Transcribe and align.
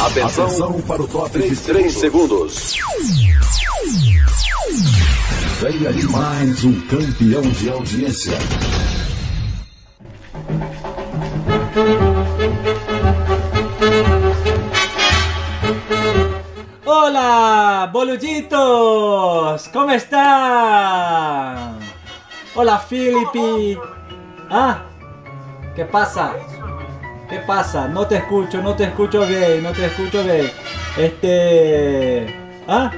Atenção, 0.00 0.44
Atenção 0.46 0.80
para 0.82 1.02
o 1.02 1.08
top 1.08 1.42
de 1.42 1.56
3 1.56 1.92
segundos. 1.92 2.74
Venha 5.60 5.92
de 5.92 6.06
mais 6.06 6.64
um 6.64 6.80
campeão 6.82 7.42
de 7.42 7.68
audiência. 7.68 8.38
Hola, 16.86 17.90
boluditos, 17.92 19.68
¿cómo 19.72 19.90
están? 19.90 21.76
Hola, 22.54 22.78
Filipe. 22.78 23.76
Ah, 24.48 24.80
¿qué 25.74 25.84
pasa? 25.84 26.36
¿Qué 27.28 27.38
pasa? 27.40 27.86
No 27.88 28.06
te 28.06 28.16
escucho, 28.16 28.62
no 28.62 28.74
te 28.74 28.84
escucho 28.84 29.26
bien, 29.26 29.62
no 29.62 29.72
te 29.72 29.84
escucho 29.84 30.24
bien. 30.24 30.50
Este. 30.96 32.34
¿Ah? 32.66 32.90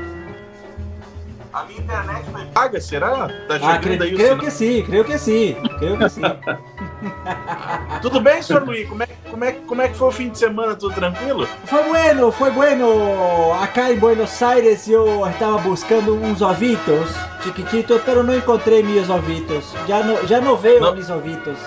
A 1.53 1.65
minha 1.65 1.81
internet 1.81 2.25
foi 2.31 2.45
paga, 2.47 2.81
será? 2.81 3.29
Tá 3.49 3.59
ah, 3.61 3.79
creio, 3.79 4.01
aí 4.01 4.15
creio 4.15 4.39
que 4.39 4.51
sim, 4.53 4.85
creio 4.85 5.05
que 5.05 5.19
sim, 5.19 5.57
creio 5.81 5.99
que 5.99 6.09
sim. 6.09 6.23
Tudo 8.01 8.21
bem, 8.21 8.41
senhor 8.41 8.63
Luiz? 8.63 8.89
Como 8.89 9.03
é, 9.03 9.09
como, 9.29 9.45
é, 9.45 9.53
como 9.53 9.83
é 9.83 9.89
que 9.89 9.97
foi 9.97 10.09
o 10.09 10.13
fim 10.13 10.29
de 10.29 10.39
semana? 10.39 10.77
Tudo 10.77 10.95
tranquilo? 10.95 11.49
Foi 11.65 11.83
bueno, 11.83 12.31
foi 12.31 12.53
bueno. 12.53 13.53
Acá 13.61 13.91
em 13.91 13.99
Buenos 13.99 14.41
Aires 14.41 14.89
eu 14.89 15.27
estava 15.29 15.59
buscando 15.59 16.15
uns 16.15 16.41
ovitos 16.41 17.11
chiquititos, 17.43 18.01
pero 18.05 18.23
não 18.23 18.37
encontrei 18.37 18.85
meus 18.85 19.11
ovitos. 19.11 19.75
Já 19.89 20.05
não, 20.05 20.25
já 20.29 20.41
não 20.41 20.57
veio 20.57 20.81
não. 20.81 20.95
meus 20.95 21.11
ovitos. 21.11 21.59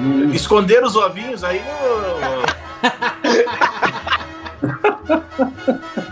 Hum. 0.00 0.32
Esconder 0.32 0.82
os 0.84 0.96
ovinhos 0.96 1.44
aí. 1.44 1.62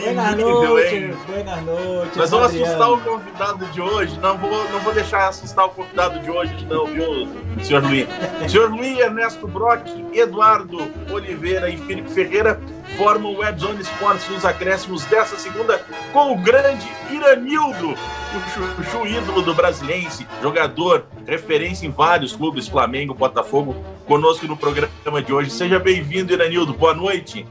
Buenas 0.00 0.36
noches, 0.36 1.16
buenas 1.26 1.62
noches. 1.64 2.16
Nós 2.16 2.30
vamos 2.30 2.46
Adriano. 2.46 2.66
assustar 2.66 2.92
o 2.92 3.00
convidado 3.00 3.66
de 3.66 3.80
hoje. 3.80 4.18
Não 4.18 4.38
vou, 4.38 4.70
não 4.70 4.80
vou 4.80 4.92
deixar 4.92 5.28
assustar 5.28 5.66
o 5.66 5.70
convidado 5.70 6.18
de 6.20 6.30
hoje, 6.30 6.66
não, 6.68 6.86
viu, 6.86 7.28
senhor 7.62 7.82
Luiz? 7.82 8.08
senhor 8.50 8.70
Luiz, 8.70 8.98
Ernesto 8.98 9.46
Brock, 9.46 9.86
Eduardo 10.12 10.90
Oliveira 11.10 11.70
e 11.70 11.76
Felipe 11.76 12.10
Ferreira 12.10 12.60
formam 12.96 13.32
o 13.32 13.38
Webzone 13.38 13.80
Sports 13.82 14.28
nos 14.28 14.44
acréscimos 14.44 15.04
dessa 15.04 15.36
segunda 15.36 15.80
com 16.12 16.32
o 16.32 16.38
grande 16.38 16.86
Iranildo, 17.10 17.90
o 17.92 18.82
chuchu 18.82 19.06
ídolo 19.06 19.42
do 19.42 19.54
Brasilense, 19.54 20.26
jogador, 20.42 21.06
referência 21.26 21.86
em 21.86 21.90
vários 21.90 22.34
clubes, 22.34 22.66
Flamengo, 22.66 23.14
Botafogo, 23.14 23.76
conosco 24.06 24.46
no 24.46 24.56
programa 24.56 25.22
de 25.22 25.32
hoje. 25.32 25.50
Seja 25.50 25.78
bem-vindo, 25.78 26.32
Iranildo. 26.32 26.74
Boa 26.74 26.94
noite. 26.94 27.46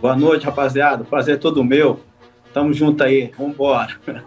Boa 0.00 0.14
noite, 0.14 0.44
rapaziada. 0.44 1.04
Prazer 1.04 1.34
é 1.34 1.38
todo 1.38 1.64
meu. 1.64 2.00
Tamo 2.52 2.72
junto 2.72 3.02
aí. 3.02 3.32
Vambora. 3.38 3.96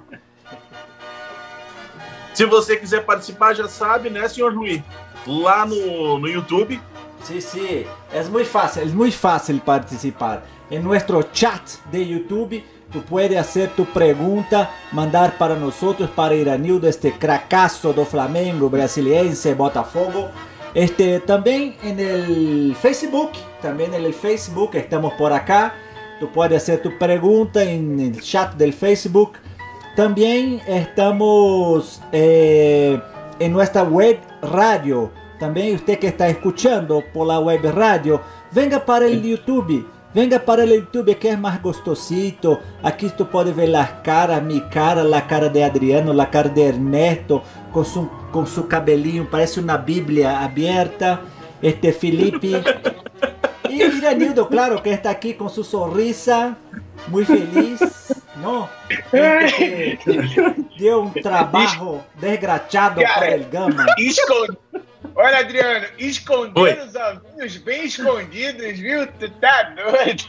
Se 2.33 2.45
você 2.45 2.77
quiser 2.77 3.05
participar, 3.05 3.53
já 3.53 3.67
sabe, 3.67 4.09
né, 4.09 4.27
senhor 4.27 4.53
Luiz? 4.53 4.81
Lá 5.27 5.65
no, 5.65 6.17
no 6.17 6.27
YouTube. 6.27 6.79
Sí, 7.23 7.41
sí, 7.41 7.85
es 8.13 8.29
muy 8.29 8.45
fácil, 8.45 8.83
es 8.83 8.93
muy 8.93 9.11
fácil 9.11 9.59
participar. 9.59 10.43
En 10.71 10.83
nuestro 10.83 11.21
chat 11.23 11.61
de 11.91 12.07
YouTube, 12.07 12.63
tú 12.91 13.01
puedes 13.01 13.37
hacer 13.37 13.71
tu 13.71 13.85
pregunta, 13.85 14.71
mandar 14.91 15.37
para 15.37 15.55
nosotros, 15.55 16.09
para 16.09 16.33
Iranildo, 16.33 16.87
este 16.87 17.11
cracazo 17.11 17.91
do 17.91 18.05
Flamengo, 18.05 18.69
brasiliense, 18.69 19.53
Botafogo. 19.53 20.29
Este, 20.73 21.19
también 21.21 21.75
en 21.83 21.99
el 21.99 22.75
Facebook, 22.79 23.31
también 23.61 23.93
en 23.93 24.05
el 24.05 24.13
Facebook, 24.13 24.71
estamos 24.75 25.13
por 25.13 25.33
acá. 25.33 25.73
Tú 26.19 26.29
puedes 26.31 26.61
hacer 26.61 26.81
tu 26.81 26.97
pregunta 26.97 27.63
en 27.63 27.99
el 27.99 28.21
chat 28.21 28.53
del 28.55 28.73
Facebook. 28.73 29.33
También 29.95 30.61
estamos 30.67 32.01
eh, 32.11 33.01
en 33.39 33.51
nuestra 33.51 33.83
web 33.83 34.19
radio. 34.41 35.11
También 35.39 35.75
usted 35.75 35.97
que 35.97 36.07
está 36.07 36.27
escuchando 36.27 37.03
por 37.13 37.27
la 37.27 37.39
web 37.39 37.61
radio, 37.73 38.21
venga 38.51 38.85
para 38.85 39.07
el 39.07 39.23
YouTube. 39.23 39.87
Venga 40.11 40.39
para 40.39 40.63
el 40.63 40.71
YouTube 40.71 41.19
que 41.19 41.29
es 41.29 41.39
más 41.39 41.61
gostosito. 41.61 42.59
Aquí 42.81 43.11
tú 43.15 43.27
puedes 43.27 43.55
ver 43.55 43.69
las 43.69 43.91
caras, 44.03 44.41
mi 44.41 44.59
cara, 44.61 45.03
la 45.03 45.27
cara 45.27 45.49
de 45.49 45.63
Adriano, 45.63 46.13
la 46.13 46.31
cara 46.31 46.49
de 46.49 46.69
Ernesto, 46.69 47.43
com 47.71 47.83
su, 47.83 48.09
com 48.31 48.45
su 48.45 48.67
cabelinho, 48.67 49.25
parece 49.25 49.59
uma 49.59 49.77
Bíblia 49.77 50.39
aberta. 50.39 51.21
Este 51.61 51.91
Felipe. 51.91 52.51
E 53.69 53.83
Iranildo, 53.83 54.45
claro, 54.45 54.81
que 54.81 54.89
está 54.89 55.11
aqui 55.11 55.33
com 55.33 55.49
sua 55.49 55.63
sorrisa, 55.63 56.57
muito 57.07 57.27
feliz, 57.27 57.79
não? 58.37 58.69
Este, 59.13 60.67
deu 60.77 61.03
um 61.03 61.09
trabalho 61.11 62.01
desgraçado 62.15 63.01
para 63.01 63.35
o 63.35 63.43
Gama. 63.45 63.85
Esconde... 63.97 64.57
Olha, 65.15 65.39
Adriano, 65.39 65.85
esconder 65.97 66.79
os 66.79 66.95
ovinhos 66.95 67.57
bem 67.57 67.85
escondidos, 67.85 68.79
viu? 68.79 69.05
Tu 69.05 69.29
tá 69.31 69.73
doido? 69.75 70.23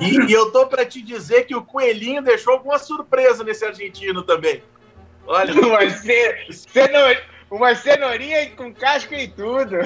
E, 0.00 0.30
e 0.30 0.32
eu 0.32 0.50
tô 0.50 0.66
para 0.66 0.84
te 0.84 1.00
dizer 1.00 1.44
que 1.44 1.54
o 1.54 1.62
Coelhinho 1.62 2.20
deixou 2.20 2.54
alguma 2.54 2.78
surpresa 2.78 3.44
nesse 3.44 3.64
argentino 3.64 4.22
também. 4.22 4.62
Olha, 5.28 5.52
uma, 5.60 5.90
cenoura, 5.90 7.22
uma 7.50 7.74
cenourinha 7.74 8.50
com 8.56 8.72
casca 8.72 9.14
e 9.14 9.28
tudo. 9.28 9.76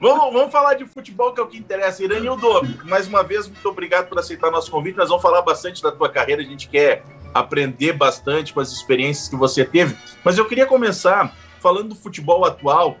vamos, 0.00 0.32
vamos 0.32 0.50
falar 0.50 0.74
de 0.74 0.86
futebol, 0.86 1.34
que 1.34 1.40
é 1.40 1.42
o 1.42 1.46
que 1.46 1.58
interessa. 1.58 2.02
Iranildo, 2.02 2.48
mais 2.84 3.06
uma 3.06 3.22
vez, 3.22 3.46
muito 3.46 3.68
obrigado 3.68 4.08
por 4.08 4.18
aceitar 4.18 4.50
nosso 4.50 4.70
convite. 4.70 4.96
Nós 4.96 5.10
vamos 5.10 5.22
falar 5.22 5.42
bastante 5.42 5.82
da 5.82 5.92
tua 5.92 6.08
carreira, 6.08 6.40
a 6.40 6.44
gente 6.44 6.70
quer 6.70 7.04
aprender 7.34 7.92
bastante 7.92 8.54
com 8.54 8.60
as 8.60 8.72
experiências 8.72 9.28
que 9.28 9.36
você 9.36 9.62
teve. 9.62 9.94
Mas 10.24 10.38
eu 10.38 10.46
queria 10.46 10.66
começar 10.66 11.36
falando 11.60 11.90
do 11.90 11.94
futebol 11.94 12.46
atual. 12.46 12.96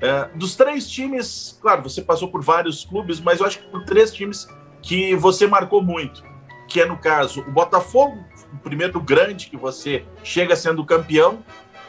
É, 0.00 0.28
dos 0.34 0.54
três 0.54 0.86
times, 0.86 1.58
claro, 1.62 1.82
você 1.82 2.02
passou 2.02 2.28
por 2.28 2.42
vários 2.42 2.84
clubes, 2.84 3.18
mas 3.18 3.40
eu 3.40 3.46
acho 3.46 3.60
que 3.60 3.66
por 3.68 3.84
três 3.84 4.12
times 4.12 4.46
que 4.82 5.16
você 5.16 5.46
marcou 5.46 5.82
muito, 5.82 6.22
que 6.68 6.82
é 6.82 6.84
no 6.84 6.98
caso 6.98 7.40
o 7.40 7.50
Botafogo, 7.50 8.22
o 8.54 8.58
primeiro 8.58 9.00
grande 9.00 9.48
que 9.48 9.56
você 9.56 10.04
chega 10.22 10.54
sendo 10.54 10.84
campeão, 10.84 11.44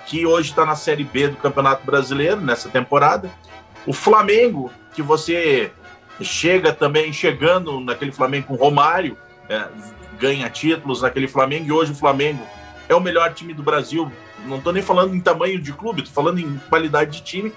que 0.08 0.26
hoje 0.26 0.50
está 0.50 0.66
na 0.66 0.76
Série 0.76 1.04
B 1.04 1.30
do 1.30 1.38
Campeonato 1.38 1.86
Brasileiro 1.86 2.42
nessa 2.42 2.70
temporada. 2.70 3.30
O 3.86 3.94
Flamengo, 3.94 4.72
que 4.94 5.02
você 5.02 5.72
chega 6.22 6.74
também 6.74 7.14
chegando 7.14 7.80
naquele 7.80 8.12
Flamengo 8.12 8.48
com 8.48 8.56
Romário, 8.56 9.18
é, 9.48 9.68
ganha 10.20 10.50
títulos 10.50 11.02
naquele 11.02 11.28
Flamengo, 11.28 11.68
e 11.68 11.72
hoje 11.72 11.92
o 11.92 11.96
Flamengo 11.96 12.44
é 12.88 12.96
o 12.96 13.00
melhor 13.00 13.34
time 13.34 13.54
do 13.54 13.64
Brasil. 13.64 14.12
Não 14.46 14.58
estou 14.58 14.74
nem 14.74 14.82
falando 14.82 15.16
em 15.16 15.20
tamanho 15.20 15.60
de 15.60 15.74
clube, 15.74 16.02
estou 16.02 16.14
falando 16.14 16.40
em 16.40 16.58
qualidade 16.70 17.18
de 17.18 17.24
time. 17.24 17.54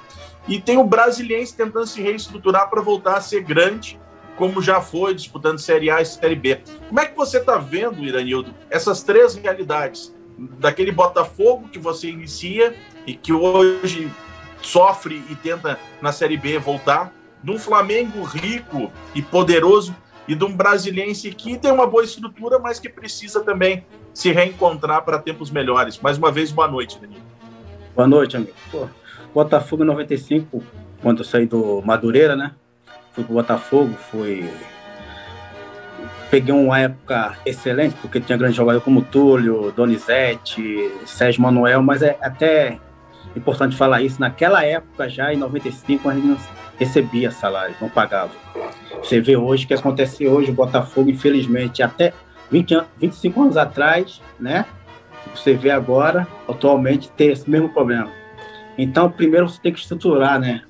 E 0.47 0.61
tem 0.61 0.79
o 0.79 0.85
Brasiliense 0.85 1.55
tentando 1.55 1.87
se 1.87 2.01
reestruturar 2.01 2.71
para 2.71 2.81
voltar 2.81 3.17
a 3.17 3.21
ser 3.21 3.43
grande 3.43 3.99
como 4.39 4.63
já 4.63 4.81
foi 4.81 5.13
disputando 5.15 5.59
Série 5.59 5.91
A 5.91 6.01
e 6.01 6.07
Série 6.07 6.37
B. 6.37 6.61
Como 6.87 7.01
é 7.01 7.07
que 7.07 7.17
você 7.17 7.39
está 7.39 7.59
vendo, 7.59 8.05
Iranildo, 8.05 8.55
essas 8.71 9.03
três 9.03 9.35
realidades? 9.35 10.15
Daquele 10.61 10.93
Botafogo 10.93 11.69
que 11.69 11.79
você 11.79 12.09
inicia 12.09 12.73
e 13.05 13.13
que 13.15 13.33
hoje 13.33 14.11
sofre 14.63 15.23
e 15.29 15.35
tenta 15.35 15.77
na 16.01 16.13
Série 16.13 16.37
B 16.37 16.57
voltar, 16.59 17.13
de 17.43 17.51
um 17.51 17.59
Flamengo 17.59 18.23
rico 18.23 18.93
e 19.13 19.21
poderoso 19.21 19.95
e 20.29 20.37
de 20.37 20.45
um 20.45 20.55
brasiliense 20.55 21.31
que 21.33 21.59
tem 21.59 21.73
uma 21.73 21.87
boa 21.87 22.05
estrutura, 22.05 22.61
mas 22.61 22.79
que 22.79 22.89
precisa 22.89 23.41
também 23.41 23.85
se 24.15 24.31
reencontrar 24.31 25.05
para 25.05 25.19
tempos 25.19 25.51
melhores. 25.51 25.99
Mais 25.99 26.17
uma 26.17 26.31
vez, 26.31 26.53
boa 26.53 26.69
noite, 26.69 27.01
Danilo. 27.01 27.23
Boa 27.97 28.07
noite, 28.07 28.37
amigo. 28.37 28.53
Pô, 28.71 28.87
Botafogo 29.35 29.85
95, 29.85 30.63
quando 31.03 31.19
eu 31.19 31.25
saí 31.25 31.47
do 31.47 31.83
Madureira, 31.83 32.37
né? 32.37 32.55
Fui 33.19 33.25
pro 33.25 33.35
Botafogo, 33.35 33.95
fui. 34.11 34.49
Peguei 36.31 36.55
uma 36.55 36.79
época 36.79 37.37
excelente, 37.45 37.97
porque 38.01 38.21
tinha 38.21 38.39
grandes 38.39 38.57
jogadores 38.57 38.85
como 38.85 39.03
Túlio, 39.03 39.73
Donizete, 39.73 40.93
Sérgio 41.05 41.43
Manuel, 41.43 41.83
mas 41.83 42.03
é 42.03 42.17
até 42.21 42.79
importante 43.35 43.77
falar 43.77 44.03
isso. 44.03 44.21
Naquela 44.21 44.65
época, 44.65 45.09
já 45.09 45.33
em 45.33 45.37
95, 45.37 46.09
a 46.09 46.15
gente 46.15 46.27
não 46.27 46.37
recebia 46.79 47.31
salário, 47.31 47.75
não 47.81 47.89
pagava. 47.89 48.31
Você 49.03 49.21
vê 49.21 49.37
hoje 49.37 49.65
o 49.65 49.69
que 49.69 49.75
aconteceu 49.75 50.33
hoje, 50.33 50.51
o 50.51 50.55
Botafogo, 50.55 51.11
infelizmente, 51.11 51.83
até 51.83 52.13
20 52.51 52.83
25 52.99 53.43
anos 53.43 53.57
atrás, 53.57 54.21
né? 54.39 54.65
Você 55.35 55.55
vê 55.55 55.71
agora, 55.71 56.27
atualmente, 56.49 57.11
ter 57.11 57.33
esse 57.33 57.49
mesmo 57.51 57.71
problema. 57.71 58.11
Então, 58.77 59.11
primeiro 59.11 59.49
você 59.49 59.61
tem 59.61 59.73
que 59.73 59.81
estruturar, 59.81 60.39
né? 60.39 60.63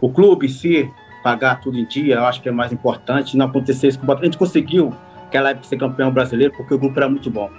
O 0.00 0.10
clube 0.10 0.46
em 0.46 0.48
si, 0.48 0.90
pagar 1.22 1.60
tudo 1.60 1.78
em 1.78 1.84
dia, 1.84 2.16
eu 2.16 2.24
acho 2.24 2.40
que 2.40 2.48
é 2.48 2.52
mais 2.52 2.72
importante. 2.72 3.36
Não 3.36 3.46
acontecer 3.46 3.88
isso 3.88 3.98
com 3.98 4.04
o 4.04 4.06
Botafogo. 4.06 4.24
A 4.24 4.26
gente 4.26 4.38
conseguiu 4.38 4.94
aquela 5.26 5.50
época 5.50 5.66
ser 5.66 5.76
campeão 5.76 6.10
brasileiro 6.10 6.52
porque 6.56 6.74
o 6.74 6.78
grupo 6.78 6.98
era 6.98 7.08
muito 7.08 7.30
bom, 7.30 7.50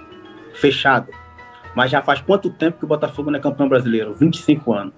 fechado. 0.54 1.08
Mas 1.74 1.90
já 1.90 2.02
faz 2.02 2.20
quanto 2.20 2.50
tempo 2.50 2.78
que 2.78 2.84
o 2.84 2.88
Botafogo 2.88 3.30
não 3.30 3.38
é 3.38 3.42
campeão 3.42 3.68
brasileiro? 3.68 4.12
25 4.12 4.72
anos. 4.72 4.94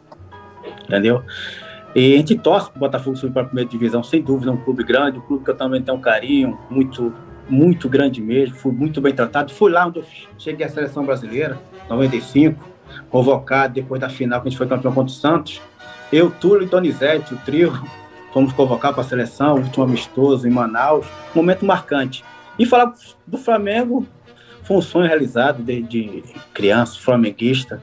Entendeu? 0.85 1.23
E 1.95 2.15
a 2.15 2.17
gente 2.17 2.37
torce 2.37 2.69
para 2.69 2.77
o 2.77 2.81
Botafogo 2.81 3.17
subir 3.17 3.33
para 3.33 3.43
a 3.43 3.45
primeira 3.45 3.71
divisão, 3.71 4.03
sem 4.03 4.21
dúvida, 4.21 4.51
é 4.51 4.55
um 4.55 4.57
clube 4.57 4.83
grande, 4.83 5.19
um 5.19 5.21
clube 5.21 5.45
que 5.45 5.51
eu 5.51 5.57
também 5.57 5.81
tenho 5.81 5.97
um 5.97 6.01
carinho 6.01 6.59
muito, 6.69 7.15
muito 7.49 7.89
grande 7.89 8.21
mesmo, 8.21 8.57
fui 8.57 8.73
muito 8.73 9.01
bem 9.01 9.15
tratado. 9.15 9.53
Fui 9.53 9.71
lá 9.71 9.87
onde 9.87 10.01
eu 10.01 10.05
cheguei 10.37 10.67
à 10.67 10.69
seleção 10.69 11.07
brasileira, 11.07 11.57
95, 11.89 12.69
convocado 13.09 13.75
depois 13.75 14.01
da 14.01 14.09
final, 14.09 14.41
que 14.41 14.49
a 14.49 14.51
gente 14.51 14.59
foi 14.59 14.67
campeão 14.67 14.93
contra 14.93 15.13
o 15.13 15.15
Santos. 15.15 15.63
Eu, 16.13 16.31
Túlio 16.31 16.65
e 16.65 16.67
Donizete, 16.67 17.33
o 17.33 17.37
trio, 17.39 17.73
fomos 18.35 18.53
convocados 18.53 18.97
para 18.97 19.05
a 19.05 19.09
seleção, 19.09 19.55
último 19.59 19.85
amistoso 19.85 20.49
em 20.49 20.51
Manaus, 20.51 21.07
momento 21.33 21.65
marcante. 21.65 22.25
E 22.59 22.67
falar 22.67 22.93
do 23.25 23.39
Flamengo 23.39 24.05
foi 24.65 24.77
um 24.77 24.83
sonho 24.83 25.07
realizado 25.07 25.63
desde 25.63 26.25
criança, 26.53 26.99
flamenguista. 26.99 27.81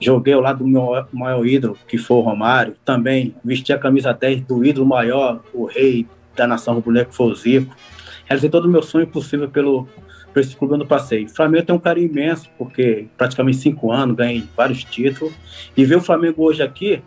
Joguei 0.00 0.34
ao 0.34 0.40
lado 0.40 0.64
do 0.64 0.66
meu 0.66 1.06
maior 1.12 1.46
ídolo, 1.46 1.78
que 1.86 1.96
foi 1.96 2.16
o 2.16 2.20
Romário. 2.20 2.74
Também 2.84 3.36
vesti 3.44 3.72
a 3.72 3.78
camisa 3.78 4.12
10 4.12 4.40
do 4.42 4.64
ídolo 4.64 4.84
maior, 4.84 5.40
o 5.54 5.64
rei 5.64 6.08
da 6.34 6.44
nação 6.44 6.74
rubro-negra, 6.74 7.10
que 7.10 7.14
foi 7.14 7.26
o 7.26 7.34
Zico. 7.36 7.76
Realizei 8.24 8.50
todo 8.50 8.64
o 8.64 8.68
meu 8.68 8.82
sonho 8.82 9.06
possível 9.06 9.48
pelo, 9.48 9.86
por 10.34 10.40
esse 10.40 10.56
clube 10.56 10.74
onde 10.74 10.86
passei. 10.86 11.26
O 11.26 11.28
Flamengo 11.28 11.66
tem 11.66 11.76
um 11.76 11.78
carinho 11.78 12.08
imenso, 12.08 12.50
porque 12.58 13.06
praticamente 13.16 13.58
cinco 13.58 13.92
anos, 13.92 14.16
ganhei 14.16 14.42
vários 14.56 14.82
títulos. 14.82 15.32
E 15.76 15.84
ver 15.84 15.98
o 15.98 16.00
Flamengo 16.00 16.42
hoje 16.42 16.64
aqui, 16.64 17.00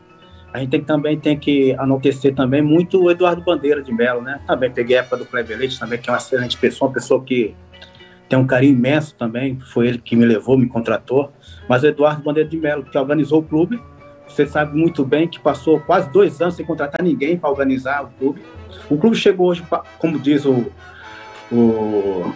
a 0.55 0.59
gente 0.59 0.69
tem, 0.69 0.81
também 0.81 1.19
tem 1.19 1.37
que 1.37 1.75
anoitecer 1.77 2.33
também 2.33 2.61
muito 2.61 3.03
o 3.03 3.11
Eduardo 3.11 3.43
Bandeira 3.43 3.83
de 3.83 3.91
Mello, 3.91 4.21
né? 4.21 4.39
Também 4.47 4.71
peguei 4.71 4.97
a 4.97 5.01
época 5.01 5.17
do 5.17 5.25
Kleber 5.25 5.57
Leite, 5.57 5.77
também, 5.77 5.99
que 5.99 6.09
é 6.09 6.13
uma 6.13 6.17
excelente 6.17 6.57
pessoa, 6.57 6.87
uma 6.87 6.93
pessoa 6.93 7.21
que 7.21 7.53
tem 8.29 8.39
um 8.39 8.47
carinho 8.47 8.73
imenso 8.73 9.15
também, 9.15 9.59
foi 9.59 9.89
ele 9.89 9.97
que 9.97 10.15
me 10.15 10.25
levou, 10.25 10.57
me 10.57 10.65
contratou. 10.65 11.29
Mas 11.67 11.83
o 11.83 11.87
Eduardo 11.87 12.23
Bandeira 12.23 12.49
de 12.49 12.57
Mello, 12.57 12.83
que 12.85 12.97
organizou 12.97 13.41
o 13.41 13.43
clube, 13.43 13.81
você 14.25 14.47
sabe 14.47 14.77
muito 14.77 15.03
bem 15.03 15.27
que 15.27 15.39
passou 15.41 15.77
quase 15.81 16.09
dois 16.09 16.41
anos 16.41 16.55
sem 16.55 16.65
contratar 16.65 17.03
ninguém 17.03 17.37
para 17.37 17.49
organizar 17.49 18.05
o 18.05 18.07
clube. 18.17 18.41
O 18.89 18.97
clube 18.97 19.17
chegou 19.17 19.49
hoje, 19.49 19.61
como 19.99 20.17
diz 20.17 20.45
o, 20.45 20.71
o, 21.51 22.33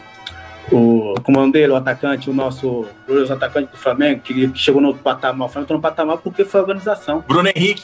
o 0.74 1.15
comando 1.24 1.54
dele, 1.54 1.72
o 1.72 1.75
atacante, 1.77 2.30
o 2.30 2.33
nosso 2.33 2.86
o 3.07 3.33
atacante 3.33 3.72
do 3.72 3.77
Flamengo, 3.77 4.19
que, 4.19 4.50
que 4.50 4.60
chegou 4.60 4.81
no 4.81 4.94
patamar, 4.94 5.48
o 5.48 5.50
Flamengo 5.50 5.74
no 5.75 5.81
patamar 5.81 6.18
porque 6.18 6.44
foi 6.44 6.60
a 6.60 6.63
organização. 6.63 7.24
Bruno 7.25 7.50
Henrique. 7.56 7.83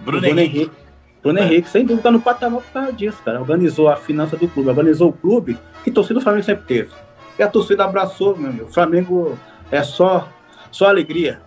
Bruno, 0.00 0.20
Bruno 0.20 0.40
Henrique. 0.40 0.58
Henrique. 0.58 0.76
Bruno 1.22 1.38
é. 1.38 1.44
Henrique, 1.44 1.68
sem 1.68 1.82
dúvida, 1.82 2.00
está 2.00 2.10
no 2.10 2.20
patamar 2.20 2.62
por 2.62 2.72
causa 2.72 2.92
disso, 2.92 3.20
cara. 3.24 3.40
Organizou 3.40 3.88
a 3.88 3.96
finança 3.96 4.36
do 4.36 4.46
clube, 4.48 4.68
organizou 4.68 5.10
o 5.10 5.12
clube 5.12 5.58
que 5.82 5.90
torcida 5.90 6.20
do 6.20 6.22
Flamengo 6.22 6.44
sempre 6.44 6.66
teve. 6.66 6.90
E 7.38 7.42
a 7.42 7.48
torcida 7.48 7.84
abraçou, 7.84 8.36
meu 8.36 8.50
amigo. 8.50 8.66
O 8.66 8.72
Flamengo 8.72 9.38
é 9.70 9.82
só, 9.82 10.28
só 10.70 10.88
alegria. 10.88 11.40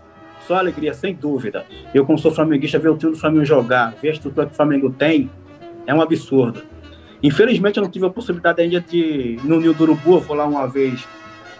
Só 0.45 0.55
alegria, 0.55 0.93
sem 0.93 1.13
dúvida. 1.13 1.65
Eu, 1.93 2.05
como 2.05 2.17
sou 2.17 2.31
flamenguista, 2.31 2.79
ver 2.79 2.89
o 2.89 2.97
time 2.97 3.11
do 3.11 3.17
Flamengo 3.17 3.45
jogar, 3.45 3.93
ver 4.01 4.09
a 4.09 4.13
estrutura 4.13 4.47
que 4.47 4.53
o 4.53 4.55
Flamengo 4.55 4.89
tem, 4.89 5.29
é 5.85 5.93
um 5.93 6.01
absurdo. 6.01 6.63
Infelizmente, 7.21 7.77
eu 7.77 7.83
não 7.83 7.91
tive 7.91 8.05
a 8.05 8.09
possibilidade 8.09 8.61
ainda 8.61 8.79
de 8.79 8.97
ir 8.97 9.45
no 9.45 9.59
Nil 9.59 9.73
do 9.73 9.83
Urubu, 9.83 10.15
eu 10.15 10.19
vou 10.21 10.35
lá 10.35 10.45
uma 10.45 10.67
vez, 10.67 11.07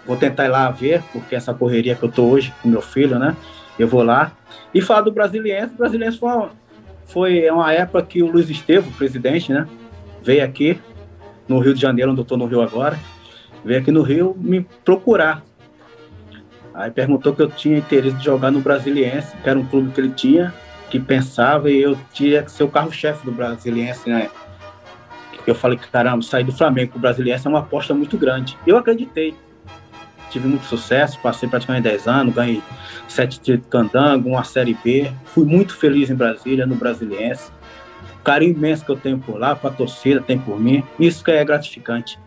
vou 0.06 0.16
tentar 0.16 0.46
ir 0.46 0.48
lá 0.48 0.70
ver, 0.70 1.02
porque 1.12 1.34
essa 1.36 1.52
correria 1.52 1.94
que 1.94 2.02
eu 2.02 2.10
tô 2.10 2.24
hoje 2.24 2.52
com 2.62 2.68
meu 2.68 2.80
filho, 2.80 3.18
né? 3.18 3.36
Eu 3.78 3.86
vou 3.86 4.02
lá. 4.02 4.32
E 4.74 4.80
falar 4.80 5.02
do 5.02 5.12
Brasiliense, 5.12 5.74
o 5.74 5.76
Brasiliense 5.76 6.18
foi 6.18 6.28
uma, 6.28 6.50
foi 7.12 7.48
uma 7.50 7.72
época 7.72 8.02
que 8.04 8.22
o 8.22 8.30
Luiz 8.30 8.48
Estevo, 8.48 8.90
presidente, 8.92 9.52
né? 9.52 9.66
Veio 10.22 10.44
aqui 10.44 10.80
no 11.48 11.58
Rio 11.58 11.74
de 11.74 11.80
Janeiro, 11.80 12.12
onde 12.12 12.20
eu 12.20 12.22
estou 12.22 12.38
no 12.38 12.46
Rio 12.46 12.62
agora, 12.62 12.98
veio 13.64 13.80
aqui 13.80 13.90
no 13.90 14.02
Rio 14.02 14.36
me 14.38 14.66
procurar. 14.84 15.42
Aí 16.72 16.90
perguntou 16.90 17.34
que 17.34 17.42
eu 17.42 17.50
tinha 17.50 17.78
interesse 17.78 18.16
de 18.16 18.24
jogar 18.24 18.50
no 18.50 18.60
Brasiliense, 18.60 19.36
que 19.36 19.48
era 19.48 19.58
um 19.58 19.66
clube 19.66 19.90
que 19.92 20.00
ele 20.00 20.10
tinha, 20.10 20.54
que 20.88 21.00
pensava, 21.00 21.70
e 21.70 21.82
eu 21.82 21.98
tinha 22.12 22.42
que 22.42 22.52
ser 22.52 22.62
o 22.64 22.68
carro-chefe 22.68 23.24
do 23.24 23.32
Brasiliense, 23.32 24.08
né? 24.08 24.30
Eu 25.46 25.54
falei 25.54 25.78
caramba, 25.78 26.22
sair 26.22 26.44
do 26.44 26.52
Flamengo 26.52 26.92
para 26.92 26.98
o 26.98 27.00
Brasiliense 27.00 27.46
é 27.46 27.50
uma 27.50 27.60
aposta 27.60 27.92
muito 27.92 28.16
grande. 28.16 28.56
Eu 28.66 28.76
acreditei. 28.76 29.34
Tive 30.30 30.46
muito 30.48 30.64
sucesso, 30.64 31.18
passei 31.20 31.48
praticamente 31.48 31.84
10 31.84 32.06
anos, 32.06 32.34
ganhei 32.34 32.62
sete 33.08 33.40
títulos 33.40 33.62
de 33.62 33.68
candango, 33.68 34.28
uma 34.28 34.44
Série 34.44 34.74
B. 34.74 35.12
Fui 35.24 35.44
muito 35.44 35.76
feliz 35.76 36.08
em 36.08 36.14
Brasília, 36.14 36.64
no 36.66 36.76
Brasiliense. 36.76 37.50
O 38.20 38.22
carinho 38.22 38.52
imenso 38.52 38.84
que 38.84 38.92
eu 38.92 38.96
tenho 38.96 39.18
por 39.18 39.38
lá, 39.38 39.56
para 39.56 39.70
a 39.70 39.72
torcida, 39.72 40.20
tem 40.20 40.38
por 40.38 40.58
mim. 40.58 40.84
Isso 40.98 41.24
que 41.24 41.30
é 41.30 41.44
gratificante. 41.44 42.18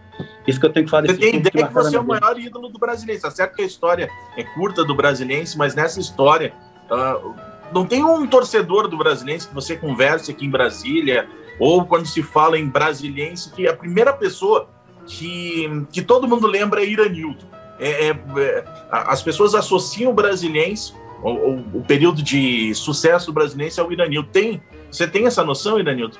Isso 0.46 0.60
que 0.60 0.66
eu 0.66 0.72
tenho 0.72 0.86
que 0.86 0.92
falar 0.92 1.08
Você 1.08 1.18
tem 1.18 1.36
ideia 1.38 1.68
que, 1.68 1.74
você 1.74 1.96
é 1.96 2.00
o 2.00 2.04
maior 2.04 2.38
ídolo 2.38 2.70
do 2.70 2.78
brasileiro. 2.78 3.22
Tá 3.22 3.32
certo 3.32 3.56
que 3.56 3.62
a 3.62 3.66
história 3.66 4.10
é 4.38 4.44
curta 4.44 4.84
do 4.84 4.94
brasileiro, 4.94 5.48
mas 5.56 5.74
nessa 5.74 6.00
história, 6.00 6.54
uh, 6.92 7.34
não 7.74 7.86
tem 7.86 8.04
um 8.04 8.28
torcedor 8.28 8.88
do 8.88 8.98
brasileiro 8.98 9.48
que 9.48 9.54
você 9.54 9.76
converse 9.76 10.32
aqui 10.32 10.46
em 10.46 10.50
Brasília, 10.50 11.28
ou 11.60 11.86
quando 11.86 12.06
se 12.06 12.22
fala 12.22 12.58
em 12.58 12.68
brasiliense, 12.68 13.52
que 13.52 13.68
a 13.68 13.76
primeira 13.76 14.12
pessoa 14.12 14.70
que, 15.06 15.86
que 15.92 16.02
todo 16.02 16.28
mundo 16.28 16.48
lembra 16.48 16.82
é 16.82 16.86
Iranildo. 16.86 17.46
É, 17.84 18.08
é, 18.08 18.10
é, 18.12 18.64
as 18.90 19.22
pessoas 19.22 19.54
associam 19.54 20.12
o 20.12 20.14
brasiliense, 20.14 20.94
o, 21.22 21.30
o, 21.30 21.60
o, 21.80 21.84
período 21.86 22.24
de 22.24 22.74
sucesso 22.74 23.26
do 23.26 23.34
brasiliense 23.34 23.78
ao 23.78 23.92
Iranildo. 23.92 24.30
Tem, 24.32 24.62
você 24.90 25.06
tem 25.06 25.26
essa 25.26 25.44
noção, 25.44 25.78
Iranildo? 25.78 26.18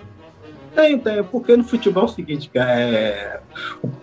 Tem, 0.76 1.00
tem, 1.00 1.24
porque 1.24 1.56
no 1.56 1.64
futebol 1.64 2.04
é 2.04 2.06
o 2.08 2.10
seguinte, 2.10 2.52
é, 2.56 3.40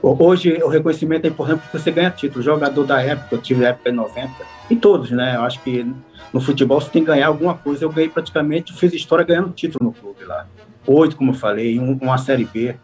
hoje 0.01 0.62
o 0.62 0.69
reconhecimento 0.69 1.27
é 1.27 1.29
importante 1.29 1.61
porque 1.61 1.79
você 1.79 1.91
ganha 1.91 2.11
título. 2.11 2.43
Jogador 2.43 2.87
da 2.87 3.03
época, 3.03 3.35
eu 3.35 3.43
tive 3.43 3.65
época 3.65 3.91
em 3.91 3.93
90, 3.93 4.33
e 4.71 4.77
todos, 4.77 5.11
né? 5.11 5.37
Eu 5.37 5.43
acho 5.43 5.61
que 5.62 5.85
no 6.33 6.41
futebol 6.41 6.81
você 6.81 6.89
tem 6.89 7.03
que 7.03 7.09
ganhar 7.09 7.27
alguma 7.27 7.55
coisa. 7.55 7.85
Eu 7.85 7.91
ganhei 7.91 8.09
praticamente, 8.09 8.73
fiz 8.73 8.95
história 8.95 9.25
ganhando 9.25 9.51
título 9.51 9.91
no 9.91 9.93
clube 9.93 10.25
lá. 10.25 10.47
Oito, 10.87 11.17
como 11.17 11.33
eu 11.33 11.35
falei, 11.35 11.79
um, 11.79 11.99
uma 12.01 12.17
Série 12.17 12.45
B. 12.45 12.75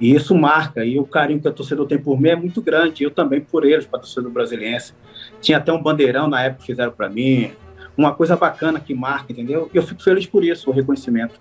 E 0.00 0.14
isso 0.14 0.34
marca, 0.34 0.84
e 0.84 0.98
o 0.98 1.06
carinho 1.06 1.40
que 1.40 1.48
a 1.48 1.52
torcedor 1.52 1.86
tem 1.86 1.98
por 1.98 2.20
mim 2.20 2.28
é 2.30 2.36
muito 2.36 2.60
grande. 2.60 3.04
Eu 3.04 3.10
também 3.10 3.40
por 3.40 3.64
eles, 3.64 3.86
para 3.86 3.98
a 3.98 4.02
torcedor 4.02 4.30
brasiliense. 4.30 4.92
Tinha 5.40 5.58
até 5.58 5.72
um 5.72 5.82
bandeirão 5.82 6.28
na 6.28 6.42
época 6.42 6.60
que 6.60 6.66
fizeram 6.66 6.92
para 6.92 7.08
mim. 7.08 7.52
Uma 7.96 8.12
coisa 8.12 8.36
bacana 8.36 8.80
que 8.80 8.92
marca, 8.92 9.32
entendeu? 9.32 9.70
Eu 9.72 9.82
fico 9.82 10.02
feliz 10.02 10.26
por 10.26 10.44
isso, 10.44 10.68
o 10.68 10.72
reconhecimento. 10.72 11.40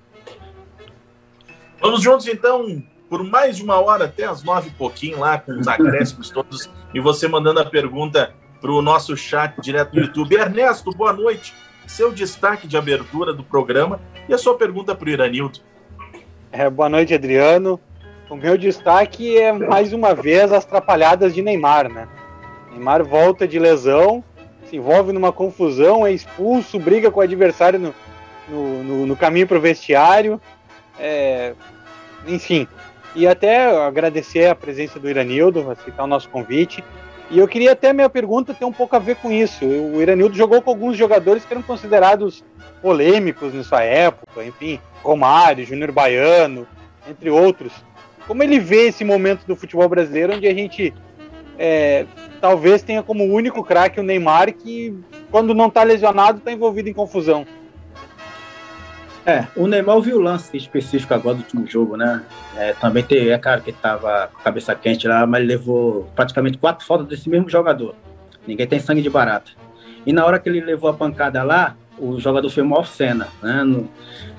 Vamos 1.81 2.01
juntos, 2.01 2.27
então, 2.27 2.81
por 3.09 3.23
mais 3.23 3.57
de 3.57 3.63
uma 3.63 3.79
hora, 3.79 4.05
até 4.05 4.25
as 4.25 4.43
nove 4.43 4.69
e 4.69 4.71
pouquinho, 4.71 5.19
lá 5.19 5.37
com 5.37 5.51
os 5.51 5.67
acréscimos 5.67 6.29
todos, 6.29 6.69
e 6.93 6.99
você 6.99 7.27
mandando 7.27 7.59
a 7.59 7.65
pergunta 7.65 8.33
para 8.61 8.71
o 8.71 8.81
nosso 8.81 9.17
chat 9.17 9.59
direto 9.59 9.91
do 9.91 9.99
YouTube. 9.99 10.35
Ernesto, 10.35 10.91
boa 10.91 11.11
noite. 11.11 11.53
Seu 11.85 12.13
destaque 12.13 12.65
de 12.65 12.77
abertura 12.77 13.33
do 13.33 13.43
programa 13.43 13.99
e 14.29 14.33
a 14.33 14.37
sua 14.37 14.55
pergunta 14.55 14.95
para 14.95 15.07
o 15.07 15.11
Iranildo. 15.11 15.59
É, 16.49 16.69
boa 16.69 16.87
noite, 16.87 17.13
Adriano. 17.13 17.77
O 18.33 18.35
meu 18.35 18.57
destaque 18.57 19.37
é, 19.37 19.51
mais 19.51 19.93
uma 19.93 20.15
vez, 20.15 20.51
as 20.51 20.63
atrapalhadas 20.65 21.35
de 21.35 21.43
Neymar, 21.43 21.87
né? 21.87 22.07
Neymar 22.71 23.03
volta 23.03 23.47
de 23.47 23.59
lesão, 23.59 24.23
se 24.65 24.75
envolve 24.75 25.13
numa 25.13 25.31
confusão, 25.31 26.03
é 26.03 26.11
expulso, 26.11 26.79
briga 26.79 27.11
com 27.11 27.19
o 27.19 27.23
adversário 27.23 27.77
no, 27.77 27.93
no, 28.49 28.83
no, 28.83 29.05
no 29.05 29.15
caminho 29.15 29.45
para 29.45 29.59
o 29.59 29.61
vestiário. 29.61 30.41
É, 30.99 31.53
enfim, 32.25 32.67
e 33.15 33.27
até 33.27 33.67
agradecer 33.85 34.47
a 34.47 34.55
presença 34.55 34.99
do 34.99 35.07
Iranildo, 35.07 35.69
aceitar 35.69 36.03
o 36.03 36.07
nosso 36.07 36.27
convite. 36.29 36.83
E 37.29 37.37
eu 37.37 37.47
queria 37.47 37.73
até 37.73 37.93
minha 37.93 38.09
pergunta 38.09 38.51
ter 38.51 38.65
um 38.65 38.73
pouco 38.73 38.95
a 38.95 38.99
ver 38.99 39.17
com 39.17 39.31
isso. 39.31 39.63
O 39.63 40.01
Iranildo 40.01 40.35
jogou 40.35 40.59
com 40.59 40.71
alguns 40.71 40.97
jogadores 40.97 41.45
que 41.45 41.53
eram 41.53 41.61
considerados 41.61 42.43
polêmicos 42.81 43.53
na 43.53 43.63
sua 43.63 43.83
época, 43.83 44.43
enfim, 44.43 44.79
Romário, 45.03 45.63
Júnior 45.63 45.91
Baiano, 45.91 46.65
entre 47.07 47.29
outros. 47.29 47.71
Como 48.27 48.41
ele 48.43 48.59
vê 48.59 48.87
esse 48.87 49.03
momento 49.03 49.45
do 49.45 49.55
futebol 49.55 49.87
brasileiro 49.89 50.35
onde 50.35 50.47
a 50.47 50.53
gente 50.53 50.93
é, 51.57 52.05
talvez 52.39 52.81
tenha 52.81 53.03
como 53.03 53.23
único 53.23 53.63
craque 53.63 53.99
o 53.99 54.03
Neymar 54.03 54.53
que, 54.53 54.97
quando 55.29 55.53
não 55.53 55.67
está 55.67 55.83
lesionado, 55.83 56.39
está 56.39 56.51
envolvido 56.51 56.89
em 56.89 56.93
confusão? 56.93 57.45
É, 59.25 59.47
o 59.55 59.67
Neymar 59.67 60.01
viu 60.01 60.17
o 60.17 60.21
lance 60.21 60.55
específico 60.57 61.13
agora 61.13 61.35
do 61.35 61.41
último 61.41 61.65
jogo, 61.65 61.95
né? 61.95 62.23
É, 62.57 62.73
também 62.73 63.03
tem, 63.03 63.29
é 63.29 63.37
claro 63.37 63.61
que 63.61 63.69
ele 63.69 63.77
tava 63.81 64.27
com 64.27 64.39
a 64.39 64.43
cabeça 64.43 64.75
quente 64.75 65.07
lá, 65.07 65.25
mas 65.25 65.45
levou 65.45 66.09
praticamente 66.13 66.57
quatro 66.57 66.85
faltas 66.85 67.07
desse 67.07 67.29
mesmo 67.29 67.49
jogador. 67.49 67.95
Ninguém 68.45 68.67
tem 68.67 68.79
sangue 68.79 69.01
de 69.01 69.09
barata. 69.09 69.51
E 70.05 70.11
na 70.11 70.25
hora 70.25 70.37
que 70.39 70.49
ele 70.49 70.59
levou 70.59 70.89
a 70.89 70.93
pancada 70.93 71.41
lá, 71.43 71.77
o 72.03 72.19
jogador 72.19 72.49
foi 72.49 72.63
maior 72.63 72.85
cena, 72.85 73.29
né? 73.41 73.63
No, 73.63 73.89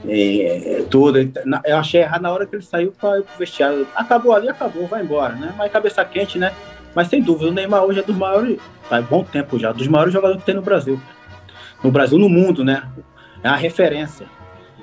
e, 0.04 0.85
tudo. 0.90 1.18
Eu 1.64 1.78
achei 1.78 2.02
errado 2.02 2.21
na 2.21 2.30
hora 2.30 2.47
que 2.47 2.54
ele 2.54 2.62
saiu 2.62 2.92
para 2.92 3.21
o 3.21 3.25
vestiário. 3.38 3.87
Acabou 3.94 4.35
ali, 4.35 4.50
acabou, 4.50 4.87
vai 4.87 5.02
embora, 5.02 5.35
né? 5.35 5.54
Mas 5.56 5.73
cabeça 5.73 6.04
quente, 6.04 6.38
né? 6.38 6.52
Mas 6.94 7.09
sem 7.09 7.23
dúvida, 7.23 7.50
o 7.50 7.54
Neymar 7.54 7.83
hoje 7.85 8.00
é 8.00 8.02
dos 8.02 8.16
maiores, 8.16 8.59
faz 8.83 9.04
bom 9.06 9.25
tempo 9.25 9.59
já, 9.59 9.73
dos 9.73 9.88
maiores 9.88 10.12
jogadores 10.12 10.42
que 10.42 10.47
tem 10.47 10.54
no 10.54 10.62
Brasil. 10.62 11.00
No 11.83 11.90
Brasil, 11.90 12.18
no 12.18 12.28
mundo, 12.28 12.62
né? 12.62 12.83
É 13.42 13.49
uma 13.49 13.56
referência. 13.56 14.26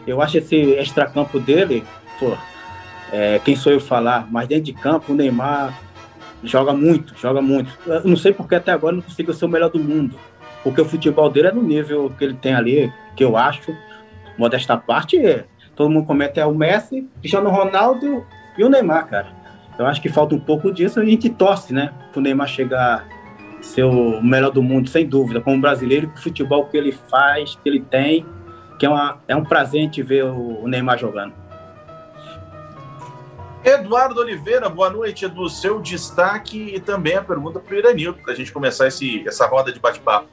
Eu 0.06 0.20
acho 0.20 0.40
esse 0.40 0.56
extracampo 0.56 1.40
dele, 1.40 1.84
pô, 2.20 2.36
é, 3.14 3.40
quem 3.46 3.56
sou 3.56 3.72
eu 3.72 3.80
falar, 3.80 4.28
mas 4.32 4.48
dentro 4.48 4.66
de 4.66 4.74
campo 4.74 5.14
o 5.14 5.16
Neymar 5.16 5.80
joga 6.44 6.74
muito, 6.74 7.14
joga 7.16 7.42
muito. 7.42 7.72
Eu 7.86 8.04
não 8.04 8.18
sei 8.18 8.34
porque 8.34 8.56
até 8.56 8.72
agora 8.72 8.96
não 8.96 9.04
conseguiu 9.04 9.34
ser 9.34 9.46
o 9.46 9.50
melhor 9.50 9.70
do 9.70 9.80
mundo, 9.80 10.16
porque 10.64 10.82
o 10.82 10.86
futebol 10.86 11.30
dele 11.30 11.48
é 11.48 11.52
no 11.52 11.62
nível 11.62 12.12
que 12.18 12.24
ele 12.24 12.36
tem 12.36 12.54
ali, 12.54 12.92
que 13.16 13.24
eu 13.24 13.36
acho, 13.38 13.76
modesta 14.38 14.78
parte, 14.78 15.44
todo 15.76 15.90
mundo 15.90 16.06
comenta 16.06 16.40
é 16.40 16.46
o 16.46 16.54
Messi, 16.54 17.08
Cristiano 17.20 17.50
Ronaldo 17.50 18.26
e 18.58 18.64
o 18.64 18.70
Neymar, 18.70 19.08
cara. 19.08 19.28
Eu 19.78 19.86
acho 19.86 20.02
que 20.02 20.10
falta 20.10 20.36
um 20.36 20.40
pouco 20.40 20.72
disso, 20.72 21.00
a 21.00 21.06
gente 21.06 21.30
torce, 21.30 21.74
né? 21.74 21.92
Para 22.12 22.20
o 22.20 22.22
Neymar 22.22 22.48
chegar 22.48 23.08
ser 23.62 23.84
o 23.84 24.22
melhor 24.22 24.52
do 24.52 24.62
mundo, 24.62 24.90
sem 24.90 25.08
dúvida, 25.08 25.40
como 25.40 25.62
brasileiro, 25.62 26.08
com 26.08 26.16
o 26.16 26.22
futebol 26.22 26.66
que 26.66 26.78
ele 26.78 26.92
faz, 26.92 27.56
que 27.56 27.70
ele 27.70 27.80
tem, 27.80 28.26
que 28.78 28.86
é, 28.86 28.90
uma, 28.90 29.20
é 29.28 29.36
um 29.36 29.44
prazer 29.44 29.82
a 29.82 29.84
gente 29.84 30.02
ver 30.02 30.26
o 30.26 30.68
Neymar 30.68 30.98
jogando. 30.98 31.34
Eduardo 33.64 34.20
Oliveira, 34.20 34.68
boa 34.68 34.90
noite, 34.90 35.28
do 35.28 35.48
seu 35.48 35.80
destaque 35.80 36.74
e 36.76 36.80
também 36.80 37.16
a 37.16 37.22
pergunta 37.22 37.60
para 37.60 37.76
o 37.76 37.78
Iranildo, 37.78 38.20
para 38.20 38.34
a 38.34 38.36
gente 38.36 38.52
começar 38.52 38.88
esse, 38.88 39.28
essa 39.28 39.46
roda 39.46 39.72
de 39.72 39.80
bate-papo. 39.80 40.28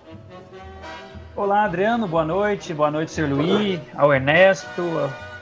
Olá, 1.36 1.64
Adriano, 1.64 2.08
boa 2.08 2.24
noite, 2.24 2.72
boa 2.72 2.90
noite, 2.90 3.12
Sr. 3.12 3.28
Luiz, 3.28 3.80
ao 3.94 4.14
Ernesto, 4.14 4.82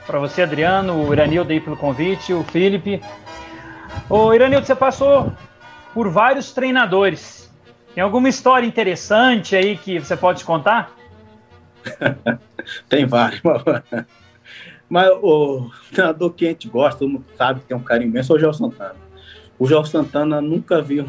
para 0.05 0.19
você, 0.19 0.41
Adriano, 0.41 1.07
o 1.07 1.13
Iranildo 1.13 1.51
aí 1.51 1.61
pelo 1.61 1.77
convite, 1.77 2.33
o 2.33 2.43
Felipe. 2.43 3.01
Ô, 4.09 4.33
Iranildo, 4.33 4.67
você 4.67 4.75
passou 4.75 5.31
por 5.93 6.09
vários 6.09 6.51
treinadores. 6.51 7.49
Tem 7.95 8.03
alguma 8.03 8.27
história 8.27 8.67
interessante 8.67 9.55
aí 9.55 9.77
que 9.77 9.97
você 9.97 10.15
pode 10.15 10.43
contar? 10.43 10.91
Tem 12.89 13.05
vários. 13.05 13.41
Mas 14.89 15.09
o 15.21 15.69
treinador 15.91 16.31
que 16.31 16.45
a 16.45 16.49
gente 16.49 16.67
gosta, 16.67 16.99
todo 16.99 17.09
mundo 17.09 17.25
sabe 17.37 17.59
que 17.61 17.67
tem 17.67 17.77
um 17.77 17.81
carinho 17.81 18.09
imenso, 18.09 18.33
é 18.33 18.35
o 18.35 18.39
João 18.39 18.53
Santana. 18.53 19.07
O 19.59 19.65
João 19.65 19.83
Santana 19.83 20.39
nunca 20.39 20.81
viu 20.81 21.05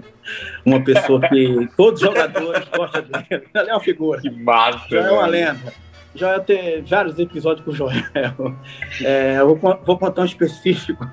uma 0.64 0.80
pessoa 0.84 1.20
que 1.20 1.68
todos 1.76 2.02
os 2.02 2.06
jogadores 2.06 2.68
gostam 2.76 3.02
dele. 3.02 3.44
Ele 3.54 3.70
é 3.70 3.72
uma 3.72 3.80
figura. 3.80 4.20
Que 4.20 4.30
massa. 4.30 4.86
Já 4.90 5.00
é 5.00 5.10
uma 5.10 5.26
lenda. 5.26 5.72
Já 6.14 6.40
tem 6.40 6.82
vários 6.82 7.18
episódios 7.18 7.64
com 7.64 7.70
o 7.70 7.74
Joel. 7.74 8.56
É, 9.02 9.36
eu 9.38 9.56
vou, 9.56 9.80
vou 9.84 9.98
contar 9.98 10.22
um 10.22 10.26
específico. 10.26 11.06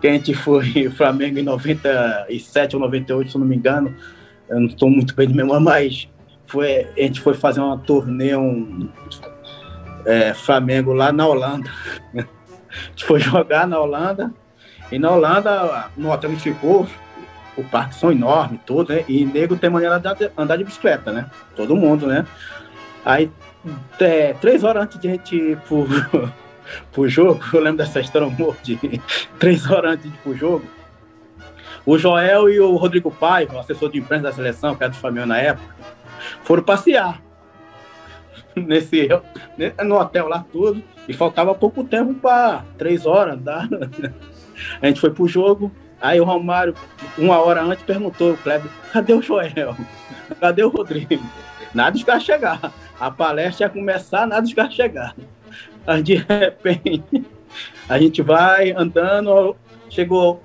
que 0.00 0.08
a 0.08 0.12
gente 0.12 0.34
foi 0.34 0.90
Flamengo 0.90 1.38
em 1.38 1.42
97 1.42 2.74
ou 2.74 2.82
98, 2.82 3.30
se 3.30 3.36
eu 3.36 3.40
não 3.40 3.46
me 3.46 3.56
engano. 3.56 3.94
Eu 4.48 4.60
não 4.60 4.66
estou 4.66 4.90
muito 4.90 5.14
bem 5.14 5.28
de 5.28 5.34
memória, 5.34 5.60
mas 5.60 6.08
foi, 6.46 6.86
a 6.96 7.00
gente 7.00 7.20
foi 7.20 7.34
fazer 7.34 7.60
uma 7.60 7.78
turnê, 7.78 8.36
um, 8.36 8.88
é, 10.04 10.34
Flamengo 10.34 10.92
lá 10.92 11.12
na 11.12 11.26
Holanda. 11.26 11.70
A 12.14 12.20
gente 12.90 13.04
foi 13.04 13.20
jogar 13.20 13.66
na 13.66 13.80
Holanda. 13.80 14.32
E 14.90 14.98
na 14.98 15.10
Holanda, 15.10 15.86
no 15.96 16.10
hotel 16.10 16.30
que 16.30 16.36
ficou, 16.36 16.86
o 17.56 17.64
parque 17.64 17.94
são 17.94 18.12
enorme, 18.12 18.60
tudo, 18.66 18.92
né? 18.92 19.04
E 19.08 19.24
nego 19.24 19.56
tem 19.56 19.70
maneira 19.70 19.98
de 19.98 20.30
andar 20.36 20.56
de 20.56 20.64
bicicleta, 20.64 21.12
né? 21.12 21.26
Todo 21.56 21.76
mundo, 21.76 22.06
né? 22.06 22.26
Aí, 23.04 23.30
é, 23.98 24.34
três 24.34 24.64
horas 24.64 24.84
antes 24.84 24.98
de 24.98 25.08
a 25.08 25.10
gente 25.12 25.36
ir 25.36 25.56
pro, 25.58 25.86
pro 26.92 27.08
jogo, 27.08 27.42
eu 27.52 27.60
lembro 27.60 27.78
dessa 27.78 28.00
história 28.00 28.28
um 28.28 28.54
de 28.62 28.78
três 29.38 29.70
horas 29.70 29.92
antes 29.92 30.10
de 30.10 30.16
ir 30.16 30.20
pro 30.20 30.36
jogo, 30.36 30.64
o 31.84 31.98
Joel 31.98 32.48
e 32.48 32.60
o 32.60 32.76
Rodrigo 32.76 33.10
Paiva, 33.10 33.58
assessor 33.58 33.90
de 33.90 33.98
imprensa 33.98 34.24
da 34.24 34.32
seleção, 34.32 34.74
que 34.74 34.84
era 34.84 34.92
do 34.92 34.96
Flamengo 34.96 35.26
na 35.26 35.38
época, 35.38 35.74
foram 36.44 36.62
passear 36.62 37.20
nesse 38.66 39.08
no 39.84 39.98
hotel 39.98 40.28
lá 40.28 40.44
tudo 40.52 40.82
e 41.08 41.12
faltava 41.12 41.54
pouco 41.54 41.84
tempo 41.84 42.14
para 42.14 42.64
três 42.78 43.06
horas 43.06 43.40
tá? 43.42 43.68
a 44.80 44.86
gente 44.86 45.00
foi 45.00 45.10
pro 45.10 45.26
jogo 45.26 45.70
aí 46.00 46.20
o 46.20 46.24
Romário 46.24 46.74
uma 47.16 47.38
hora 47.38 47.62
antes 47.62 47.84
perguntou 47.84 48.32
o 48.32 48.36
Kleber 48.36 48.70
cadê 48.92 49.12
o 49.14 49.22
Joel? 49.22 49.76
Cadê 50.40 50.64
o 50.64 50.68
Rodrigo? 50.68 51.22
Nada 51.74 51.96
de 51.96 52.04
caras 52.04 52.22
chegar. 52.22 52.72
A 52.98 53.10
palestra 53.10 53.66
ia 53.66 53.70
começar 53.70 54.26
nada 54.26 54.46
de 54.46 54.54
caras 54.54 54.74
chegar. 54.74 55.14
Aí 55.86 56.02
de 56.02 56.14
repente 56.14 57.24
a 57.88 57.98
gente 57.98 58.22
vai 58.22 58.72
andando 58.72 59.56
chegou 59.90 60.42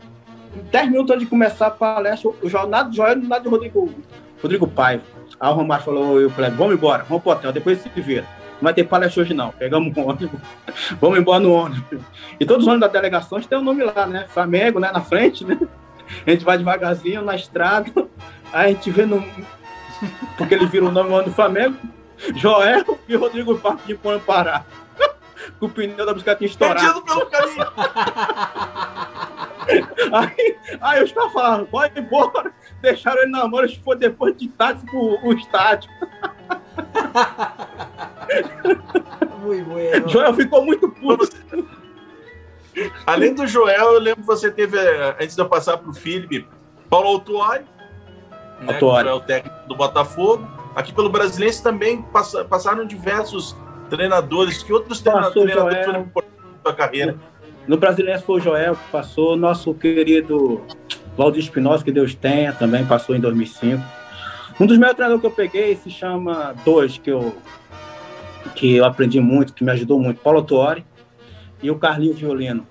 10 0.72 0.90
minutos 0.90 1.12
antes 1.12 1.24
de 1.24 1.30
começar 1.30 1.68
a 1.68 1.72
palestra 1.72 2.32
o 2.42 2.50
Joel 2.50 2.68
nada 2.68 2.90
de 2.90 2.98
Joel 2.98 3.16
nada 3.18 3.44
de 3.44 3.50
Rodrigo 3.50 3.94
Rodrigo 4.42 4.68
Paiva 4.68 5.04
Aí 5.40 5.50
o 5.50 5.54
Romário 5.54 5.86
falou, 5.86 6.20
eu 6.20 6.30
falei, 6.32 6.50
vamos 6.52 6.74
embora, 6.74 7.04
vamos 7.04 7.24
pro 7.24 7.32
hotel, 7.32 7.52
depois 7.52 7.80
se 7.80 7.90
vira. 8.02 8.26
Não 8.54 8.64
vai 8.64 8.74
ter 8.74 8.84
palestra 8.86 9.22
hoje 9.22 9.34
não. 9.36 9.52
Pegamos 9.52 9.96
um 9.96 10.10
ônibus, 10.10 10.40
vamos 11.00 11.20
embora 11.20 11.40
no 11.40 11.54
ônibus. 11.54 12.02
E 12.40 12.46
todos 12.46 12.64
os 12.64 12.68
ônibus 12.68 12.88
da 12.88 12.94
delegação 12.94 13.40
tem 13.40 13.58
o 13.58 13.62
um 13.62 13.64
nome 13.64 13.84
lá, 13.84 14.08
né? 14.08 14.26
Flamengo, 14.30 14.80
né? 14.80 14.92
Na 14.92 15.02
frente, 15.02 15.46
né? 15.46 15.60
A 16.26 16.32
gente 16.32 16.44
vai 16.44 16.58
devagarzinho 16.58 17.22
na 17.22 17.36
estrada, 17.36 17.92
aí 18.52 18.72
a 18.72 18.74
gente 18.74 18.90
vê 18.90 19.06
no. 19.06 19.24
Porque 20.38 20.56
ele 20.56 20.66
vira 20.66 20.86
o 20.86 20.92
nome 20.92 21.24
do 21.24 21.32
Flamengo, 21.32 21.78
Joel 22.36 22.98
e 23.08 23.16
Rodrigo 23.16 23.58
Parque 23.58 23.96
foram 23.96 24.20
parar. 24.20 24.66
Com 25.60 25.68
o 25.68 25.70
pneu 25.70 26.06
da 26.06 26.14
bicicleta 26.14 26.44
estourado. 26.44 27.02
pelo 27.04 27.26
caminho. 27.28 27.68
Aí, 30.14 30.58
aí 30.80 31.04
os 31.04 31.12
caras 31.12 31.34
falaram, 31.34 31.66
pode 31.66 32.00
embora. 32.00 32.54
Deixaram 32.82 33.22
ele 33.22 33.32
na 33.32 33.48
mão, 33.48 33.60
eles 33.60 33.76
foram 33.76 34.00
depois 34.00 34.36
de 34.38 34.48
pro 34.50 35.18
o 35.24 35.34
estádio. 35.34 35.90
Muito 39.42 39.66
bueno. 39.70 40.10
Joel 40.10 40.34
ficou 40.34 40.64
muito 40.64 40.90
puto. 40.90 41.28
Além 43.06 43.34
do 43.34 43.48
Joel, 43.48 43.94
eu 43.94 44.00
lembro 44.00 44.22
que 44.22 44.28
você 44.28 44.52
teve, 44.52 44.78
eh, 44.78 45.16
antes 45.20 45.36
de 45.36 45.42
eu 45.42 45.50
passar 45.50 45.78
pro 45.78 45.92
Felipe, 45.94 46.48
Paulo 46.90 47.08
Autuari, 47.08 47.66
né, 48.62 48.74
que 48.74 48.86
é 48.86 49.14
o 49.14 49.20
técnico 49.20 49.68
do 49.68 49.76
Botafogo. 49.76 50.48
Aqui 50.76 50.94
pelo 50.94 51.10
Brasilense 51.10 51.64
também 51.64 52.06
passaram 52.50 52.86
diversos 52.86 53.56
treinadores. 53.90 54.62
Que 54.62 54.72
outros 54.72 55.02
Passou 55.02 55.44
treinadores 55.44 55.86
foram 55.86 56.02
importantes 56.02 56.52
na 56.54 56.62
sua 56.62 56.74
carreira? 56.76 57.18
No 57.68 57.78
Brasileiro 57.78 58.22
foi 58.22 58.38
o 58.38 58.40
Joel 58.40 58.76
que 58.76 58.92
passou, 58.92 59.36
nosso 59.36 59.74
querido 59.74 60.62
Valdir 61.18 61.42
Espinosa, 61.42 61.84
que 61.84 61.92
Deus 61.92 62.14
tenha, 62.14 62.54
também 62.54 62.86
passou 62.86 63.16
em 63.16 63.20
2005. 63.20 63.84
Um 64.60 64.66
dos 64.66 64.78
meus 64.78 64.94
treinadores 64.94 65.22
que 65.22 65.28
eu 65.28 65.32
peguei 65.32 65.76
se 65.76 65.90
chama 65.90 66.54
dois, 66.64 66.98
que 66.98 67.10
eu, 67.10 67.36
que 68.56 68.76
eu 68.76 68.86
aprendi 68.86 69.20
muito, 69.20 69.54
que 69.54 69.64
me 69.64 69.72
ajudou 69.72 70.00
muito, 70.00 70.22
Paulo 70.22 70.44
Tuori 70.44 70.86
e 71.62 71.72
o 71.72 71.78
Carlinho 71.78 72.14
Violino. 72.14 72.68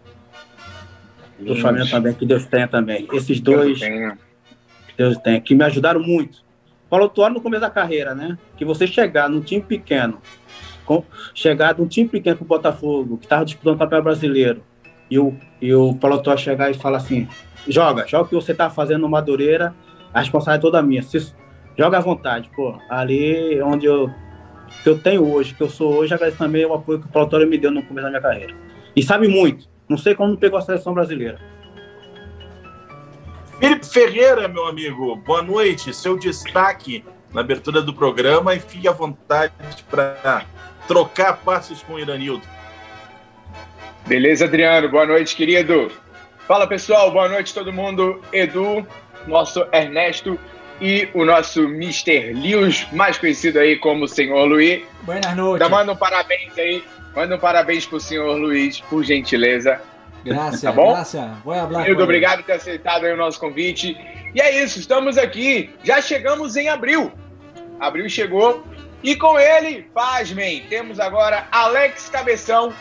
Do. 1.38 1.54
Flamengo 1.56 1.90
também, 1.90 2.14
que 2.14 2.24
Deus 2.24 2.46
tenha 2.46 2.66
também. 2.66 3.06
Esses 3.12 3.40
dois, 3.40 3.78
Deus 4.96 5.18
tenha, 5.18 5.40
que 5.40 5.54
me 5.54 5.64
ajudaram 5.64 6.00
muito. 6.00 6.46
Paulo 6.88 7.08
Tuori 7.08 7.34
no 7.34 7.40
começo 7.40 7.60
da 7.60 7.70
carreira, 7.70 8.14
né? 8.14 8.38
Que 8.56 8.64
você 8.64 8.86
chegar 8.86 9.28
num 9.28 9.40
time 9.40 9.60
pequeno, 9.60 10.22
com, 10.84 11.04
chegar 11.34 11.74
de 11.74 11.82
um 11.82 11.86
time 11.86 12.08
pequeno 12.08 12.36
pro 12.36 12.46
Botafogo, 12.46 13.18
que 13.18 13.26
estava 13.26 13.44
disputando 13.44 13.74
o 13.74 13.78
papel 13.78 14.02
brasileiro, 14.02 14.62
e 15.10 15.18
o, 15.18 15.36
e 15.60 15.74
o 15.74 15.94
Paulo 15.94 16.22
Torres 16.22 16.40
chegar 16.40 16.70
e 16.70 16.74
falar 16.74 16.98
assim: 16.98 17.28
joga, 17.68 18.06
joga 18.06 18.24
o 18.24 18.28
que 18.28 18.34
você 18.34 18.54
tá 18.54 18.70
fazendo 18.70 19.02
no 19.02 19.08
Madureira, 19.08 19.74
a 20.12 20.20
responsabilidade 20.20 20.60
é 20.60 20.70
toda 20.70 20.82
minha. 20.82 21.02
Se, 21.02 21.34
joga 21.76 21.98
à 21.98 22.00
vontade, 22.00 22.50
pô. 22.54 22.78
Ali 22.88 23.60
onde 23.62 23.86
eu, 23.86 24.10
que 24.82 24.88
eu 24.88 24.98
tenho 24.98 25.30
hoje, 25.30 25.54
que 25.54 25.62
eu 25.62 25.68
sou 25.68 25.94
hoje, 25.94 26.14
agradeço 26.14 26.38
também 26.38 26.64
o 26.64 26.74
apoio 26.74 27.00
que 27.00 27.06
o 27.06 27.10
Paulo 27.10 27.28
Torres 27.28 27.48
me 27.48 27.58
deu 27.58 27.70
no 27.70 27.82
começo 27.82 28.04
da 28.04 28.10
minha 28.10 28.22
carreira. 28.22 28.54
E 28.94 29.02
sabe 29.02 29.28
muito. 29.28 29.68
Não 29.88 29.98
sei 29.98 30.14
como 30.14 30.30
não 30.30 30.36
pegou 30.36 30.58
a 30.58 30.62
seleção 30.62 30.94
brasileira. 30.94 31.38
Felipe 33.58 33.86
Ferreira, 33.86 34.48
meu 34.48 34.66
amigo, 34.66 35.16
boa 35.16 35.42
noite. 35.42 35.94
Seu 35.94 36.18
destaque 36.18 37.04
na 37.32 37.40
abertura 37.40 37.80
do 37.82 37.92
programa 37.92 38.54
e 38.54 38.60
fique 38.60 38.88
à 38.88 38.92
vontade 38.92 39.52
para 39.90 40.44
trocar 40.86 41.38
passos 41.38 41.82
com 41.82 41.94
o 41.94 41.98
Iranildo. 41.98 42.42
Beleza, 44.06 44.44
Adriano? 44.44 44.88
Boa 44.88 45.06
noite, 45.06 45.34
querido. 45.34 45.90
Fala, 46.46 46.64
pessoal. 46.64 47.10
Boa 47.10 47.28
noite, 47.28 47.52
todo 47.52 47.72
mundo. 47.72 48.22
Edu, 48.32 48.86
nosso 49.26 49.66
Ernesto 49.72 50.38
e 50.80 51.08
o 51.12 51.24
nosso 51.24 51.64
Mr. 51.64 52.34
Lewis, 52.34 52.86
mais 52.92 53.18
conhecido 53.18 53.58
aí 53.58 53.76
como 53.76 54.06
Senhor 54.06 54.44
Luiz. 54.44 54.84
Boa 55.02 55.34
noite. 55.34 55.56
Então, 55.56 55.68
manda 55.68 55.90
um 55.90 55.96
parabéns 55.96 56.56
aí. 56.56 56.84
Manda 57.16 57.34
um 57.34 57.38
parabéns 57.38 57.84
pro 57.84 57.98
Senhor 57.98 58.36
Luiz, 58.36 58.80
por 58.82 59.02
gentileza. 59.02 59.80
Graças, 60.24 60.60
tá 60.60 60.70
bom? 60.70 60.92
Graças. 60.92 61.28
Muito 61.44 62.02
obrigado 62.02 62.38
por 62.38 62.46
ter 62.46 62.52
aceitado 62.52 63.02
o 63.06 63.16
nosso 63.16 63.40
convite. 63.40 63.96
E 64.32 64.40
é 64.40 64.62
isso, 64.62 64.78
estamos 64.78 65.18
aqui. 65.18 65.74
Já 65.82 66.00
chegamos 66.00 66.56
em 66.56 66.68
abril. 66.68 67.10
Abril 67.80 68.08
chegou. 68.08 68.62
E 69.02 69.16
com 69.16 69.36
ele, 69.36 69.82
pasmem, 69.92 70.62
temos 70.68 71.00
agora 71.00 71.48
Alex 71.50 72.08
Cabeção 72.08 72.72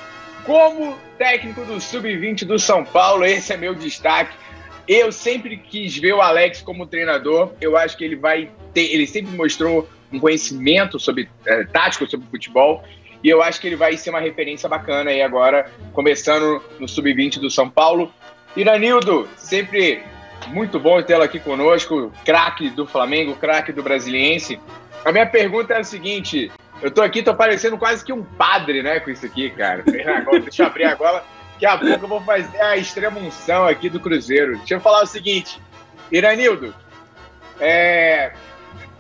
como 0.46 0.98
técnico 1.18 1.66
do 1.66 1.82
Sub-20 1.82 2.46
do 2.46 2.60
São 2.60 2.86
Paulo, 2.86 3.26
esse 3.26 3.52
é 3.52 3.58
meu 3.58 3.74
destaque. 3.74 4.36
Eu 4.88 5.12
sempre 5.12 5.58
quis 5.58 5.98
ver 5.98 6.14
o 6.14 6.22
Alex 6.22 6.62
como 6.62 6.86
treinador. 6.86 7.54
Eu 7.60 7.76
acho 7.76 7.98
que 7.98 8.04
ele 8.04 8.16
vai 8.16 8.52
ter. 8.74 8.94
Ele 8.94 9.08
sempre 9.08 9.36
mostrou 9.36 9.90
um 10.14 10.20
conhecimento 10.20 11.00
sobre 11.00 11.28
é, 11.46 11.64
tático 11.64 12.08
sobre 12.08 12.28
futebol. 12.28 12.84
E 13.24 13.30
eu 13.30 13.42
acho 13.42 13.60
que 13.60 13.66
ele 13.66 13.76
vai 13.76 13.98
ser 13.98 14.12
uma 14.12 14.20
referência 14.20 14.70
bacana 14.70 15.10
aí 15.10 15.22
agora, 15.24 15.72
começando 15.94 16.62
no 16.80 16.88
Sub-20 16.88 17.40
do 17.40 17.50
São 17.50 17.68
Paulo. 17.68 18.14
Iranildo, 18.56 19.28
sempre 19.36 20.04
muito 20.48 20.80
bom 20.80 21.02
tê-lo 21.02 21.24
aqui 21.24 21.40
conosco, 21.40 22.12
craque 22.24 22.70
do 22.70 22.86
Flamengo, 22.86 23.36
craque 23.36 23.72
do 23.72 23.82
Brasiliense. 23.82 24.60
A 25.04 25.12
minha 25.12 25.26
pergunta 25.26 25.74
é 25.74 25.80
a 25.80 25.84
seguinte: 25.84 26.52
Eu 26.82 26.92
tô 26.92 27.02
aqui, 27.02 27.24
tô 27.24 27.34
parecendo 27.34 27.78
quase 27.78 28.04
que 28.04 28.14
um 28.14 28.24
padre, 28.24 28.84
né, 28.84 29.00
com 29.00 29.10
isso 29.10 29.26
aqui, 29.26 29.50
cara. 29.50 29.84
Deixa 29.84 30.64
eu 30.64 30.68
abrir 30.68 30.86
agora. 30.86 31.24
Daqui 31.54 31.66
a 31.66 31.78
pouco 31.78 32.06
eu 32.06 32.10
vou 32.10 32.22
fazer 32.22 32.62
a 32.62 32.76
extrema 32.76 33.20
unção 33.20 33.66
aqui 33.66 33.90
do 33.90 34.00
Cruzeiro. 34.00 34.58
Deixa 34.58 34.76
eu 34.76 34.82
falar 34.82 35.04
o 35.04 35.08
seguinte, 35.08 35.62
Iranildo, 36.12 36.76
é, 37.60 38.34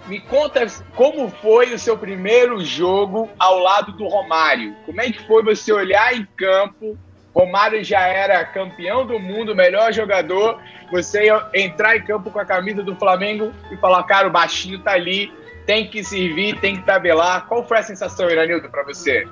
me 0.07 0.19
conta 0.19 0.65
como 0.95 1.29
foi 1.29 1.73
o 1.73 1.79
seu 1.79 1.97
primeiro 1.97 2.63
jogo 2.63 3.29
ao 3.37 3.59
lado 3.59 3.91
do 3.91 4.07
Romário. 4.07 4.75
Como 4.85 5.01
é 5.01 5.11
que 5.11 5.25
foi 5.25 5.43
você 5.43 5.73
olhar 5.73 6.15
em 6.15 6.25
campo? 6.37 6.97
Romário 7.33 7.83
já 7.83 8.07
era 8.07 8.45
campeão 8.45 9.05
do 9.05 9.19
mundo, 9.19 9.53
melhor 9.53 9.91
jogador. 9.91 10.61
Você 10.91 11.27
entrar 11.53 11.97
em 11.97 12.03
campo 12.03 12.31
com 12.31 12.39
a 12.39 12.45
camisa 12.45 12.81
do 12.81 12.95
Flamengo 12.95 13.51
e 13.69 13.75
falar, 13.77 14.03
cara, 14.03 14.27
o 14.27 14.31
baixinho 14.31 14.79
tá 14.79 14.91
ali, 14.91 15.33
tem 15.65 15.87
que 15.87 16.03
servir, 16.03 16.59
tem 16.59 16.75
que 16.77 16.83
tabelar. 16.83 17.47
Qual 17.47 17.67
foi 17.67 17.79
a 17.79 17.83
sensação, 17.83 18.29
Iranildo, 18.29 18.69
para 18.69 18.83
você? 18.83 19.27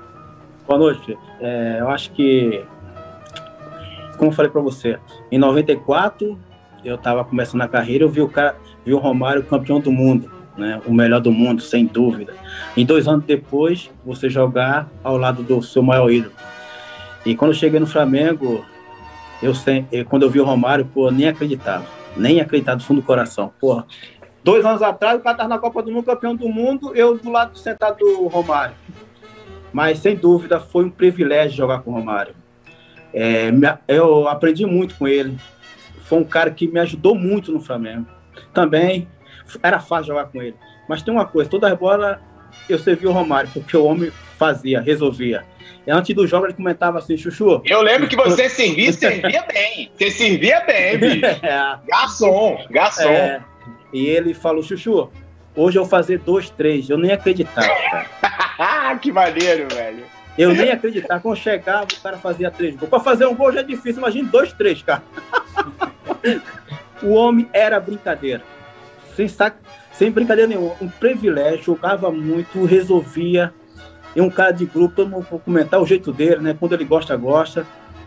Boa 0.68 0.80
noite. 0.80 1.18
É, 1.40 1.78
eu 1.80 1.90
acho 1.90 2.12
que, 2.12 2.64
como 4.18 4.32
eu 4.32 4.36
falei 4.36 4.52
para 4.52 4.62
você, 4.62 4.98
em 5.32 5.38
94 5.38 6.40
eu 6.84 6.96
estava 6.96 7.24
começando 7.24 7.62
a 7.62 7.68
carreira, 7.68 8.04
eu 8.04 8.10
vi 8.10 8.22
o 8.22 8.28
cara, 8.28 8.58
vi 8.86 8.94
o 8.94 8.98
Romário 8.98 9.44
campeão 9.44 9.80
do 9.80 9.92
mundo, 9.92 10.30
né? 10.58 10.82
O 10.86 10.94
melhor 10.94 11.22
do 11.22 11.32
mundo, 11.32 11.62
sem 11.62 11.86
dúvida. 11.86 12.34
E 12.76 12.84
dois 12.84 13.08
anos 13.08 13.26
depois, 13.26 13.90
você 14.06 14.30
jogar 14.30 14.90
ao 15.04 15.18
lado 15.18 15.44
do 15.44 15.62
seu 15.62 15.82
maior 15.82 16.12
ídolo. 16.12 16.34
E 17.26 17.36
quando 17.36 17.52
eu 17.52 17.56
cheguei 17.58 17.80
no 17.80 17.88
Flamengo, 17.88 18.66
eu, 19.42 19.54
quando 20.10 20.24
eu 20.24 20.30
vi 20.30 20.42
o 20.42 20.44
Romário, 20.44 20.86
pô, 20.86 21.10
nem 21.10 21.28
acreditava, 21.28 21.86
nem 22.18 22.42
acreditava 22.42 22.78
do 22.78 22.84
fundo 22.84 23.00
do 23.00 23.06
coração. 23.06 23.54
Porra, 23.60 23.86
dois 24.44 24.66
anos 24.66 24.82
atrás, 24.82 25.20
o 25.20 25.22
cara 25.22 25.36
estava 25.36 25.50
na 25.50 25.58
Copa 25.58 25.82
do 25.82 25.92
Mundo, 25.92 26.06
campeão 26.06 26.36
do 26.36 26.50
mundo, 26.50 26.96
eu 26.96 27.18
do 27.18 27.32
lado 27.32 27.58
sentado 27.58 27.98
do 27.98 28.28
Romário. 28.28 28.76
Mas 29.72 30.00
sem 30.00 30.16
dúvida 30.16 30.60
foi 30.60 30.86
um 30.86 30.90
privilégio 30.90 31.58
jogar 31.58 31.80
com 31.82 31.92
o 31.92 31.94
Romário. 31.94 32.36
É, 33.14 33.50
eu 33.88 34.28
aprendi 34.28 34.66
muito 34.66 34.96
com 34.96 35.08
ele. 35.08 35.38
Foi 36.04 36.20
um 36.20 36.24
cara 36.24 36.52
que 36.52 36.68
me 36.68 36.80
ajudou 36.80 37.16
muito 37.16 37.52
no 37.52 37.60
Flamengo. 37.60 38.08
Também 38.54 39.08
era 39.62 39.80
fácil 39.80 40.08
jogar 40.08 40.26
com 40.26 40.42
ele. 40.42 40.56
Mas 40.88 41.02
tem 41.02 41.14
uma 41.14 41.26
coisa, 41.26 41.50
toda 41.50 41.72
a 41.72 41.76
bola 41.76 42.22
eu 42.70 42.78
servi 42.78 43.08
o 43.08 43.12
Romário, 43.12 43.50
porque 43.52 43.76
o 43.76 43.86
homem 43.86 44.12
fazia, 44.38 44.80
resolvia. 44.80 45.44
E 45.86 45.92
antes 45.92 46.16
do 46.16 46.28
jogo 46.28 46.46
ele 46.46 46.54
comentava 46.54 47.00
assim, 47.00 47.18
Chuchu. 47.18 47.62
Eu 47.66 47.82
lembro 47.82 48.08
que 48.08 48.16
você 48.16 48.48
servia 48.50 48.94
servia 48.94 49.46
bem. 49.52 49.92
Você 49.98 50.12
servia 50.12 50.62
bem, 50.62 50.98
bicho. 50.98 51.26
É. 51.44 51.78
Garçom, 51.88 52.58
garçom. 52.70 53.10
É. 53.10 53.44
E 53.94 54.08
ele 54.08 54.34
falou, 54.34 54.64
Chuchu, 54.64 55.10
hoje 55.56 55.78
eu 55.78 55.84
vou 55.84 55.90
fazer 55.90 56.18
dois, 56.18 56.50
três. 56.50 56.90
Eu 56.90 56.98
nem 56.98 57.12
acreditava, 57.12 57.68
cara. 57.68 58.98
que 58.98 59.12
maneiro, 59.12 59.68
velho. 59.74 60.04
Eu 60.36 60.52
nem 60.52 60.72
acreditava. 60.72 61.22
Quando 61.22 61.38
chegava, 61.38 61.84
o 61.84 62.02
cara 62.02 62.18
fazia 62.18 62.50
três 62.50 62.76
gols. 62.76 62.90
Pra 62.90 63.00
fazer 63.00 63.28
um 63.28 63.36
gol 63.36 63.54
já 63.54 63.60
é 63.60 63.64
difícil. 63.64 64.00
Imagina 64.00 64.30
dois, 64.30 64.52
três, 64.52 64.82
cara. 64.82 65.04
o 67.04 67.14
homem 67.14 67.48
era 67.54 67.80
brincadeira. 67.80 68.42
Sem, 69.16 69.28
sac... 69.28 69.58
Sem 69.92 70.10
brincadeira 70.10 70.48
nenhuma. 70.48 70.76
Um 70.82 70.90
privilégio. 70.90 71.64
Jogava 71.64 72.12
muito, 72.12 72.66
resolvia. 72.66 73.54
E 74.16 74.22
um 74.22 74.30
cara 74.30 74.52
de 74.52 74.66
grupo, 74.66 74.96
todo 74.96 75.10
mundo 75.10 75.26
comentar 75.46 75.80
o 75.80 75.86
jeito 75.86 76.12
dele, 76.12 76.38
né? 76.38 76.56
Quando 76.60 76.74
ele 76.74 76.86
gosta, 76.86 77.16
gosta. 77.16 77.66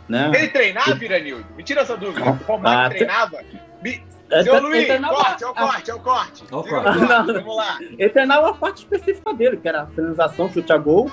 Né? 0.09 0.31
Ele 0.35 0.49
treinava, 0.49 0.95
Viranildo? 0.95 1.45
Me 1.57 1.62
tira 1.62 1.83
essa 1.83 1.97
dúvida. 1.97 2.25
O 2.25 2.33
Romário 2.45 2.87
ah, 2.87 2.90
treinava? 2.90 3.40
Me... 3.83 4.02
É, 4.30 4.42
Seu 4.42 4.61
Luiz, 4.61 4.87
treinava, 4.87 5.14
corte, 5.14 5.45
é 5.45 5.47
o 5.47 5.54
corte, 5.54 5.90
é 5.90 5.95
o 5.95 6.00
corte. 6.00 6.45
É 6.50 6.56
o 6.56 6.62
corte. 6.64 7.33
Vamos 7.33 7.56
lá. 7.56 7.78
Ele 7.80 8.09
treinava 8.09 8.50
a 8.50 8.54
parte 8.54 8.78
específica 8.78 9.33
dele, 9.33 9.56
que 9.56 9.68
era 9.68 9.83
a 9.83 9.87
finalização, 9.87 10.50
chute 10.52 10.73
a 10.73 10.76
gol. 10.78 11.11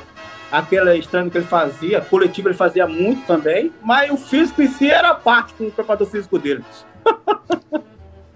Aquele 0.51 0.95
estranho 0.97 1.31
que 1.31 1.37
ele 1.37 1.45
fazia, 1.45 2.01
coletivo 2.01 2.47
ele 2.47 2.55
fazia 2.55 2.85
muito 2.87 3.25
também, 3.25 3.73
mas 3.81 4.11
o 4.11 4.17
físico 4.17 4.61
em 4.61 4.67
si 4.67 4.89
era 4.89 5.13
parte 5.15 5.53
com 5.53 5.65
o 5.65 5.71
preparador 5.71 6.07
físico 6.07 6.37
dele. 6.37 6.63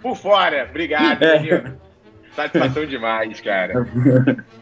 Por 0.01 0.15
fora, 0.15 0.67
obrigado, 0.69 1.23
é. 1.23 1.73
Satisfação 2.35 2.85
demais, 2.85 3.39
cara. 3.41 3.85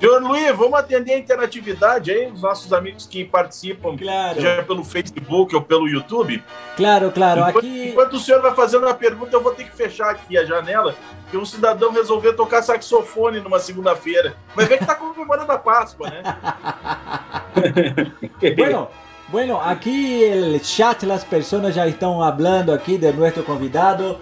Senhor 0.00 0.22
Luiz, 0.22 0.56
vamos 0.56 0.78
atender 0.78 1.12
a 1.12 1.18
interatividade 1.18 2.10
aí, 2.10 2.32
os 2.32 2.40
nossos 2.40 2.72
amigos 2.72 3.06
que 3.06 3.22
participam, 3.22 3.98
claro. 3.98 4.40
já 4.40 4.62
pelo 4.62 4.82
Facebook 4.82 5.54
ou 5.54 5.60
pelo 5.60 5.86
YouTube. 5.86 6.42
Claro, 6.74 7.12
claro. 7.12 7.40
Enquanto, 7.42 7.58
aqui... 7.58 7.88
enquanto 7.90 8.14
o 8.14 8.18
senhor 8.18 8.40
vai 8.40 8.54
fazendo 8.54 8.88
a 8.88 8.94
pergunta, 8.94 9.36
eu 9.36 9.42
vou 9.42 9.52
ter 9.52 9.64
que 9.64 9.76
fechar 9.76 10.08
aqui 10.08 10.38
a 10.38 10.44
janela, 10.46 10.96
porque 11.22 11.36
um 11.36 11.44
cidadão 11.44 11.92
resolveu 11.92 12.34
tocar 12.34 12.62
saxofone 12.62 13.40
numa 13.40 13.58
segunda-feira. 13.58 14.34
Mas 14.56 14.68
vê 14.68 14.78
que 14.78 14.86
tá 14.86 14.94
comemorando 14.94 15.52
a 15.52 15.58
Páscoa, 15.58 16.08
né? 16.08 16.22
bueno, 18.56 18.88
bueno, 19.28 19.60
aqui 19.60 20.24
el 20.24 20.64
chat, 20.64 21.08
as 21.10 21.24
pessoas 21.24 21.74
já 21.74 21.86
estão 21.86 22.20
falando 22.20 22.72
aqui 22.72 22.96
de 22.96 23.12
nosso 23.12 23.42
convidado. 23.42 24.18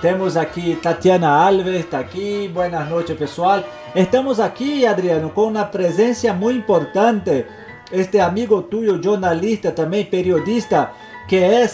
Temos 0.00 0.36
aqui 0.36 0.76
Tatiana 0.76 1.28
Alves, 1.28 1.80
está 1.80 1.98
aqui. 1.98 2.48
Buenas 2.48 2.88
noches, 2.88 3.16
pessoal. 3.18 3.62
Estamos 3.94 4.40
aqui, 4.40 4.86
Adriano, 4.86 5.30
com 5.30 5.48
uma 5.48 5.64
presença 5.64 6.32
muito 6.32 6.58
importante. 6.58 7.44
Este 7.92 8.18
amigo 8.18 8.62
tuyo, 8.62 9.02
jornalista, 9.02 9.70
também 9.70 10.04
periodista, 10.04 10.90
que 11.28 11.36
é 11.36 11.68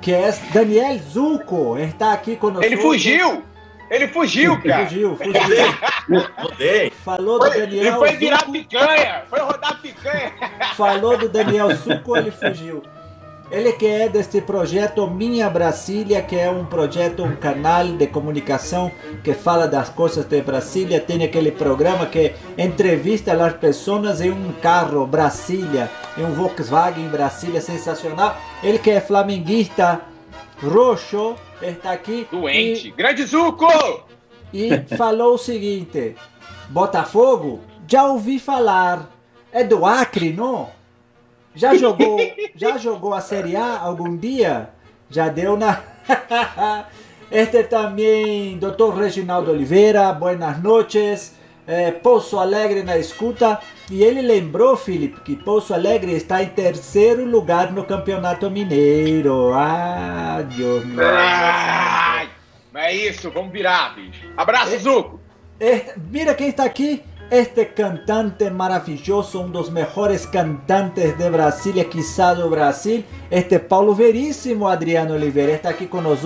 que 0.00 0.12
é 0.12 0.34
Daniel 0.52 0.98
Zuco, 0.98 1.78
está 1.78 2.12
aqui 2.12 2.34
conosco. 2.34 2.64
Ele 2.64 2.76
fugiu! 2.76 3.44
Ele 3.88 4.08
fugiu, 4.08 4.60
cara. 4.62 4.86
Fugiu, 4.86 5.16
fugiu. 5.16 6.28
Rodei. 6.38 6.90
Falou 7.04 7.38
do 7.38 7.50
Daniel 7.50 7.84
Ele 7.84 7.92
foi 7.92 8.16
virar 8.16 8.50
picanha. 8.50 9.22
Foi 9.28 9.40
rodar 9.40 9.82
picanha. 9.82 10.32
Falou 10.74 11.18
do 11.18 11.28
Daniel 11.28 11.68
Zuco, 11.76 12.16
ele 12.16 12.30
fugiu. 12.30 12.82
Ele 13.52 13.74
que 13.74 13.86
é 13.86 14.08
deste 14.08 14.40
projeto 14.40 15.06
Minha 15.06 15.50
Brasília, 15.50 16.22
que 16.22 16.36
é 16.36 16.50
um 16.50 16.64
projeto, 16.64 17.22
um 17.22 17.36
canal 17.36 17.86
de 17.86 18.06
comunicação 18.06 18.90
que 19.22 19.34
fala 19.34 19.68
das 19.68 19.90
coisas 19.90 20.24
de 20.24 20.40
Brasília. 20.40 20.98
Tem 20.98 21.22
aquele 21.22 21.50
programa 21.50 22.06
que 22.06 22.32
entrevista 22.56 23.34
as 23.34 23.52
pessoas 23.52 24.22
em 24.22 24.30
um 24.30 24.54
carro 24.54 25.06
Brasília, 25.06 25.90
em 26.16 26.24
um 26.24 26.32
Volkswagen 26.32 27.06
Brasília 27.08 27.60
sensacional. 27.60 28.38
Ele 28.62 28.78
que 28.78 28.90
é 28.90 29.02
flamenguista 29.02 30.00
roxo, 30.62 31.34
está 31.60 31.92
aqui. 31.92 32.26
Doente. 32.30 32.88
E, 32.88 32.90
Grande 32.92 33.26
Zuco! 33.26 33.66
E 34.50 34.78
falou 34.96 35.34
o 35.34 35.38
seguinte: 35.38 36.16
Botafogo, 36.70 37.60
já 37.86 38.04
ouvi 38.04 38.38
falar. 38.38 39.10
É 39.52 39.62
do 39.62 39.84
Acre, 39.84 40.32
não? 40.32 40.70
Já 41.54 41.74
jogou, 41.74 42.18
já 42.56 42.78
jogou 42.78 43.12
a 43.12 43.20
Série 43.20 43.56
A 43.56 43.78
algum 43.78 44.16
dia? 44.16 44.70
Já 45.10 45.28
deu 45.28 45.56
na. 45.56 45.80
este 47.30 47.64
também, 47.64 48.58
Dr. 48.58 48.94
Reginaldo 48.96 49.50
Oliveira, 49.50 50.12
buenas 50.12 50.62
noches. 50.62 51.34
É, 51.66 51.90
Poço 51.92 52.38
Alegre 52.38 52.82
na 52.82 52.96
escuta. 52.96 53.60
E 53.90 54.02
ele 54.02 54.22
lembrou, 54.22 54.76
Felipe, 54.76 55.20
que 55.20 55.36
Poço 55.36 55.74
Alegre 55.74 56.12
está 56.12 56.42
em 56.42 56.48
terceiro 56.48 57.24
lugar 57.26 57.70
no 57.70 57.84
Campeonato 57.84 58.50
Mineiro. 58.50 59.52
Ah, 59.52 60.42
Deus 60.56 60.84
meu. 60.86 61.04
é 62.74 62.94
isso, 62.94 63.30
vamos 63.30 63.52
virar, 63.52 63.94
bicho. 63.94 64.26
Abraço, 64.36 64.78
Zuco. 64.78 65.20
Este, 65.60 65.92
mira 66.10 66.34
quem 66.34 66.48
está 66.48 66.64
aqui 66.64 67.04
este 67.32 67.64
cantante 67.64 68.50
maravilloso, 68.50 69.40
um 69.40 69.48
dos 69.48 69.70
melhores 69.70 70.26
cantantes 70.26 71.16
de 71.16 71.30
Brasília, 71.30 71.86
quizá 71.86 72.34
do 72.34 72.50
Brasil, 72.50 73.02
este 73.30 73.58
Paulo 73.58 73.94
Veríssimo 73.94 74.68
Adriano 74.68 75.14
Oliveira, 75.14 75.52
está 75.52 75.70
aqui 75.70 75.88
nós, 75.90 76.20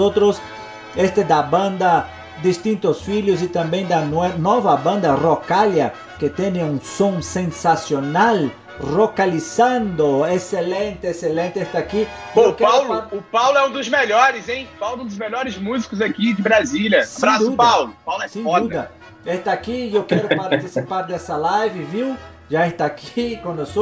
este 0.97 1.23
da 1.23 1.43
banda 1.43 2.09
Distintos 2.43 3.03
Filhos 3.03 3.41
e 3.41 3.47
também 3.47 3.87
da 3.87 4.01
nova 4.01 4.77
banda 4.77 5.15
Rocalia, 5.15 5.93
que 6.19 6.29
tem 6.29 6.65
um 6.65 6.81
som 6.81 7.23
sensacional. 7.23 8.51
Rocalizando, 8.79 10.27
excelente, 10.27 11.07
excelente, 11.07 11.61
está 11.61 11.79
aqui. 11.79 12.07
Pô, 12.35 12.51
o 12.51 12.53
Paulo, 12.53 13.05
o 13.11 13.23
Paulo 13.23 13.57
é 13.57 13.67
um 13.67 13.71
dos 13.71 13.89
melhores, 13.89 14.51
hein? 14.51 14.69
Paulo 14.79 15.01
é 15.01 15.05
um 15.05 15.07
dos 15.07 15.17
melhores 15.17 15.57
músicos 15.57 16.03
aqui 16.03 16.35
de 16.35 16.43
Brasília. 16.43 17.03
Sem 17.03 17.27
Abraço, 17.27 17.45
dúvida. 17.45 17.63
Paulo. 17.63 17.97
Paulo 18.05 18.23
é 18.23 18.29
Sem 18.29 18.43
foda. 18.43 18.61
Dúvida 18.61 18.96
está 19.35 19.53
aqui, 19.53 19.91
eu 19.93 20.05
quero 20.05 20.29
participar 20.37 21.03
dessa 21.03 21.37
live, 21.37 21.83
viu? 21.83 22.17
Já 22.49 22.67
está 22.69 22.87
aqui 22.87 23.37
com 23.43 23.53
nós. 23.55 23.75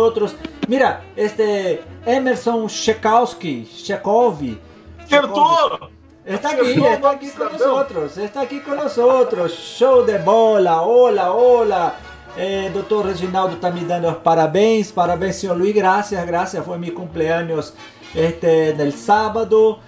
Mira, 0.66 1.02
este 1.16 1.80
Emerson 2.07 2.66
Chekowski, 2.68 3.66
Chekhov. 3.66 4.59
Acertou! 4.98 5.90
Está 6.24 6.50
aqui, 6.52 6.80
está 6.80 7.11
aqui 7.11 7.30
com 7.30 7.44
nós. 7.44 8.16
Está 8.16 8.40
aqui 8.40 8.61
com 8.61 8.74
nós. 8.74 9.52
Show 9.52 10.07
de 10.07 10.18
bola. 10.18 10.80
Hola, 10.80 11.30
hola. 11.30 11.94
Eh, 12.37 12.70
doutor 12.72 13.04
Reginaldo 13.07 13.57
está 13.57 13.70
me 13.70 13.85
dando 13.85 14.12
parabéns. 14.14 14.90
Parabéns, 14.90 15.37
senhor 15.37 15.57
Luiz. 15.57 15.74
Graças, 15.74 16.24
graças. 16.24 16.64
Foi 16.64 16.78
meu 16.78 16.94
cumpleaños 16.94 17.74
este, 18.14 18.72
del 18.72 18.92
sábado. 18.92 19.78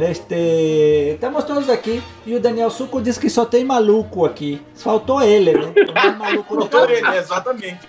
Este, 0.00 1.12
estamos 1.14 1.44
todos 1.44 1.68
aqui 1.68 2.02
e 2.24 2.34
o 2.34 2.40
Daniel 2.40 2.70
Suco 2.70 3.00
diz 3.00 3.18
que 3.18 3.28
só 3.28 3.44
tem 3.44 3.62
maluco 3.62 4.24
aqui. 4.24 4.64
Faltou 4.74 5.22
ele, 5.22 5.52
né? 5.52 5.72
Maluco 6.18 6.54
Faltou 6.54 6.88
ele, 6.88 7.16
exatamente. 7.16 7.86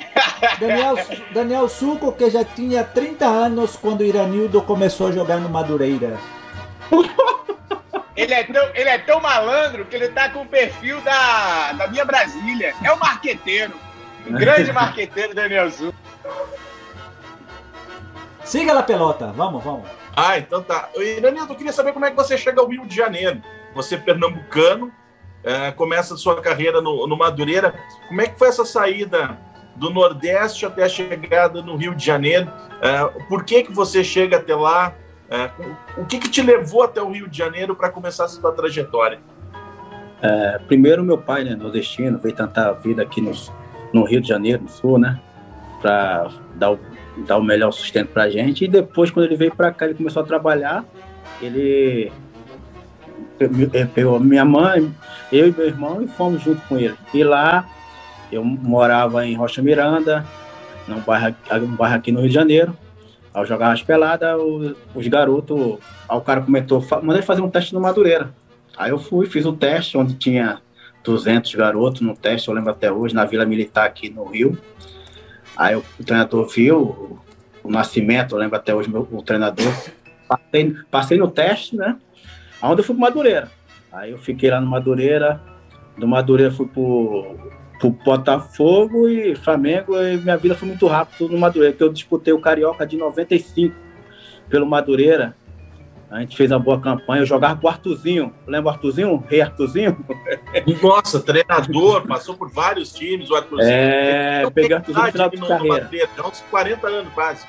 Daniel, 0.59 0.95
Daniel 1.33 1.69
Suco, 1.69 2.11
que 2.11 2.29
já 2.29 2.43
tinha 2.43 2.83
30 2.83 3.25
anos 3.25 3.77
quando 3.77 4.03
Iranildo 4.03 4.61
começou 4.61 5.07
a 5.07 5.11
jogar 5.11 5.37
no 5.37 5.49
Madureira. 5.49 6.17
Ele 8.15 8.31
é, 8.31 8.43
tão, 8.43 8.63
ele 8.75 8.89
é 8.89 8.97
tão 8.99 9.19
malandro 9.19 9.85
que 9.85 9.95
ele 9.95 10.09
tá 10.09 10.29
com 10.29 10.43
o 10.43 10.45
perfil 10.45 11.01
da, 11.01 11.71
da 11.73 11.87
minha 11.87 12.05
Brasília. 12.05 12.75
É 12.83 12.91
o 12.91 12.99
marqueteiro. 12.99 13.73
Um 14.27 14.33
grande 14.33 14.69
marqueteiro, 14.71 15.33
Daniel 15.33 15.71
Suco. 15.71 15.97
Siga 18.43 18.77
a 18.77 18.83
pelota, 18.83 19.33
vamos, 19.35 19.63
vamos. 19.63 20.02
Ah, 20.15 20.37
então 20.37 20.61
tá. 20.61 20.89
Iranildo, 20.95 21.53
eu 21.53 21.57
queria 21.57 21.73
saber 21.73 21.91
como 21.91 22.05
é 22.05 22.11
que 22.11 22.15
você 22.15 22.37
chega 22.37 22.61
ao 22.61 22.67
Rio 22.67 22.85
de 22.85 22.95
Janeiro. 22.95 23.41
Você 23.73 23.95
é 23.95 23.97
pernambucano, 23.97 24.91
é, 25.43 25.71
começa 25.71 26.13
a 26.13 26.17
sua 26.17 26.39
carreira 26.41 26.81
no, 26.81 27.07
no 27.07 27.17
Madureira. 27.17 27.73
Como 28.07 28.21
é 28.21 28.27
que 28.27 28.37
foi 28.37 28.47
essa 28.47 28.63
saída 28.63 29.37
do 29.75 29.89
Nordeste 29.89 30.65
até 30.65 30.83
a 30.83 30.89
chegada 30.89 31.61
no 31.61 31.75
Rio 31.75 31.95
de 31.95 32.05
Janeiro? 32.05 32.51
É, 32.81 33.21
por 33.27 33.43
que, 33.43 33.63
que 33.63 33.73
você 33.73 34.03
chega 34.03 34.37
até 34.37 34.55
lá? 34.55 34.93
É, 35.29 35.49
o 35.97 36.05
que, 36.05 36.19
que 36.19 36.29
te 36.29 36.41
levou 36.41 36.83
até 36.83 37.01
o 37.01 37.11
Rio 37.11 37.27
de 37.27 37.37
Janeiro 37.37 37.75
para 37.75 37.89
começar 37.89 38.25
a 38.25 38.27
sua 38.27 38.51
trajetória? 38.51 39.19
É, 40.21 40.59
primeiro, 40.59 41.03
meu 41.03 41.17
pai, 41.17 41.43
né, 41.43 41.55
nordestino, 41.55 42.19
veio 42.19 42.35
tentar 42.35 42.71
vida 42.73 43.01
aqui 43.01 43.19
no, 43.19 43.31
no 43.91 44.05
Rio 44.05 44.21
de 44.21 44.27
Janeiro, 44.27 44.63
no 44.63 44.69
Sul, 44.69 44.97
né, 44.97 45.19
para 45.81 46.29
dar 46.55 46.71
o 46.71 46.79
dar 47.17 47.37
o 47.37 47.43
melhor 47.43 47.71
sustento 47.71 48.09
para 48.09 48.23
a 48.23 48.29
gente. 48.29 48.65
E 48.65 48.67
depois, 48.67 49.11
quando 49.11 49.25
ele 49.25 49.35
veio 49.35 49.55
para 49.55 49.71
cá, 49.71 49.85
ele 49.85 49.95
começou 49.95 50.21
a 50.23 50.25
trabalhar. 50.25 50.85
Ele 51.41 52.11
pegou 53.93 54.19
minha 54.19 54.45
mãe, 54.45 54.93
eu 55.31 55.47
e 55.47 55.51
meu 55.51 55.65
irmão 55.65 56.01
e 56.01 56.07
fomos 56.07 56.41
junto 56.41 56.61
com 56.67 56.77
ele. 56.77 56.95
E 57.13 57.23
lá 57.23 57.67
eu 58.31 58.43
morava 58.43 59.25
em 59.25 59.35
Rocha 59.35 59.61
Miranda, 59.61 60.25
num 60.87 60.99
bairro, 60.99 61.35
um 61.61 61.75
bairro 61.75 61.95
aqui 61.95 62.11
no 62.11 62.19
Rio 62.19 62.29
de 62.29 62.35
Janeiro. 62.35 62.75
Ao 63.33 63.45
jogar 63.45 63.71
as 63.71 63.81
peladas, 63.81 64.39
os, 64.39 64.75
os 64.93 65.07
garotos, 65.07 65.79
o 66.07 66.21
cara 66.21 66.41
comentou, 66.41 66.85
mandei 67.01 67.23
fazer 67.23 67.41
um 67.41 67.49
teste 67.49 67.73
no 67.73 67.81
Madureira. 67.81 68.31
Aí 68.77 68.91
eu 68.91 68.99
fui, 68.99 69.25
fiz 69.25 69.45
o 69.45 69.51
um 69.51 69.55
teste, 69.55 69.97
onde 69.97 70.13
tinha 70.13 70.61
200 71.03 71.53
garotos 71.55 72.01
no 72.01 72.15
teste, 72.15 72.47
eu 72.47 72.53
lembro 72.53 72.71
até 72.71 72.91
hoje, 72.91 73.13
na 73.13 73.25
Vila 73.25 73.45
Militar 73.45 73.85
aqui 73.85 74.09
no 74.09 74.25
Rio. 74.25 74.57
Aí 75.55 75.75
o, 75.75 75.83
treinador 76.05 76.47
viu 76.47 77.19
o, 77.63 77.71
Nascimento, 77.71 78.35
eu 78.35 78.39
lembro 78.39 78.55
até 78.55 78.73
hoje 78.73 78.89
meu, 78.89 79.07
o 79.11 79.21
treinador. 79.21 79.71
Passei, 80.27 80.75
passei 80.89 81.17
no 81.17 81.29
teste, 81.29 81.75
né? 81.75 81.97
Onde 82.61 82.81
eu 82.81 82.85
fui 82.85 82.95
pro 82.95 83.01
Madureira. 83.01 83.51
Aí 83.91 84.11
eu 84.11 84.17
fiquei 84.17 84.49
lá 84.49 84.59
no 84.59 84.67
Madureira. 84.67 85.41
Do 85.97 86.07
Madureira 86.07 86.51
fui 86.51 86.65
pro, 86.67 87.37
pro 87.79 87.89
Botafogo 87.91 89.07
e 89.07 89.35
Flamengo. 89.35 89.95
E 90.01 90.17
minha 90.17 90.37
vida 90.37 90.55
foi 90.55 90.67
muito 90.67 90.87
rápido 90.87 91.29
no 91.29 91.37
Madureira, 91.37 91.73
porque 91.73 91.83
eu 91.83 91.93
disputei 91.93 92.33
o 92.33 92.41
Carioca 92.41 92.85
de 92.85 92.97
95 92.97 93.75
pelo 94.49 94.65
Madureira. 94.65 95.35
A 96.13 96.19
gente 96.19 96.37
fez 96.37 96.51
uma 96.51 96.59
boa 96.59 96.79
campanha. 96.79 97.23
Eu 97.23 97.25
jogava 97.25 97.59
com 97.59 97.65
o 97.65 97.69
Artuzinho. 97.69 98.31
Lembra 98.45 98.69
o 98.69 98.73
Artuzinho? 98.75 99.23
Rei 99.27 99.41
Artuzinho? 99.41 99.97
Nossa, 100.79 101.19
treinador, 101.19 102.05
passou 102.05 102.37
por 102.37 102.51
vários 102.51 102.93
times, 102.93 103.31
o 103.31 103.35
Artuzinho. 103.35 103.67
É, 103.67 104.47
peguei 104.51 104.73
o 104.73 104.77
Artuzinho 104.77 105.05
no 105.05 105.11
final 105.11 105.29
de 105.29 105.37
carreira. 105.39 105.89
Já 106.15 106.27
uns 106.27 106.41
40 106.51 106.87
anos 106.87 107.13
quase. 107.13 107.47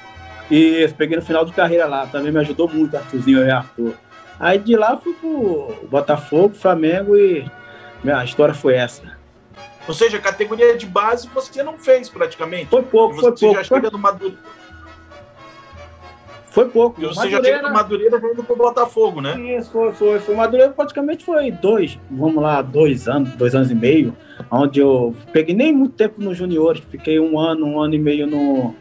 Isso, 0.51 0.95
peguei 0.95 1.15
no 1.15 1.23
final 1.23 1.45
de 1.45 1.53
carreira 1.53 1.85
lá. 1.87 2.07
Também 2.07 2.33
me 2.33 2.41
ajudou 2.41 2.67
muito 2.67 2.95
o 2.95 2.97
Artuzinho 2.97 3.47
e 3.47 3.51
o 3.51 3.55
Arthur. 3.55 3.95
Aí 4.41 4.59
de 4.59 4.77
lá 4.77 4.97
fui 4.97 5.13
pro 5.13 5.87
Botafogo, 5.91 6.55
Flamengo 6.55 7.15
e 7.19 7.47
minha 8.03 8.25
história 8.25 8.55
foi 8.55 8.77
essa. 8.77 9.03
Ou 9.87 9.93
seja, 9.93 10.19
categoria 10.19 10.75
de 10.75 10.87
base 10.87 11.29
você 11.29 11.63
não 11.63 11.77
fez 11.77 12.09
praticamente. 12.09 12.71
Foi 12.71 12.83
pouco, 12.83 13.15
foi 13.17 13.31
você 13.31 13.45
pouco. 13.45 13.61
já 13.61 13.65
chega 13.65 13.91
no 13.91 13.99
Maduro. 13.99 14.39
Foi 16.55 16.69
pouco. 16.69 17.03
E 17.03 17.07
você 17.07 17.29
Madureira... 17.29 17.57
já 17.57 17.63
no 17.69 17.75
Madureira 17.75 18.21
já 18.21 18.31
indo 18.31 18.45
pro 18.45 18.55
Botafogo, 18.55 19.21
né? 19.21 19.59
Isso, 19.59 19.73
foi, 19.73 19.93
foi. 19.93 20.21
Foi 20.21 20.37
Madureira 20.37 20.71
praticamente 20.73 21.25
foi 21.25 21.51
dois, 21.51 21.99
vamos 22.09 22.41
lá, 22.41 22.63
dois 22.63 23.09
anos, 23.09 23.31
dois 23.31 23.57
anos 23.57 23.73
e 23.73 23.75
meio, 23.75 24.17
onde 24.49 24.79
eu 24.79 25.17
peguei 25.33 25.53
nem 25.53 25.73
muito 25.73 25.97
tempo 25.97 26.23
nos 26.23 26.39
juniores, 26.39 26.81
fiquei 26.89 27.19
um 27.19 27.41
ano, 27.41 27.67
um 27.67 27.81
ano 27.81 27.97
e 27.97 27.99
meio 27.99 28.29
no, 28.29 28.73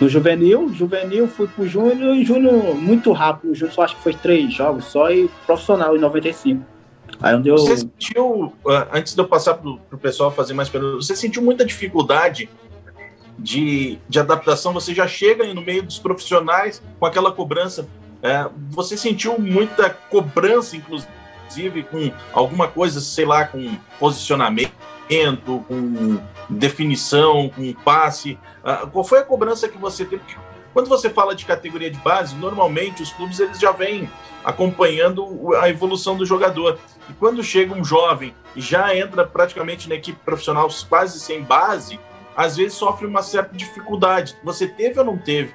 no 0.00 0.08
juvenil. 0.08 0.72
Juvenil 0.72 1.28
fui 1.28 1.46
pro 1.46 1.66
júnior 1.66 2.16
e 2.16 2.24
júnior 2.24 2.74
muito 2.74 3.12
rápido. 3.12 3.50
O 3.50 3.54
júnior 3.54 3.74
só 3.74 3.82
acho 3.82 3.96
que 3.96 4.02
foi 4.02 4.14
três 4.14 4.54
jogos 4.54 4.86
só 4.86 5.10
e 5.10 5.28
profissional 5.44 5.94
em 5.94 6.00
95. 6.00 6.64
Aí 7.20 7.34
onde 7.34 7.50
eu... 7.50 7.58
Você 7.58 7.76
sentiu, 7.76 8.50
ah, 8.66 8.88
antes 8.94 9.14
de 9.14 9.20
eu 9.20 9.28
passar 9.28 9.54
pro, 9.54 9.78
pro 9.90 9.98
pessoal 9.98 10.30
fazer 10.30 10.54
mais 10.54 10.70
perguntas, 10.70 11.06
você 11.06 11.14
sentiu 11.14 11.42
muita 11.42 11.66
dificuldade 11.66 12.48
de, 13.38 13.98
de 14.08 14.20
adaptação, 14.20 14.72
você 14.72 14.94
já 14.94 15.06
chega 15.06 15.52
no 15.52 15.62
meio 15.62 15.82
dos 15.82 15.98
profissionais 15.98 16.82
com 16.98 17.06
aquela 17.06 17.32
cobrança. 17.32 17.88
É, 18.22 18.48
você 18.70 18.96
sentiu 18.96 19.38
muita 19.38 19.90
cobrança, 19.90 20.76
inclusive, 20.76 21.82
com 21.90 22.10
alguma 22.32 22.68
coisa, 22.68 23.00
sei 23.00 23.26
lá, 23.26 23.44
com 23.44 23.76
posicionamento, 23.98 24.72
com 25.68 26.18
definição, 26.48 27.50
com 27.50 27.72
passe? 27.84 28.38
Uh, 28.62 28.88
qual 28.90 29.04
foi 29.04 29.18
a 29.18 29.24
cobrança 29.24 29.68
que 29.68 29.76
você 29.76 30.04
teve? 30.04 30.22
Porque 30.22 30.36
quando 30.72 30.88
você 30.88 31.08
fala 31.08 31.34
de 31.34 31.44
categoria 31.44 31.90
de 31.90 31.98
base, 31.98 32.34
normalmente 32.34 33.02
os 33.02 33.12
clubes 33.12 33.38
eles 33.38 33.60
já 33.60 33.70
vêm 33.70 34.10
acompanhando 34.44 35.54
a 35.56 35.68
evolução 35.68 36.16
do 36.16 36.26
jogador. 36.26 36.78
E 37.08 37.12
quando 37.14 37.42
chega 37.44 37.72
um 37.72 37.84
jovem 37.84 38.34
e 38.56 38.60
já 38.60 38.94
entra 38.96 39.24
praticamente 39.24 39.88
na 39.88 39.94
equipe 39.94 40.18
profissional 40.24 40.68
quase 40.88 41.20
sem 41.20 41.42
base, 41.42 42.00
às 42.36 42.56
vezes 42.56 42.74
sofre 42.74 43.06
uma 43.06 43.22
certa 43.22 43.56
dificuldade. 43.56 44.36
Você 44.42 44.66
teve 44.66 44.98
ou 44.98 45.04
não 45.04 45.16
teve? 45.16 45.52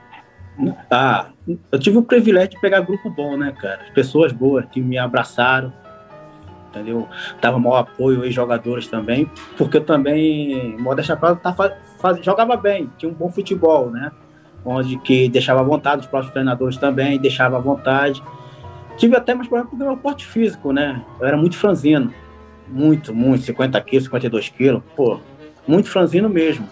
Ah, 0.91 1.27
eu 1.71 1.79
tive 1.79 1.97
o 1.97 2.03
privilégio 2.03 2.51
de 2.51 2.59
pegar 2.59 2.81
grupo 2.81 3.09
bom, 3.09 3.37
né, 3.37 3.53
cara? 3.57 3.79
Pessoas 3.93 4.31
boas 4.31 4.65
que 4.65 4.81
me 4.81 4.97
abraçaram, 4.97 5.71
entendeu? 6.69 7.07
Dava 7.41 7.57
maior 7.57 7.77
apoio 7.77 8.25
e 8.25 8.31
jogadores 8.31 8.87
também, 8.87 9.29
porque 9.57 9.77
eu 9.77 9.85
também, 9.85 10.77
modéstia 10.77 11.17
faz, 11.97 12.23
jogava 12.23 12.57
bem, 12.57 12.91
tinha 12.97 13.09
um 13.09 13.15
bom 13.15 13.29
futebol, 13.29 13.89
né? 13.89 14.11
Onde 14.65 14.97
que 14.97 15.29
deixava 15.29 15.61
à 15.61 15.63
vontade, 15.63 16.01
os 16.01 16.07
próprios 16.07 16.33
treinadores 16.33 16.77
também 16.77 17.17
deixava 17.17 17.57
à 17.57 17.59
vontade. 17.59 18.21
Tive 18.97 19.15
até 19.15 19.33
mais 19.33 19.47
problema 19.47 19.69
com 19.69 19.77
o 19.77 19.79
meu 19.79 19.95
porte 19.95 20.25
físico, 20.25 20.73
né? 20.73 21.01
Eu 21.21 21.25
era 21.25 21.37
muito 21.37 21.55
franzino, 21.55 22.13
muito, 22.67 23.13
muito, 23.13 23.45
50 23.45 23.79
quilos, 23.81 24.03
52 24.03 24.49
quilos, 24.49 24.83
pô, 24.93 25.21
muito 25.69 25.89
franzino 25.89 26.27
mesmo. 26.27 26.67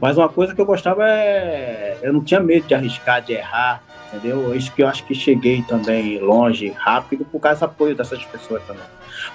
Mas 0.00 0.18
uma 0.18 0.28
coisa 0.28 0.54
que 0.54 0.60
eu 0.60 0.66
gostava 0.66 1.08
é. 1.08 1.98
Eu 2.02 2.12
não 2.12 2.22
tinha 2.22 2.40
medo 2.40 2.66
de 2.66 2.74
arriscar, 2.74 3.22
de 3.22 3.32
errar, 3.32 3.82
entendeu? 4.08 4.54
Isso 4.54 4.72
que 4.72 4.82
eu 4.82 4.88
acho 4.88 5.04
que 5.06 5.14
cheguei 5.14 5.62
também 5.62 6.18
longe, 6.18 6.68
rápido, 6.76 7.24
por 7.24 7.40
causa 7.40 7.60
do 7.60 7.64
apoio 7.66 7.94
dessas 7.94 8.22
pessoas 8.24 8.62
também. 8.64 8.82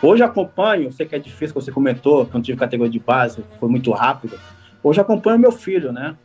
Hoje 0.02 0.22
acompanho, 0.22 0.92
sei 0.92 1.08
que 1.08 1.16
é 1.16 1.20
difícil, 1.20 1.56
você 1.56 1.72
comentou, 1.72 2.26
que 2.26 2.32
eu 2.32 2.36
não 2.36 2.42
tive 2.42 2.60
categoria 2.60 2.92
de 2.92 3.00
base, 3.00 3.44
foi 3.60 3.70
muito 3.70 3.90
rápido. 3.92 4.38
Hoje 4.84 5.00
acompanho 5.00 5.40
meu 5.40 5.52
filho, 5.52 5.92
né? 5.92 6.16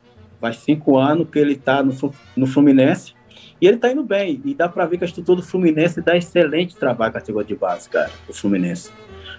Faz 0.40 0.56
cinco 0.56 0.98
anos 0.98 1.28
que 1.30 1.38
ele 1.38 1.52
está 1.52 1.82
no, 1.82 1.94
no 2.37 2.46
Fluminense 2.46 3.14
e 3.60 3.66
ele 3.66 3.76
está 3.76 3.90
indo 3.90 4.02
bem. 4.02 4.42
E 4.44 4.52
dá 4.54 4.68
para 4.68 4.84
ver 4.84 4.98
que 4.98 5.04
a 5.04 5.06
estrutura 5.06 5.40
do 5.40 5.46
Fluminense 5.46 6.02
dá 6.02 6.16
excelente 6.16 6.76
trabalho 6.76 7.12
com 7.12 7.18
a 7.18 7.20
categoria 7.20 7.48
de 7.48 7.54
base, 7.54 7.88
cara, 7.88 8.10
do 8.26 8.34
Fluminense. 8.34 8.90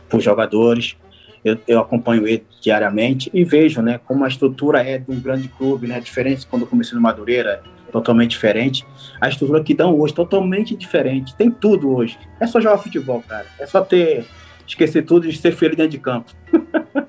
Por 0.10 0.20
jogadores, 0.20 0.98
eu, 1.46 1.58
eu, 1.68 1.80
acompanho 1.80 2.28
ele 2.28 2.44
diariamente 2.60 3.30
e 3.32 3.44
vejo, 3.44 3.80
né, 3.82 4.00
como 4.04 4.26
a 4.26 4.28
estrutura 4.28 4.82
é 4.82 4.98
de 4.98 5.12
um 5.12 5.20
grande 5.20 5.48
clube, 5.48 5.86
né, 5.86 6.00
diferente 6.00 6.48
quando 6.48 6.64
eu 6.64 6.68
comecei 6.68 6.96
no 6.96 7.02
Madureira, 7.02 7.62
totalmente 7.92 8.32
diferente. 8.32 8.86
A 9.22 9.30
estrutura 9.30 9.64
que 9.64 9.76
dão 9.76 9.98
hoje, 9.98 10.14
totalmente 10.14 10.76
diferente. 10.76 11.36
Tem 11.36 11.52
tudo 11.52 11.96
hoje. 11.96 12.18
É 12.40 12.48
só 12.48 12.60
jogar 12.60 12.80
futebol, 12.80 13.24
cara. 13.28 13.46
É 13.60 13.66
só 13.68 13.82
ter, 13.82 14.26
esquecer 14.68 15.04
tudo 15.04 15.30
e 15.30 15.34
ser 15.34 15.52
feliz 15.52 15.78
dentro 15.78 15.92
de 15.92 16.00
campo. 16.00 16.34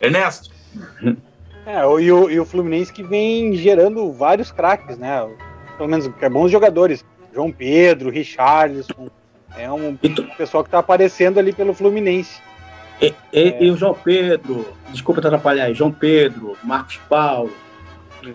Ernesto? 0.00 0.50
É, 1.66 1.80
e 1.80 2.12
o, 2.12 2.30
e 2.30 2.38
o 2.38 2.44
Fluminense 2.44 2.92
que 2.92 3.02
vem 3.02 3.54
gerando 3.54 4.12
vários 4.12 4.52
craques, 4.52 4.98
né? 4.98 5.26
Pelo 5.78 5.88
menos 5.88 6.10
é 6.20 6.28
bons 6.28 6.50
jogadores. 6.50 7.02
João 7.32 7.50
Pedro, 7.50 8.10
Richarlison. 8.10 9.08
É 9.56 9.72
um 9.72 9.96
pessoal 10.36 10.62
que 10.62 10.68
está 10.68 10.80
aparecendo 10.80 11.38
ali 11.38 11.54
pelo 11.54 11.72
Fluminense. 11.72 12.38
E, 13.00 13.06
e, 13.32 13.38
é. 13.38 13.64
e, 13.64 13.70
o 13.70 13.76
João 13.76 13.94
Pedro, 13.94 14.66
desculpa 14.90 15.20
te 15.20 15.26
atrapalhar 15.26 15.64
aí, 15.64 15.74
João 15.74 15.90
Pedro, 15.90 16.56
Marcos 16.62 16.98
Paulo, 17.08 17.52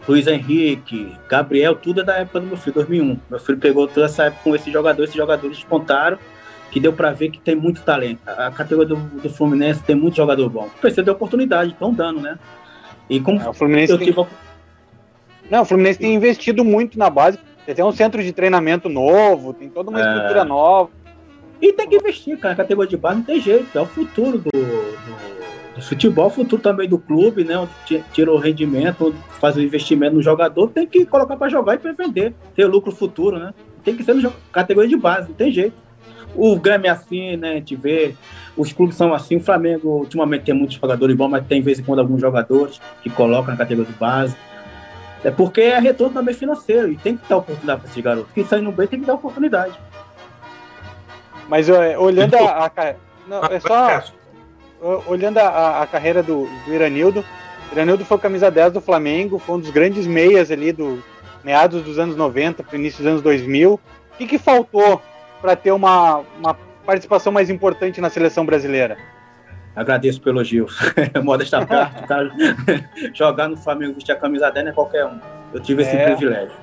Luiz 0.07 0.27
Henrique, 0.27 1.15
Gabriel, 1.27 1.75
tudo 1.75 2.01
é 2.01 2.03
da 2.03 2.17
época 2.17 2.39
do 2.39 2.47
meu 2.47 2.57
filho, 2.57 2.75
2001. 2.75 3.19
Meu 3.29 3.39
filho 3.39 3.57
pegou 3.57 3.87
toda 3.87 4.05
essa 4.05 4.25
época 4.25 4.43
com 4.43 4.55
esses 4.55 4.71
jogadores, 4.71 5.09
esses 5.09 5.15
jogadores 5.15 5.57
despontaram, 5.57 6.17
que 6.69 6.79
deu 6.79 6.93
para 6.93 7.11
ver 7.11 7.29
que 7.29 7.39
tem 7.39 7.55
muito 7.55 7.81
talento. 7.81 8.19
A 8.27 8.51
categoria 8.51 8.95
do, 8.95 8.95
do 8.95 9.29
Fluminense 9.29 9.81
tem 9.81 9.95
muito 9.95 10.17
jogador 10.17 10.49
bom. 10.49 10.69
Precisa 10.79 11.01
de 11.01 11.09
oportunidade, 11.09 11.71
estão 11.71 11.93
dando, 11.93 12.21
né? 12.21 12.37
E 13.09 13.19
como 13.19 13.41
é, 13.41 13.49
o 13.49 13.53
Fluminense 13.53 13.91
eu 13.91 13.97
tem... 13.97 14.07
tive... 14.07 14.25
Não, 15.49 15.61
o 15.61 15.65
Fluminense 15.65 15.97
tem 15.97 16.13
investido 16.13 16.63
muito 16.63 16.99
na 16.99 17.09
base. 17.09 17.39
Tem 17.65 17.85
um 17.85 17.91
centro 17.91 18.23
de 18.23 18.31
treinamento 18.31 18.89
novo, 18.89 19.53
tem 19.53 19.69
toda 19.69 19.89
uma 19.89 19.99
é... 19.99 20.03
estrutura 20.03 20.43
nova. 20.43 20.89
E 21.61 21.73
tem 21.73 21.87
que 21.89 21.95
investir, 21.97 22.37
cara. 22.37 22.53
A 22.53 22.57
categoria 22.57 22.89
de 22.89 22.97
base 22.97 23.17
não 23.17 23.23
tem 23.25 23.41
jeito. 23.41 23.77
É 23.77 23.81
o 23.81 23.85
futuro 23.85 24.37
do, 24.37 24.49
do, 24.51 25.75
do 25.75 25.81
futebol, 25.81 26.27
o 26.27 26.29
futuro 26.29 26.61
também 26.61 26.87
do 26.87 26.97
clube, 26.97 27.43
né? 27.43 27.57
Onde 27.57 27.71
ti- 27.85 28.03
tira 28.13 28.31
o 28.31 28.37
rendimento, 28.37 29.13
faz 29.39 29.55
o 29.55 29.61
investimento 29.61 30.15
no 30.15 30.21
jogador, 30.21 30.69
tem 30.69 30.87
que 30.87 31.05
colocar 31.05 31.35
para 31.35 31.49
jogar 31.49 31.75
e 31.75 31.77
para 31.77 31.91
vender, 31.91 32.33
ter 32.55 32.65
lucro 32.65 32.91
futuro, 32.91 33.37
né? 33.37 33.53
Tem 33.83 33.95
que 33.95 34.03
ser 34.03 34.15
jo- 34.19 34.31
categoria 34.51 34.89
de 34.89 34.97
base, 34.97 35.27
não 35.29 35.35
tem 35.35 35.51
jeito. 35.51 35.75
O 36.35 36.55
Grêmio 36.57 36.87
é 36.87 36.89
assim, 36.91 37.35
né? 37.37 37.51
A 37.51 37.55
gente 37.55 37.75
vê, 37.75 38.13
os 38.55 38.71
clubes 38.71 38.95
são 38.95 39.13
assim. 39.13 39.37
O 39.37 39.41
Flamengo, 39.41 39.89
ultimamente, 39.89 40.43
tem 40.45 40.53
muitos 40.53 40.75
jogadores 40.77 41.15
bons, 41.15 41.27
mas 41.29 41.45
tem, 41.47 41.59
de 41.59 41.65
vez 41.65 41.79
em 41.79 41.83
quando, 41.83 41.99
alguns 41.99 42.21
jogadores 42.21 42.79
que 43.01 43.09
colocam 43.09 43.51
na 43.51 43.57
categoria 43.57 43.91
de 43.91 43.97
base. 43.97 44.35
É 45.23 45.31
porque 45.31 45.59
é 45.59 45.79
retorno 45.79 46.13
também 46.13 46.33
financeiro 46.33 46.91
e 46.91 46.95
tem 46.95 47.17
que 47.17 47.27
dar 47.27 47.37
oportunidade 47.37 47.81
para 47.81 47.89
esses 47.89 48.01
garotos. 48.03 48.31
Quem 48.33 48.45
sai 48.45 48.61
no 48.61 48.71
bem 48.71 48.87
tem 48.87 48.99
que 49.01 49.05
dar 49.05 49.15
oportunidade. 49.15 49.73
Mas 51.49 51.67
é, 51.67 51.97
olhando 51.97 52.35
a, 52.37 52.65
a 52.67 52.95
não, 53.27 53.43
é 53.43 53.59
só 53.59 54.03
olhando 55.07 55.39
a, 55.39 55.81
a 55.81 55.87
carreira 55.87 56.23
do, 56.23 56.47
do 56.65 56.73
Iranildo, 56.73 57.25
o 57.69 57.73
Iranildo 57.73 58.05
foi 58.05 58.17
camisa 58.19 58.49
10 58.49 58.73
do 58.73 58.81
Flamengo, 58.81 59.39
foi 59.39 59.55
um 59.55 59.59
dos 59.59 59.71
grandes 59.71 60.07
meias 60.07 60.51
ali 60.51 60.71
do 60.71 61.03
meados 61.43 61.83
dos 61.83 61.97
anos 61.99 62.15
90 62.15 62.63
para 62.63 62.77
início 62.77 62.99
dos 62.99 63.07
anos 63.07 63.21
2000. 63.21 63.73
O 63.73 63.79
que, 64.17 64.27
que 64.27 64.37
faltou 64.37 65.01
para 65.41 65.55
ter 65.55 65.71
uma, 65.71 66.19
uma 66.37 66.55
participação 66.85 67.31
mais 67.31 67.49
importante 67.49 67.99
na 67.99 68.09
seleção 68.09 68.45
brasileira? 68.45 68.97
Agradeço 69.75 70.21
pelo 70.21 70.37
elogio. 70.37 70.67
Modesta 71.23 71.65
parte, 71.65 72.07
tá? 72.07 72.19
Jogar 73.13 73.47
no 73.47 73.57
Flamengo, 73.57 73.93
vestir 73.93 74.11
a 74.11 74.15
camisa 74.15 74.49
10 74.51 74.65
não 74.65 74.71
é 74.71 74.75
qualquer 74.75 75.05
um. 75.05 75.19
Eu 75.53 75.59
tive 75.59 75.81
esse 75.81 75.95
É. 75.95 76.05
privilégio. 76.05 76.55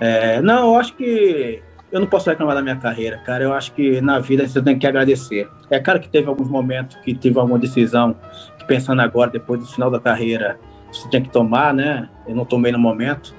É, 0.00 0.40
não, 0.40 0.74
eu 0.74 0.80
acho 0.80 0.94
que 0.94 1.62
eu 1.94 2.00
não 2.00 2.08
posso 2.08 2.28
reclamar 2.28 2.56
da 2.56 2.60
minha 2.60 2.74
carreira, 2.74 3.18
cara. 3.18 3.44
Eu 3.44 3.52
acho 3.52 3.72
que 3.72 4.00
na 4.00 4.18
vida 4.18 4.48
você 4.48 4.60
tem 4.60 4.76
que 4.76 4.84
agradecer. 4.84 5.48
É 5.70 5.78
claro 5.78 6.00
que 6.00 6.08
teve 6.08 6.28
alguns 6.28 6.48
momentos 6.48 6.96
que 6.96 7.14
teve 7.14 7.38
alguma 7.38 7.56
decisão 7.56 8.16
que 8.58 8.64
pensando 8.66 9.00
agora, 9.00 9.30
depois 9.30 9.60
do 9.60 9.66
final 9.66 9.88
da 9.88 10.00
carreira, 10.00 10.58
você 10.92 11.08
tinha 11.08 11.22
que 11.22 11.30
tomar, 11.30 11.72
né? 11.72 12.08
Eu 12.26 12.34
não 12.34 12.44
tomei 12.44 12.72
no 12.72 12.80
momento. 12.80 13.32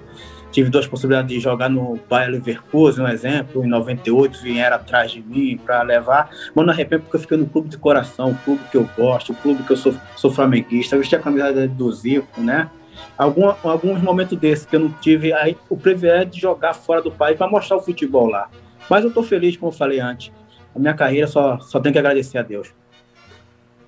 Tive 0.53 0.69
duas 0.69 0.87
possibilidades 0.87 1.35
de 1.35 1.41
jogar 1.41 1.69
no 1.69 1.99
Bayer 2.09 2.31
Leverkusen, 2.31 3.03
um 3.03 3.09
exemplo. 3.09 3.61
Em 3.61 3.67
98 3.67 4.41
vieram 4.41 4.77
atrás 4.77 5.11
de 5.11 5.21
mim 5.21 5.57
para 5.57 5.81
levar. 5.81 6.29
Mas 6.55 6.65
não 6.65 6.71
arrependo 6.71 7.03
porque 7.03 7.17
eu 7.17 7.19
fiquei 7.19 7.37
no 7.37 7.47
clube 7.47 7.67
de 7.67 7.77
coração, 7.77 8.31
o 8.31 8.35
clube 8.35 8.61
que 8.71 8.77
eu 8.77 8.89
gosto, 8.95 9.33
o 9.33 9.35
clube 9.35 9.63
que 9.63 9.73
eu 9.73 9.75
sou, 9.75 9.93
sou 10.15 10.31
flamenguista. 10.31 10.95
Eu 10.95 10.99
vesti 11.01 11.13
a 11.13 11.19
camisa 11.19 11.67
do 11.67 11.91
Zico, 11.91 12.39
né? 12.39 12.69
Algum, 13.17 13.53
alguns 13.63 14.01
momentos 14.01 14.37
desses 14.37 14.65
que 14.65 14.75
eu 14.75 14.79
não 14.81 14.89
tive 14.93 15.33
aí, 15.33 15.57
o 15.69 15.77
privilégio 15.77 16.25
de 16.27 16.39
jogar 16.41 16.73
fora 16.73 17.01
do 17.01 17.11
país 17.11 17.37
para 17.37 17.47
mostrar 17.49 17.77
o 17.77 17.81
futebol 17.81 18.27
lá. 18.27 18.49
Mas 18.89 19.03
eu 19.03 19.09
estou 19.09 19.23
feliz, 19.23 19.55
como 19.57 19.71
eu 19.71 19.75
falei 19.75 19.99
antes. 19.99 20.31
A 20.75 20.79
minha 20.79 20.93
carreira 20.93 21.27
só, 21.27 21.57
só 21.59 21.79
tenho 21.79 21.93
que 21.93 21.99
agradecer 21.99 22.37
a 22.37 22.41
Deus. 22.43 22.73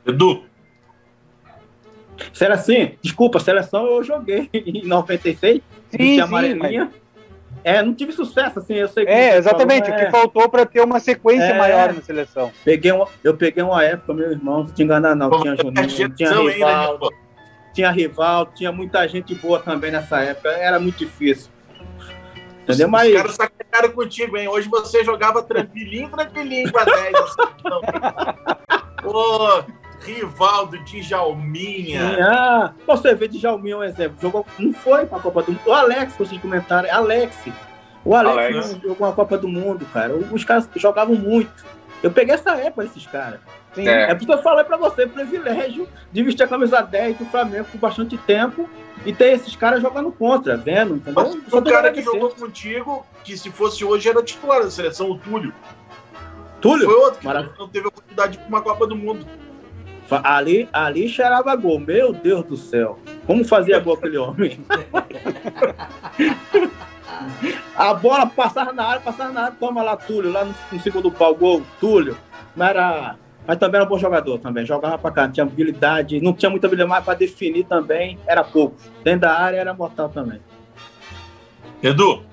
Edu, 0.06 0.44
Se 2.34 2.46
era 2.46 2.56
assim, 2.56 2.94
desculpa, 3.02 3.40
seleção 3.40 3.86
eu 3.86 4.04
joguei 4.04 4.50
em 4.54 4.86
96, 4.86 5.62
Sim, 5.92 6.20
amarelinha. 6.20 6.90
É, 7.64 7.82
não 7.84 7.94
tive 7.94 8.14
sucesso, 8.14 8.60
assim, 8.60 8.76
eu 8.76 8.88
sei 8.88 9.06
que 9.06 9.12
É, 9.12 9.36
exatamente. 9.38 9.86
falou, 9.88 9.96
o 9.98 10.00
que 10.00 10.06
é. 10.06 10.12
faltou 10.12 10.50
para 10.50 10.66
ter 10.66 10.82
uma 10.82 11.00
sequência 11.00 11.44
É. 11.48 11.58
maior 11.58 11.94
na 11.94 12.02
seleção. 12.02 12.52
Peguei 12.64 12.92
uma, 12.92 13.08
eu 13.24 13.36
peguei 13.36 13.62
uma 13.62 13.84
época, 13.84 14.14
meu 14.14 14.32
irmão, 14.32 14.60
não 14.64 14.68
te 14.68 14.84
enganar 14.84 15.16
não, 15.16 15.30
Pô, 15.30 15.42
tinha 15.42 15.54
é 15.54 15.58
Juninho, 15.58 16.10
tinha 16.16 16.30
ainda, 16.30 16.44
né, 16.44 16.54
Rivaldo, 16.54 17.00
pô? 17.00 17.14
Tinha 17.78 17.92
Rivaldo, 17.92 18.54
tinha 18.56 18.72
muita 18.72 19.08
gente 19.08 19.36
boa 19.36 19.60
também 19.60 19.92
nessa 19.92 20.20
época, 20.20 20.50
era 20.50 20.80
muito 20.80 20.98
difícil. 20.98 21.52
Entendeu? 22.64 22.90
Mas 22.90 23.10
Os 23.10 23.16
caras 23.16 23.36
sacanearam 23.36 23.92
contigo, 23.92 24.36
hein? 24.36 24.48
Hoje 24.48 24.68
você 24.68 25.04
jogava 25.04 25.44
tranquilinho, 25.44 26.10
tranquilinho 26.10 26.72
com 26.72 26.80
a 26.80 26.84
10. 26.84 27.16
assim, 27.16 27.36
não. 27.64 27.82
Pô, 29.04 29.64
Rivaldo, 30.00 30.80
Djalminha. 30.80 32.18
Ah, 32.20 32.74
você 32.88 33.14
vê 33.14 33.28
de 33.28 33.38
Jalminha 33.38 33.78
um 33.78 33.84
exemplo. 33.84 34.18
Jogou, 34.20 34.44
não 34.58 34.74
foi 34.74 35.06
pra 35.06 35.20
Copa 35.20 35.44
do 35.44 35.52
Mundo. 35.52 35.62
O 35.68 35.72
Alex, 35.72 36.16
vocês 36.18 36.42
comentaram, 36.42 36.90
é 36.90 36.92
Alex. 36.92 37.38
O 38.04 38.16
Alex, 38.16 38.38
Alex. 38.38 38.74
não 38.74 38.82
jogou 38.82 39.08
a 39.08 39.14
Copa 39.14 39.38
do 39.38 39.48
Mundo, 39.48 39.86
cara. 39.94 40.16
Os 40.16 40.44
caras 40.44 40.68
jogavam 40.76 41.16
muito. 41.16 41.64
Eu 42.02 42.10
peguei 42.10 42.34
essa 42.34 42.56
época 42.56 42.86
desses 42.86 43.06
caras. 43.06 43.40
Sim. 43.78 43.88
É. 43.88 44.12
É 44.12 44.16
porque 44.16 44.34
eu 44.34 44.42
falei 44.42 44.66
pra 44.66 44.76
você, 44.76 45.06
privilégio 45.06 45.88
de 46.12 46.24
vestir 46.24 46.44
a 46.44 46.48
camisa 46.48 46.82
10 46.82 47.20
do 47.20 47.26
Flamengo 47.26 47.66
por 47.72 47.78
bastante 47.78 48.18
tempo 48.18 48.68
e 49.06 49.14
ter 49.14 49.34
esses 49.34 49.56
caras 49.56 49.82
jogando 49.82 50.12
contra, 50.12 50.58
vendo, 50.58 50.96
entendeu? 50.96 51.24
Mas 51.24 51.38
Só 51.48 51.60
o 51.60 51.64
cara 51.64 51.92
que 51.92 52.02
jogou 52.02 52.32
contigo, 52.32 53.06
que 53.24 53.38
se 53.38 53.52
fosse 53.52 53.86
hoje 53.86 54.10
era 54.10 54.24
titular 54.24 54.64
da 54.64 54.72
seleção, 54.72 55.12
o 55.12 55.20
Túlio. 55.20 55.54
Túlio, 56.60 56.90
Foi 56.90 56.96
outro 56.96 57.20
que 57.20 57.26
Maravilha. 57.28 57.54
não 57.60 57.70
teve 57.70 57.86
a 57.86 57.90
oportunidade 57.90 58.32
de 58.32 58.38
ir 58.40 58.42
pra 58.42 58.50
uma 58.50 58.62
Copa 58.62 58.88
do 58.88 58.96
Mundo. 58.96 59.24
ali, 60.24 60.68
ali 60.74 61.08
cheirava 61.08 61.56
gol. 61.56 61.80
Meu 61.80 62.12
Deus 62.12 62.44
do 62.46 62.58
céu. 62.58 62.98
Como 63.28 63.46
fazia 63.46 63.80
gol 63.80 63.94
aquele 63.94 64.18
homem? 64.18 64.60
a 67.78 67.94
bola 67.94 68.26
passava 68.26 68.74
na 68.74 68.86
área, 68.86 69.02
passava 69.02 69.32
na 69.32 69.42
área, 69.44 69.56
toma 69.60 69.84
lá 69.84 69.96
Túlio, 69.96 70.32
lá 70.32 70.44
no, 70.44 70.56
no 70.72 70.80
segundo 70.80 71.12
pau, 71.12 71.36
gol, 71.36 71.62
Túlio. 71.80 72.18
Mas, 72.56 72.70
era, 72.70 73.16
mas 73.48 73.58
também 73.58 73.78
era 73.78 73.86
um 73.86 73.90
bom 73.90 73.98
jogador 73.98 74.38
também. 74.40 74.66
Jogava 74.66 74.98
pra 74.98 75.10
cá, 75.10 75.30
tinha 75.30 75.46
habilidade, 75.46 76.20
não 76.22 76.34
tinha 76.34 76.50
muita 76.50 76.68
habilidade, 76.68 76.90
mas 76.90 77.04
pra 77.04 77.14
definir 77.14 77.64
também 77.64 78.20
era 78.28 78.44
pouco. 78.44 78.76
Dentro 79.04 79.22
da 79.22 79.40
área 79.40 79.58
era 79.58 79.74
mortal 79.74 80.10
também. 80.10 80.40
Edu, 81.82 82.24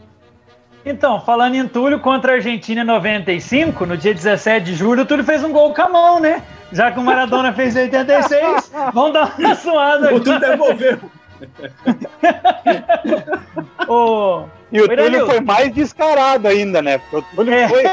Então, 0.85 1.20
falando 1.20 1.55
em 1.55 1.68
Túlio 1.68 2.00
contra 2.00 2.33
a 2.33 2.35
Argentina 2.37 2.83
em 2.83 2.85
95, 2.85 3.87
no 3.87 3.96
dia 3.96 4.12
17 4.12 4.66
de 4.66 4.74
julho, 4.74 5.03
o 5.03 5.07
Túlio 5.07 5.24
fez 5.24 5.44
um 5.44 5.53
gol 5.53 5.72
com 5.72 5.83
a 5.83 5.88
mão, 5.88 6.20
né? 6.20 6.42
Já 6.72 6.90
que 6.90 6.98
o 6.98 7.03
Maradona 7.03 7.53
fez 7.53 7.77
em 7.77 7.83
86, 7.83 8.72
vamos 8.92 9.12
dar 9.12 9.35
uma 9.38 9.55
suada 9.55 10.14
O 10.14 10.20
Túlio 10.20 10.40
devolveu. 10.40 10.98
Ô, 13.88 14.44
E 14.73 14.81
o 14.81 14.88
Túlio 14.88 15.27
foi 15.27 15.40
mais 15.40 15.73
descarado 15.73 16.49
ainda, 16.49 16.81
né? 16.83 16.99
Porque 16.99 17.16
o 17.16 17.23
Túlio 17.37 17.53
É. 17.55 17.68
foi. 17.68 17.85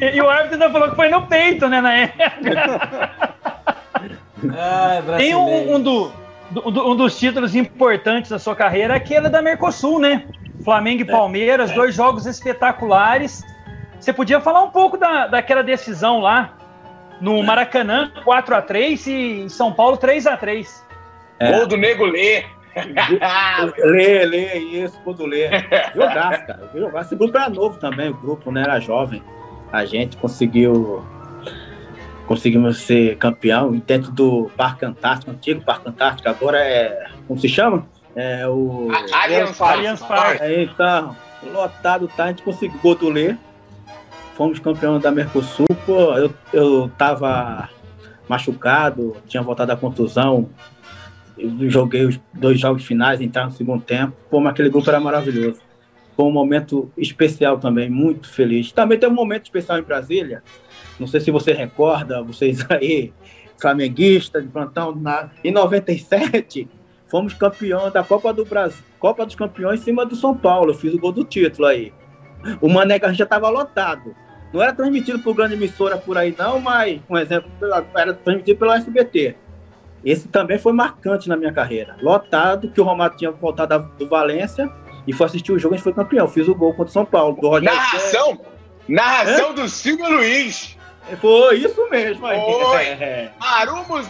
e, 0.00 0.06
e 0.16 0.20
o 0.20 0.28
árbitro 0.28 0.54
ainda 0.54 0.70
falou 0.70 0.90
que 0.90 0.96
foi 0.96 1.08
no 1.08 1.26
peito, 1.26 1.68
né, 1.68 1.80
na 1.80 1.92
época. 1.94 3.10
Ai, 4.58 5.02
Tem 5.18 5.34
um, 5.34 5.76
um 5.76 5.80
do- 5.80 6.12
do- 6.50 6.90
um 6.92 6.96
dos 6.96 7.18
títulos 7.18 7.54
importantes 7.54 8.30
da 8.30 8.38
sua 8.38 8.54
carreira, 8.56 8.94
aquele 8.94 9.28
da 9.28 9.40
Mercosul, 9.40 9.98
né? 9.98 10.26
Flamengo 10.64 11.02
e 11.02 11.06
Palmeiras, 11.06 11.70
dois 11.72 11.94
jogos 11.94 12.26
espetaculares. 12.26 13.42
Você 13.98 14.12
podia 14.12 14.40
falar 14.40 14.62
um 14.62 14.70
pouco 14.70 14.96
da, 14.96 15.26
daquela 15.28 15.62
decisão 15.62 16.20
lá 16.20 16.54
no 17.20 17.40
Maracanã, 17.42 18.10
4 18.24 18.54
a 18.56 18.62
3 18.62 19.06
e 19.06 19.12
em 19.42 19.48
São 19.48 19.72
Paulo 19.72 19.96
3 19.96 20.26
a 20.26 20.36
3 20.36 20.82
É. 21.42 21.52
Gol 21.58 21.66
do 21.66 21.76
Nego 21.76 22.04
Lê. 22.04 22.44
Lê, 23.84 24.24
lê, 24.24 24.58
isso, 24.58 24.98
quando 25.04 25.26
lê. 25.26 25.48
Jogasse, 25.94 26.46
cara. 26.46 26.70
Jogasse. 26.74 27.06
Esse 27.08 27.16
grupo 27.16 27.36
era 27.36 27.48
novo 27.50 27.78
também, 27.78 28.10
o 28.10 28.14
grupo, 28.14 28.50
né? 28.50 28.62
Era 28.62 28.80
jovem. 28.80 29.22
A 29.70 29.84
gente 29.84 30.16
conseguiu. 30.16 31.04
Conseguimos 32.26 32.78
ser 32.78 33.16
campeão 33.18 33.72
dentro 33.86 34.10
do 34.12 34.50
Parque 34.56 34.84
Antártico, 34.86 35.30
antigo 35.32 35.62
Parque 35.64 35.88
Antártico, 35.88 36.28
agora 36.28 36.58
é. 36.58 37.08
Como 37.26 37.38
se 37.38 37.48
chama? 37.48 37.86
É 38.16 38.46
o. 38.48 38.88
A- 38.90 39.24
Allianz 39.24 39.56
Parque. 39.58 39.78
Allianz. 39.78 40.02
É, 40.40 40.62
então, 40.62 41.16
lotado 41.52 42.08
tá, 42.08 42.24
a 42.24 42.28
gente 42.28 42.42
conseguiu 42.42 42.78
Godolê. 42.82 43.36
Fomos 44.34 44.58
campeões 44.58 45.02
da 45.02 45.10
Mercosul, 45.10 45.66
pô, 45.84 46.14
eu, 46.16 46.32
eu 46.54 46.90
tava 46.96 47.68
machucado, 48.26 49.14
tinha 49.28 49.42
voltado 49.42 49.68
da 49.68 49.76
contusão, 49.76 50.48
eu 51.42 51.70
joguei 51.70 52.04
os 52.06 52.20
dois 52.32 52.58
jogos 52.60 52.84
finais, 52.84 53.20
entrar 53.20 53.44
no 53.46 53.50
segundo 53.52 53.82
tempo, 53.82 54.14
mas 54.40 54.52
aquele 54.52 54.68
grupo 54.68 54.88
era 54.88 55.00
maravilhoso. 55.00 55.60
Foi 56.16 56.26
um 56.26 56.30
momento 56.32 56.90
especial 56.96 57.58
também, 57.58 57.88
muito 57.88 58.28
feliz. 58.28 58.70
Também 58.72 58.98
tem 58.98 59.08
um 59.08 59.14
momento 59.14 59.44
especial 59.44 59.78
em 59.78 59.82
Brasília, 59.82 60.42
não 61.00 61.06
sei 61.06 61.20
se 61.20 61.30
você 61.30 61.52
recorda, 61.52 62.22
vocês 62.22 62.64
aí, 62.70 63.12
flamenguistas 63.60 64.42
de 64.42 64.48
plantão, 64.48 64.94
na, 64.94 65.30
em 65.42 65.50
97, 65.52 66.68
fomos 67.06 67.34
campeão 67.34 67.90
da 67.90 68.02
Copa 68.02 68.32
do 68.32 68.44
Brasil, 68.44 68.82
Copa 68.98 69.24
dos 69.24 69.34
Campeões 69.34 69.80
em 69.80 69.84
cima 69.84 70.04
do 70.06 70.14
São 70.16 70.36
Paulo. 70.36 70.70
Eu 70.70 70.74
fiz 70.74 70.92
o 70.94 70.98
gol 70.98 71.12
do 71.12 71.24
título 71.24 71.66
aí. 71.66 71.92
O 72.60 72.68
Mané 72.68 72.98
já 73.12 73.24
estava 73.24 73.48
lotado. 73.48 74.14
Não 74.52 74.62
era 74.62 74.72
transmitido 74.72 75.18
por 75.20 75.34
grande 75.34 75.54
emissora 75.54 75.96
por 75.96 76.18
aí, 76.18 76.34
não, 76.36 76.60
mas, 76.60 77.00
um 77.08 77.16
exemplo, 77.16 77.50
pela- 77.58 77.86
era 77.96 78.12
transmitido 78.12 78.58
pelo 78.58 78.72
SBT. 78.72 79.34
Esse 80.04 80.28
também 80.28 80.58
foi 80.58 80.72
marcante 80.72 81.28
na 81.28 81.36
minha 81.36 81.52
carreira. 81.52 81.96
Lotado, 82.00 82.70
que 82.70 82.80
o 82.80 82.84
Romário 82.84 83.16
tinha 83.16 83.30
voltado 83.30 83.90
do 83.98 84.08
Valência 84.08 84.70
e 85.06 85.12
foi 85.12 85.26
assistir 85.26 85.52
o 85.52 85.58
jogo 85.58 85.74
e 85.74 85.76
a 85.76 85.78
gente 85.78 85.84
foi 85.84 85.92
campeão. 85.92 86.26
Fiz 86.28 86.48
o 86.48 86.54
gol 86.54 86.72
contra 86.72 86.90
o 86.90 86.92
São 86.92 87.04
Paulo. 87.04 87.36
Do 87.40 87.60
Narração. 87.60 88.40
Narração 88.88 89.54
do 89.54 89.68
Silvio 89.68 90.08
Luiz. 90.10 90.76
César. 91.06 91.16
Foi 91.20 91.56
isso 91.56 91.90
mesmo 91.90 92.26
aí. 92.26 92.40
Foi. 92.40 92.82
É, 93.02 93.30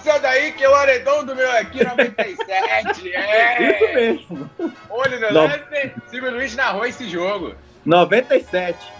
seu 0.02 0.20
daí, 0.20 0.52
que 0.52 0.62
é 0.64 0.68
o 0.68 0.74
aredão 0.74 1.24
do 1.24 1.34
meu 1.34 1.50
aqui, 1.52 1.84
97. 1.84 3.12
É. 3.14 3.62
isso 3.62 3.94
mesmo. 3.94 4.50
Olho 4.90 5.20
no 5.20 5.32
lance. 5.32 5.92
Silvio 6.06 6.30
Luiz 6.32 6.54
narrou 6.54 6.84
esse 6.84 7.08
jogo. 7.08 7.54
97. 7.84 8.92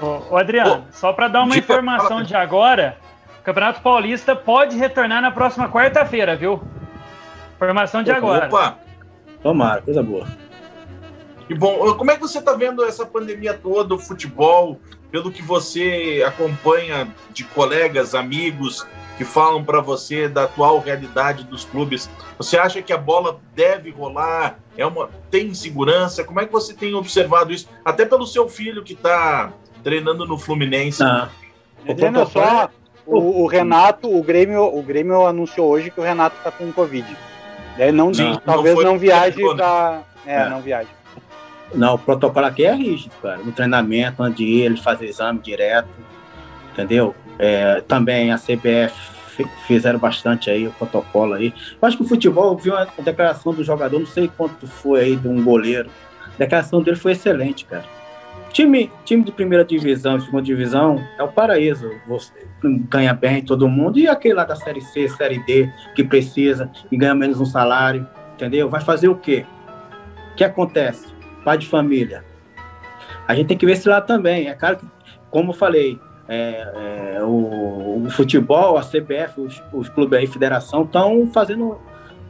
Ô, 0.00 0.34
ô, 0.34 0.36
Adriano, 0.36 0.86
só 0.90 1.12
para 1.12 1.28
dar 1.28 1.42
uma 1.42 1.56
informação 1.56 2.22
de 2.22 2.34
agora, 2.34 2.96
Campeonato 3.44 3.80
Paulista 3.80 4.36
pode 4.36 4.76
retornar 4.76 5.20
na 5.20 5.30
próxima 5.30 5.68
quarta-feira, 5.68 6.36
viu? 6.36 6.62
Informação 7.56 8.02
de 8.02 8.10
agora. 8.10 8.46
Opa! 8.46 8.78
Tomara, 9.42 9.82
coisa 9.82 10.02
boa. 10.02 10.26
E 11.48 11.54
bom, 11.54 11.94
como 11.94 12.10
é 12.10 12.14
que 12.14 12.20
você 12.20 12.38
está 12.38 12.54
vendo 12.54 12.84
essa 12.84 13.04
pandemia 13.04 13.52
toda, 13.52 13.94
o 13.94 13.98
futebol, 13.98 14.80
pelo 15.10 15.32
que 15.32 15.42
você 15.42 16.24
acompanha 16.26 17.08
de 17.30 17.44
colegas, 17.44 18.14
amigos 18.14 18.86
que 19.18 19.24
falam 19.24 19.62
para 19.62 19.80
você 19.80 20.28
da 20.28 20.44
atual 20.44 20.78
realidade 20.78 21.44
dos 21.44 21.64
clubes? 21.64 22.08
Você 22.38 22.56
acha 22.56 22.80
que 22.80 22.92
a 22.92 22.98
bola 22.98 23.40
deve 23.54 23.90
rolar? 23.90 24.58
É 24.76 24.86
uma 24.86 25.10
tem 25.30 25.52
segurança? 25.52 26.22
Como 26.24 26.40
é 26.40 26.46
que 26.46 26.52
você 26.52 26.72
tem 26.72 26.94
observado 26.94 27.52
isso? 27.52 27.68
Até 27.84 28.06
pelo 28.06 28.26
seu 28.26 28.48
filho 28.48 28.84
que 28.84 28.94
está 28.94 29.52
treinando 29.82 30.24
no 30.24 30.38
Fluminense. 30.38 31.02
Ah, 31.02 31.28
o 31.86 31.94
protocolo 31.94 32.26
só 32.30 32.70
o, 33.06 33.42
o 33.42 33.46
Renato, 33.46 34.08
o 34.14 34.22
Grêmio, 34.22 34.62
o 34.64 34.82
Grêmio 34.82 35.26
anunciou 35.26 35.68
hoje 35.68 35.90
que 35.90 36.00
o 36.00 36.02
Renato 36.04 36.36
tá 36.42 36.50
com 36.50 36.70
Covid. 36.72 37.06
Daí 37.76 37.90
não, 37.92 38.12
Sim, 38.12 38.38
talvez 38.44 38.74
não 38.76 38.82
não, 38.92 38.98
viaje 38.98 39.42
né? 39.42 39.54
pra. 39.54 40.02
É, 40.26 40.34
É. 40.42 40.48
não 40.48 40.60
viaje. 40.60 40.88
Não, 41.74 41.94
o 41.94 41.98
protocolo 41.98 42.44
aqui 42.46 42.64
é 42.66 42.74
rígido, 42.74 43.12
cara. 43.22 43.38
No 43.38 43.50
treinamento, 43.52 44.22
antes 44.22 44.36
de 44.36 44.44
ir, 44.44 44.60
eles 44.66 44.80
fazem 44.80 45.08
exame 45.08 45.38
direto, 45.38 45.88
entendeu? 46.72 47.14
É, 47.38 47.80
também 47.88 48.30
a 48.30 48.36
CBF 48.36 48.92
fi- 49.28 49.48
fizeram 49.66 49.98
bastante 49.98 50.50
aí 50.50 50.66
o 50.68 50.70
protocolo 50.72 51.32
aí. 51.32 51.52
Eu 51.80 51.88
acho 51.88 51.96
que 51.96 52.02
o 52.02 52.06
futebol, 52.06 52.52
eu 52.52 52.56
vi 52.58 52.68
uma 52.70 52.86
declaração 52.98 53.54
do 53.54 53.64
jogador, 53.64 53.98
não 53.98 54.06
sei 54.06 54.30
quanto 54.36 54.66
foi 54.66 55.00
aí, 55.00 55.16
de 55.16 55.26
um 55.26 55.42
goleiro. 55.42 55.88
A 56.26 56.38
declaração 56.38 56.82
dele 56.82 56.96
foi 56.98 57.12
excelente, 57.12 57.64
cara. 57.64 57.84
Time, 58.52 58.92
time 59.06 59.24
de 59.24 59.32
primeira 59.32 59.64
divisão 59.64 60.18
e 60.18 60.20
segunda 60.20 60.42
divisão 60.42 61.02
é 61.18 61.22
o 61.22 61.28
paraíso. 61.28 61.90
Você 62.06 62.32
ganha 62.62 63.12
bem 63.14 63.42
todo 63.42 63.68
mundo. 63.68 63.98
E 63.98 64.08
aquele 64.08 64.34
lá 64.34 64.44
da 64.44 64.56
Série 64.56 64.80
C, 64.80 65.08
Série 65.08 65.38
D, 65.44 65.70
que 65.94 66.04
precisa 66.04 66.70
e 66.90 66.96
ganha 66.96 67.14
menos 67.14 67.40
um 67.40 67.44
salário, 67.46 68.06
entendeu? 68.34 68.68
Vai 68.68 68.80
fazer 68.80 69.08
o 69.08 69.14
quê? 69.16 69.44
O 70.32 70.34
que 70.36 70.44
acontece? 70.44 71.06
Pai 71.44 71.58
de 71.58 71.66
família. 71.66 72.24
A 73.26 73.34
gente 73.34 73.48
tem 73.48 73.56
que 73.58 73.66
ver 73.66 73.72
esse 73.72 73.88
lado 73.88 74.06
também. 74.06 74.48
É 74.48 74.54
claro 74.54 74.76
que, 74.78 74.86
como 75.30 75.50
eu 75.50 75.54
falei, 75.54 75.98
é, 76.28 77.14
é, 77.16 77.22
o, 77.22 78.04
o 78.04 78.10
futebol, 78.10 78.76
a 78.78 78.82
CBF, 78.82 79.40
os, 79.40 79.62
os 79.72 79.88
clubes 79.88 80.18
aí, 80.18 80.26
federação, 80.26 80.82
estão 80.84 81.26
fazendo 81.32 81.78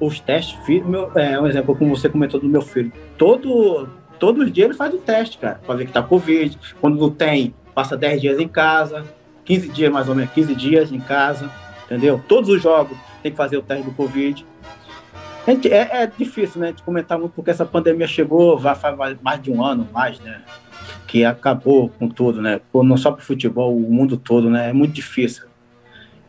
os 0.01 0.19
testes. 0.21 0.59
Fi- 0.65 0.81
Meu, 0.83 1.11
é, 1.17 1.39
um 1.41 1.47
exemplo, 1.47 1.77
como 1.77 1.97
você 1.97 2.09
comentou 2.09 2.41
do 2.41 2.49
meu 2.49 2.63
filho. 2.63 2.93
Todo, 3.17 3.89
todos 4.19 4.47
os 4.47 4.53
dias 4.53 4.67
ele 4.71 4.77
faz 4.77 4.93
o 4.95 4.99
teste, 4.99 5.39
cara, 5.39 5.61
para 5.65 5.75
ver 5.77 5.87
que 5.87 5.93
tá 5.93 6.03
Covid. 6.03 6.59
Quando 6.81 6.99
não 6.99 7.11
tem, 7.11 7.55
passa 7.75 7.97
10 7.97 8.21
dias 8.21 8.39
em 8.41 8.49
casa, 8.49 9.05
15 9.45 9.69
dias 9.69 9.93
mais 9.93 10.09
ou 10.09 10.15
menos, 10.15 10.33
15 10.33 10.55
dias 10.55 10.93
em 10.93 11.01
casa, 11.01 11.51
entendeu? 11.85 12.23
Todos 12.29 12.49
os 12.51 12.63
jogos 12.63 12.97
tem 13.23 13.31
que 13.33 13.37
fazer 13.37 13.57
o 13.57 13.63
teste 13.63 13.85
do 13.85 13.93
Covid. 13.93 14.47
Gente- 15.47 15.73
é, 15.73 16.03
é 16.03 16.07
difícil, 16.07 16.61
né, 16.61 16.73
de 16.73 16.83
comentar 16.83 17.19
muito, 17.19 17.33
porque 17.33 17.51
essa 17.51 17.65
pandemia 17.65 18.07
chegou, 18.07 18.57
vai 18.57 18.75
faz 18.75 18.97
mais 19.21 19.43
de 19.43 19.51
um 19.51 19.65
ano, 19.65 19.89
mais, 19.93 20.21
né? 20.21 20.43
Que 21.07 21.25
acabou 21.25 21.89
com 21.89 22.09
tudo, 22.09 22.41
né? 22.41 22.61
Não 22.73 22.97
só 22.97 23.11
para 23.11 23.21
o 23.21 23.25
futebol, 23.25 23.77
o 23.77 23.81
mundo 23.81 24.17
todo, 24.17 24.49
né? 24.49 24.71
É 24.71 24.73
muito 24.73 24.93
difícil. 24.93 25.47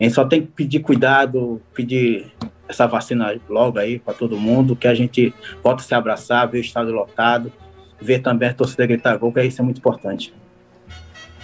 A 0.00 0.04
gente 0.04 0.14
só 0.14 0.24
tem 0.24 0.42
que 0.42 0.48
pedir 0.48 0.80
cuidado, 0.80 1.62
pedir 1.72 2.32
essa 2.68 2.86
vacina 2.86 3.38
logo 3.48 3.78
aí 3.78 3.98
para 3.98 4.14
todo 4.14 4.36
mundo, 4.36 4.74
que 4.74 4.88
a 4.88 4.94
gente 4.94 5.32
volta 5.62 5.82
a 5.82 5.84
se 5.86 5.94
abraçar, 5.94 6.48
ver 6.48 6.58
o 6.58 6.60
estádio 6.60 6.92
lotado, 6.92 7.52
ver 8.00 8.18
também 8.18 8.48
a 8.48 8.54
torcida 8.54 8.86
gritar 8.86 9.16
gol, 9.16 9.32
que 9.32 9.42
isso 9.42 9.60
é 9.60 9.64
muito 9.64 9.78
importante. 9.78 10.34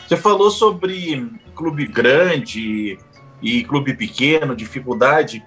Você 0.06 0.16
falou 0.16 0.50
sobre 0.50 1.30
clube 1.60 1.86
grande 1.86 2.98
e 3.42 3.62
clube 3.64 3.92
pequeno, 3.92 4.56
dificuldade. 4.56 5.44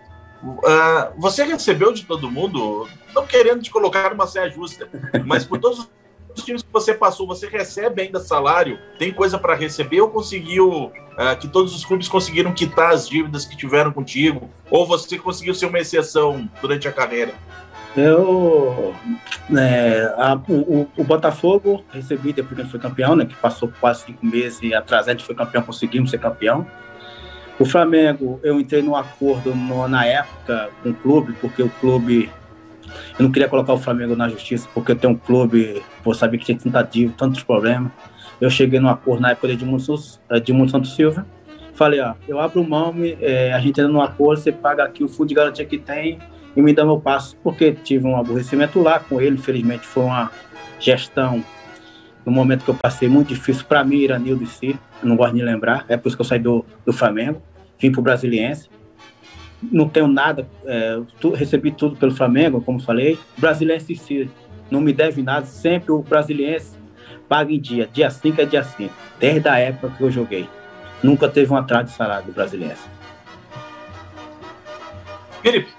Ah, 0.64 1.12
você 1.18 1.44
recebeu 1.44 1.92
de 1.92 2.06
todo 2.06 2.30
mundo, 2.30 2.88
não 3.16 3.26
querendo 3.26 3.64
te 3.64 3.72
colocar 3.72 4.12
numa 4.12 4.28
saia 4.28 4.48
justa, 4.48 4.88
mas 5.26 5.44
por 5.44 5.60
todos 5.60 5.90
os 6.36 6.44
times 6.44 6.62
que 6.62 6.72
você 6.72 6.94
passou, 6.94 7.26
você 7.26 7.48
recebe 7.48 8.04
ainda 8.04 8.20
salário? 8.20 8.78
Tem 9.00 9.12
coisa 9.12 9.40
para 9.40 9.56
receber 9.56 10.02
ou 10.02 10.10
conseguiu 10.10 10.92
ah, 11.18 11.36
que 11.36 11.48
todos 11.48 11.76
os 11.76 11.84
clubes 11.84 12.08
conseguiram 12.08 12.54
quitar 12.54 12.94
as 12.94 13.10
dívidas 13.10 13.44
que 13.44 13.58
tiveram 13.58 13.92
contigo? 13.92 14.52
Ou 14.70 14.86
você 14.86 15.18
conseguiu 15.18 15.56
ser 15.56 15.66
uma 15.66 15.80
exceção 15.80 16.48
durante 16.62 16.88
a 16.88 16.92
carreira? 16.92 17.34
Eu. 17.96 18.94
é, 19.56 20.14
a- 20.18 20.40
o, 20.50 20.88
o- 20.98 21.04
Botafogo 21.04 21.84
recebi 21.92 22.34
depois 22.34 22.60
que 22.62 22.68
foi 22.70 22.80
campeão, 22.80 23.16
né? 23.16 23.26
Que 23.26 23.36
passou 23.36 23.72
quase 23.80 24.06
cinco 24.06 24.26
meses 24.26 24.74
atrás, 24.74 25.08
a 25.08 25.12
gente 25.12 25.24
foi 25.24 25.36
campeão, 25.36 25.62
conseguimos 25.62 26.10
ser 26.10 26.18
campeão. 26.18 26.66
O 27.60 27.66
Flamengo, 27.66 28.40
eu 28.44 28.60
entrei 28.60 28.82
num 28.82 28.96
acordo 28.96 29.54
no- 29.54 29.88
na 29.88 30.06
época 30.06 30.70
com 30.82 30.90
o 30.90 30.94
clube, 30.94 31.34
porque 31.40 31.62
o 31.62 31.70
clube. 31.70 32.32
Eu 33.18 33.24
não 33.26 33.32
queria 33.32 33.48
colocar 33.48 33.74
o 33.74 33.78
Flamengo 33.78 34.16
na 34.16 34.28
justiça, 34.28 34.68
porque 34.74 34.92
eu 34.92 34.96
tenho 34.96 35.14
um 35.14 35.18
clube, 35.18 35.82
vou 36.04 36.14
saber 36.14 36.38
que 36.40 36.46
tinha 36.46 36.58
tanta 36.58 36.82
dívida, 36.82 37.14
tantos 37.18 37.44
problemas. 37.44 37.92
Eu 38.42 38.50
cheguei 38.50 38.80
num 38.80 38.90
acordo 38.90 39.22
na 39.22 39.32
época 39.32 39.48
de 39.48 39.54
Edmundo, 39.54 39.84
Edmundo 40.32 40.72
Santos 40.72 40.96
Silva. 40.96 41.26
Falei, 41.76 42.00
ó, 42.02 42.14
eu 42.28 42.40
abro 42.40 42.64
mão, 42.68 42.94
é, 43.22 43.52
a 43.54 43.60
gente 43.60 43.80
entra 43.80 43.88
num 43.88 44.02
acordo, 44.02 44.42
você 44.42 44.52
paga 44.52 44.84
aqui 44.84 45.04
o 45.04 45.08
fundo 45.08 45.28
de 45.30 45.34
garantia 45.36 45.66
que 45.66 45.78
tem 45.78 46.20
e 46.56 46.62
me 46.62 46.74
dá 46.74 46.86
meu 46.86 47.00
passo, 47.00 47.36
porque 47.44 47.72
tive 47.72 48.06
um 48.08 48.16
aborrecimento 48.18 48.82
lá 48.82 49.00
com 49.00 49.20
ele, 49.20 49.36
infelizmente 49.36 49.86
foi 49.86 50.04
uma 50.04 50.32
gestão 50.80 51.44
no 52.26 52.32
momento 52.32 52.64
que 52.64 52.70
eu 52.70 52.76
passei 52.76 53.10
muito 53.10 53.30
difícil 53.30 53.66
para 53.66 53.84
mim, 53.84 53.98
Iranildo 53.98 54.44
e 54.44 54.48
si, 54.48 54.80
não 55.02 55.16
gosto 55.18 55.36
de 55.36 55.42
lembrar, 55.42 55.86
é 55.90 55.98
por 55.98 56.08
isso 56.08 56.16
que 56.16 56.22
eu 56.22 56.26
saí 56.26 56.40
do, 56.40 56.64
do 56.86 56.94
Flamengo, 56.94 57.42
vim 57.78 57.92
para 57.92 58.00
o 58.00 58.04
Brasiliense, 58.04 58.70
não 59.62 59.90
tenho 59.90 60.08
nada, 60.08 60.48
é, 60.66 61.02
tu- 61.20 61.32
recebi 61.32 61.72
tudo 61.72 61.96
pelo 61.98 62.14
Flamengo, 62.16 62.62
como 62.62 62.80
falei, 62.80 63.18
Brasiliense 63.38 63.92
em 63.94 63.96
si 63.96 64.30
não 64.72 64.80
me 64.80 64.94
deve 64.94 65.22
nada, 65.22 65.46
sempre 65.46 65.92
o 65.92 66.02
Brasiliense 66.02 66.78
paga 67.28 67.52
em 67.52 67.60
dia, 67.60 67.90
dia 67.92 68.10
5 68.10 68.40
é 68.42 68.46
dia 68.46 68.64
5, 68.64 68.94
desde 69.20 69.48
a 69.50 69.58
época 69.60 69.94
que 69.98 70.04
eu 70.04 70.12
joguei, 70.12 70.48
nunca 71.02 71.28
teve 71.28 71.52
um 71.52 71.58
atraso 71.58 71.86
de 71.86 71.92
salário 71.92 72.28
do 72.28 72.32
Brasiliense. 72.32 72.84
Felipe, 75.42 75.73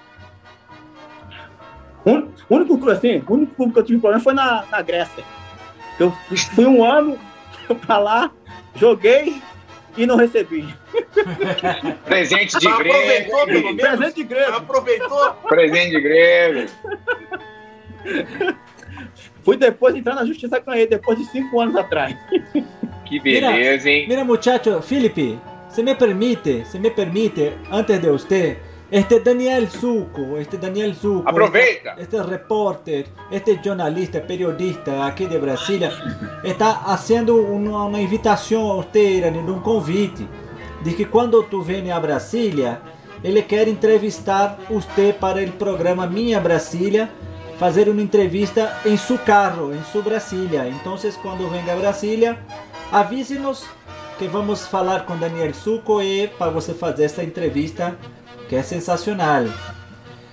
O 2.05 2.55
único, 2.55 2.77
clube, 2.77 2.91
assim, 2.91 3.23
o 3.27 3.33
único 3.33 3.55
clube 3.55 3.73
que 3.73 3.79
eu 3.79 3.83
tive 3.83 3.99
problema 3.99 4.23
foi 4.23 4.33
na, 4.33 4.65
na 4.69 4.81
Grécia. 4.81 5.23
Eu 5.99 6.11
fui 6.53 6.65
um 6.65 6.83
ano 6.83 7.17
pra 7.85 7.97
lá, 7.97 8.31
joguei 8.75 9.41
e 9.97 10.05
não 10.05 10.15
recebi. 10.15 10.67
Presente 12.05 12.59
de 12.59 12.67
Mas 12.67 12.79
aproveitou, 12.79 13.45
pelo 13.45 13.73
menos? 13.73 13.81
Presente 13.81 14.15
de 14.15 14.23
Grêmio. 14.23 14.55
aproveitou? 14.55 15.33
Presente 15.47 15.91
de 15.91 16.01
Grêmio. 16.01 16.69
Fui 19.43 19.57
depois 19.57 19.95
entrar 19.95 20.15
na 20.15 20.25
justiça 20.25 20.59
ganhei, 20.59 20.87
depois 20.87 21.17
de 21.17 21.25
cinco 21.25 21.59
anos 21.59 21.75
atrás. 21.75 22.15
Que 23.05 23.19
beleza, 23.19 23.89
hein? 23.89 24.07
Mira 24.07 24.23
muchacho, 24.23 24.81
Filipe, 24.81 25.39
se 25.69 25.83
me 25.83 25.95
permite, 25.95 26.65
se 26.65 26.79
me 26.79 26.89
permite, 26.89 27.53
antes 27.71 27.99
de 27.99 28.09
usted, 28.09 28.57
este 28.89 29.19
Daniel 29.19 29.67
Zuco, 29.69 30.37
este 30.37 30.57
Daniel 30.57 30.95
Zuco, 30.95 31.27
Aproveita. 31.27 31.91
este, 31.91 32.03
este 32.03 32.23
repórter, 32.23 33.07
este 33.31 33.59
jornalista, 33.63 34.21
periodista 34.21 35.05
aquí 35.05 35.25
de 35.25 35.37
Brasilia, 35.39 35.91
está 36.43 36.83
haciendo 36.93 37.35
una, 37.35 37.85
una 37.85 38.01
invitación 38.01 38.63
a 38.63 38.75
usted, 38.75 39.17
Irani, 39.17 39.39
un 39.39 39.61
convite, 39.61 40.25
de 40.83 40.95
que 40.95 41.07
cuando 41.07 41.43
tú 41.43 41.63
vienes 41.63 41.93
a 41.93 41.99
Brasilia, 41.99 42.79
ele 43.23 43.45
quer 43.45 43.67
entrevistar 43.67 44.57
usted 44.69 45.15
para 45.15 45.41
el 45.41 45.51
programa 45.53 46.05
Minha 46.05 46.39
Brasilia, 46.39 47.09
fazer 47.59 47.89
uma 47.89 48.01
entrevista 48.01 48.79
em 48.85 48.97
seu 48.97 49.17
carro, 49.17 49.73
em 49.73 49.83
sua 49.85 50.03
Brasília. 50.03 50.67
Então, 50.67 50.95
quando 51.23 51.49
venga 51.49 51.73
a 51.73 51.75
Brasília, 51.75 52.37
avise-nos 52.91 53.65
que 54.19 54.27
vamos 54.27 54.67
falar 54.67 55.05
com 55.05 55.17
Daniel 55.17 55.53
Suco 55.53 56.01
e 56.01 56.27
para 56.27 56.51
você 56.51 56.73
fazer 56.73 57.05
essa 57.05 57.23
entrevista 57.23 57.97
que 58.47 58.55
é 58.55 58.63
sensacional. 58.63 59.43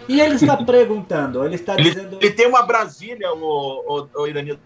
E 0.09 0.21
ele 0.21 0.35
está 0.35 0.57
perguntando, 0.65 1.45
ele 1.45 1.55
está 1.55 1.75
Ele, 1.75 1.91
dizendo. 1.91 2.19
ele 2.21 2.31
tem 2.33 2.47
uma 2.47 2.63
Brasília, 2.63 3.33
o, 3.33 3.39
o, 3.39 4.09
o. 4.15 4.27
Ele 4.27 4.59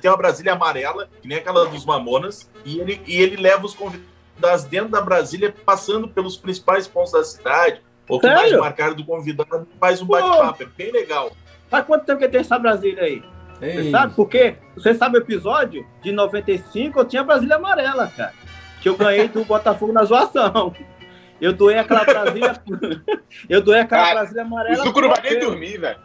tem 0.00 0.10
uma 0.10 0.16
Brasília 0.16 0.52
amarela, 0.52 1.08
que 1.20 1.26
nem 1.28 1.38
aquela 1.38 1.66
dos 1.66 1.84
Mamonas, 1.84 2.48
e 2.64 2.78
ele, 2.78 3.00
e 3.06 3.20
ele 3.20 3.36
leva 3.36 3.66
os 3.66 3.74
convidados 3.74 4.64
dentro 4.64 4.90
da 4.90 5.00
Brasília, 5.00 5.54
passando 5.66 6.06
pelos 6.08 6.36
principais 6.36 6.86
pontos 6.86 7.12
da 7.12 7.24
cidade, 7.24 7.80
ou 8.08 8.20
que 8.20 8.26
mais 8.28 8.52
marcaram 8.52 8.94
do 8.94 9.04
convidado, 9.04 9.66
faz 9.80 10.00
um 10.00 10.06
bate-papo. 10.06 10.62
É 10.62 10.66
bem 10.66 10.92
legal. 10.92 11.32
Faz 11.68 11.84
quanto 11.84 12.04
tempo 12.04 12.20
que 12.20 12.28
tem 12.28 12.40
essa 12.40 12.58
Brasília 12.58 13.02
aí? 13.02 13.22
Você 13.58 13.66
Ei, 13.66 13.90
sabe 13.90 14.14
por 14.14 14.28
quê? 14.28 14.56
Você 14.76 14.94
sabe 14.94 15.18
o 15.18 15.20
episódio? 15.20 15.86
De 16.02 16.10
95 16.12 16.98
eu 16.98 17.04
tinha 17.04 17.22
Brasília 17.22 17.56
amarela, 17.56 18.08
cara. 18.16 18.34
Que 18.80 18.88
eu 18.88 18.96
ganhei 18.96 19.28
do 19.28 19.44
Botafogo 19.44 19.92
na 19.92 20.04
zoação. 20.04 20.74
Eu 21.42 21.52
doei 21.52 21.76
aquela 21.76 22.04
Brasília. 22.04 22.54
eu 23.50 23.60
doei 23.60 23.80
aquela 23.80 24.02
Cara, 24.02 24.14
Brasília 24.20 24.42
O 24.44 24.46
amarela. 24.46 24.84
Zuco 24.84 25.00
não 25.00 25.08
vai 25.08 25.20
nem 25.22 25.40
dormir, 25.40 25.76
velho. 25.76 25.98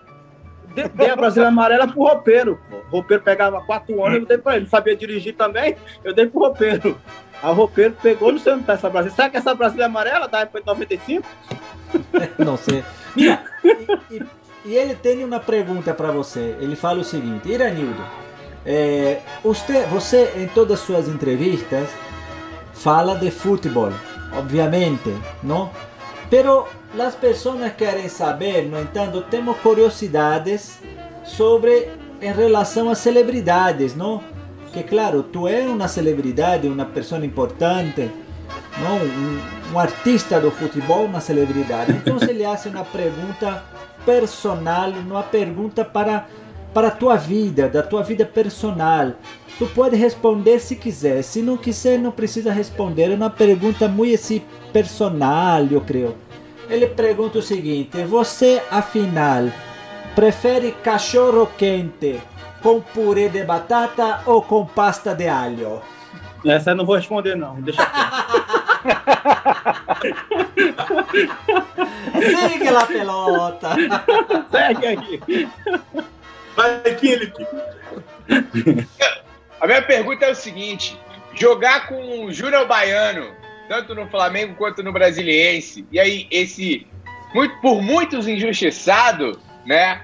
dei, 0.74 0.88
dei 0.90 1.10
a 1.12 1.16
Brasília 1.16 1.48
amarela 1.50 1.88
pro 1.88 2.02
roupeiro. 2.02 2.60
O 2.88 2.92
roupeiro 2.96 3.22
pegava 3.22 3.62
quatro 3.62 3.96
ônibus, 4.00 4.22
eu 4.22 4.26
dei 4.26 4.38
pra 4.40 4.56
ele. 4.56 4.64
Não 4.64 4.70
sabia 4.72 4.96
dirigir 4.96 5.36
também, 5.36 5.78
eu 6.04 6.12
dei 6.12 6.26
pro 6.26 6.40
roupeiro. 6.40 6.98
Aí 7.44 7.52
o 7.52 7.54
roupeiro 7.54 7.96
pegou, 8.02 8.32
não 8.32 8.40
sei 8.40 8.54
onde 8.54 8.64
tá 8.64 8.74
essa 8.74 8.90
Brasília. 8.90 9.16
Sabe 9.16 9.30
que 9.30 9.38
essa 9.38 9.54
Brasília 9.54 9.86
amarela 9.86 10.28
da 10.28 10.40
época 10.40 10.60
de 10.60 10.66
95? 10.66 11.28
Não 12.40 12.58
sei. 12.58 12.84
Mira, 13.16 13.44
e, 13.64 14.16
e, 14.16 14.24
e 14.66 14.76
ele 14.76 14.96
tem 14.96 15.24
uma 15.24 15.40
pergunta 15.40 15.94
para 15.94 16.12
você. 16.12 16.56
Ele 16.60 16.76
fala 16.76 17.00
o 17.02 17.04
seguinte: 17.04 17.48
Iranildo, 17.48 18.04
é, 18.66 19.20
você, 19.44 19.84
você 19.86 20.34
em 20.36 20.48
todas 20.48 20.80
as 20.80 20.86
suas 20.86 21.08
entrevistas 21.08 21.90
fala 22.74 23.16
de 23.16 23.30
futebol, 23.30 23.92
obviamente, 24.38 25.14
não? 25.44 25.70
Pero 26.30 26.68
as 27.00 27.16
pessoas 27.16 27.72
querem 27.74 28.10
saber, 28.10 28.64
no 28.64 28.80
entanto, 28.80 29.22
temos 29.22 29.58
curiosidades 29.58 30.80
sobre 31.24 31.90
em 32.22 32.32
relação 32.32 32.90
a 32.90 32.96
celebridades, 32.96 33.96
não? 33.96 34.22
Que 34.74 34.84
claro, 34.84 35.24
tu 35.24 35.48
é 35.48 35.62
uma 35.62 35.88
celebridade, 35.88 36.68
uma 36.68 36.86
pessoa 36.86 37.26
importante, 37.26 38.12
não? 38.80 38.98
Um, 39.74 39.80
artista 39.80 40.40
do 40.40 40.50
futebol, 40.50 41.06
uma 41.06 41.20
celebridade. 41.20 41.92
Então 41.92 42.18
ele 42.22 42.46
hace 42.46 42.70
uma 42.70 42.84
pergunta 42.84 43.64
personal, 44.06 44.90
uma 44.92 45.24
pergunta 45.24 45.84
para 45.84 46.26
para 46.78 46.90
a 46.90 46.92
tua 46.92 47.16
vida, 47.16 47.68
da 47.68 47.82
tua 47.82 48.04
vida 48.04 48.24
personal. 48.24 49.14
Tu 49.58 49.66
pode 49.66 49.96
responder 49.96 50.60
se 50.60 50.76
quiser, 50.76 51.24
se 51.24 51.42
não 51.42 51.58
quiser 51.58 51.98
não 51.98 52.12
precisa 52.12 52.54
responder. 52.54 53.12
É 53.12 53.16
uma 53.16 53.32
pergunta 53.32 53.88
muito 53.88 54.14
assim, 54.14 54.44
personal, 54.72 55.66
eu 55.72 55.82
creio. 55.82 56.16
Ele 56.70 56.86
pergunta 56.86 57.40
o 57.40 57.42
seguinte: 57.42 58.04
você 58.04 58.62
afinal 58.70 59.50
prefere 60.14 60.72
cachorro 60.72 61.50
quente 61.58 62.22
com 62.62 62.80
purê 62.80 63.28
de 63.28 63.44
batata 63.44 64.22
ou 64.28 64.44
com 64.44 64.64
pasta 64.64 65.16
de 65.16 65.28
alho? 65.28 65.82
Essa 66.46 66.70
eu 66.72 66.76
não 66.76 66.86
vou 66.86 66.96
responder, 66.96 67.36
não. 67.36 67.60
Deixa 67.60 67.82
Sigue 72.14 72.70
la 72.70 72.86
pelota. 72.86 73.70
Segue 74.52 74.86
aí. 74.86 75.50
Vai, 76.58 76.80
Felipe. 76.98 77.48
A 79.62 79.68
minha 79.68 79.82
pergunta 79.84 80.26
é 80.26 80.32
o 80.32 80.36
seguinte: 80.36 81.00
jogar 81.36 81.88
com 81.88 82.26
o 82.26 82.32
Júnior 82.34 82.68
Baiano, 82.68 83.32
tanto 83.70 83.94
no 83.94 84.08
Flamengo 84.08 84.56
quanto 84.56 84.82
no 84.82 84.92
Brasiliense, 84.92 85.86
e 85.92 86.00
aí 86.00 86.28
esse, 86.32 86.88
muito, 87.34 87.56
por 87.62 87.82
muitos 87.82 88.28
injustiçado, 88.28 89.40
né, 89.66 90.02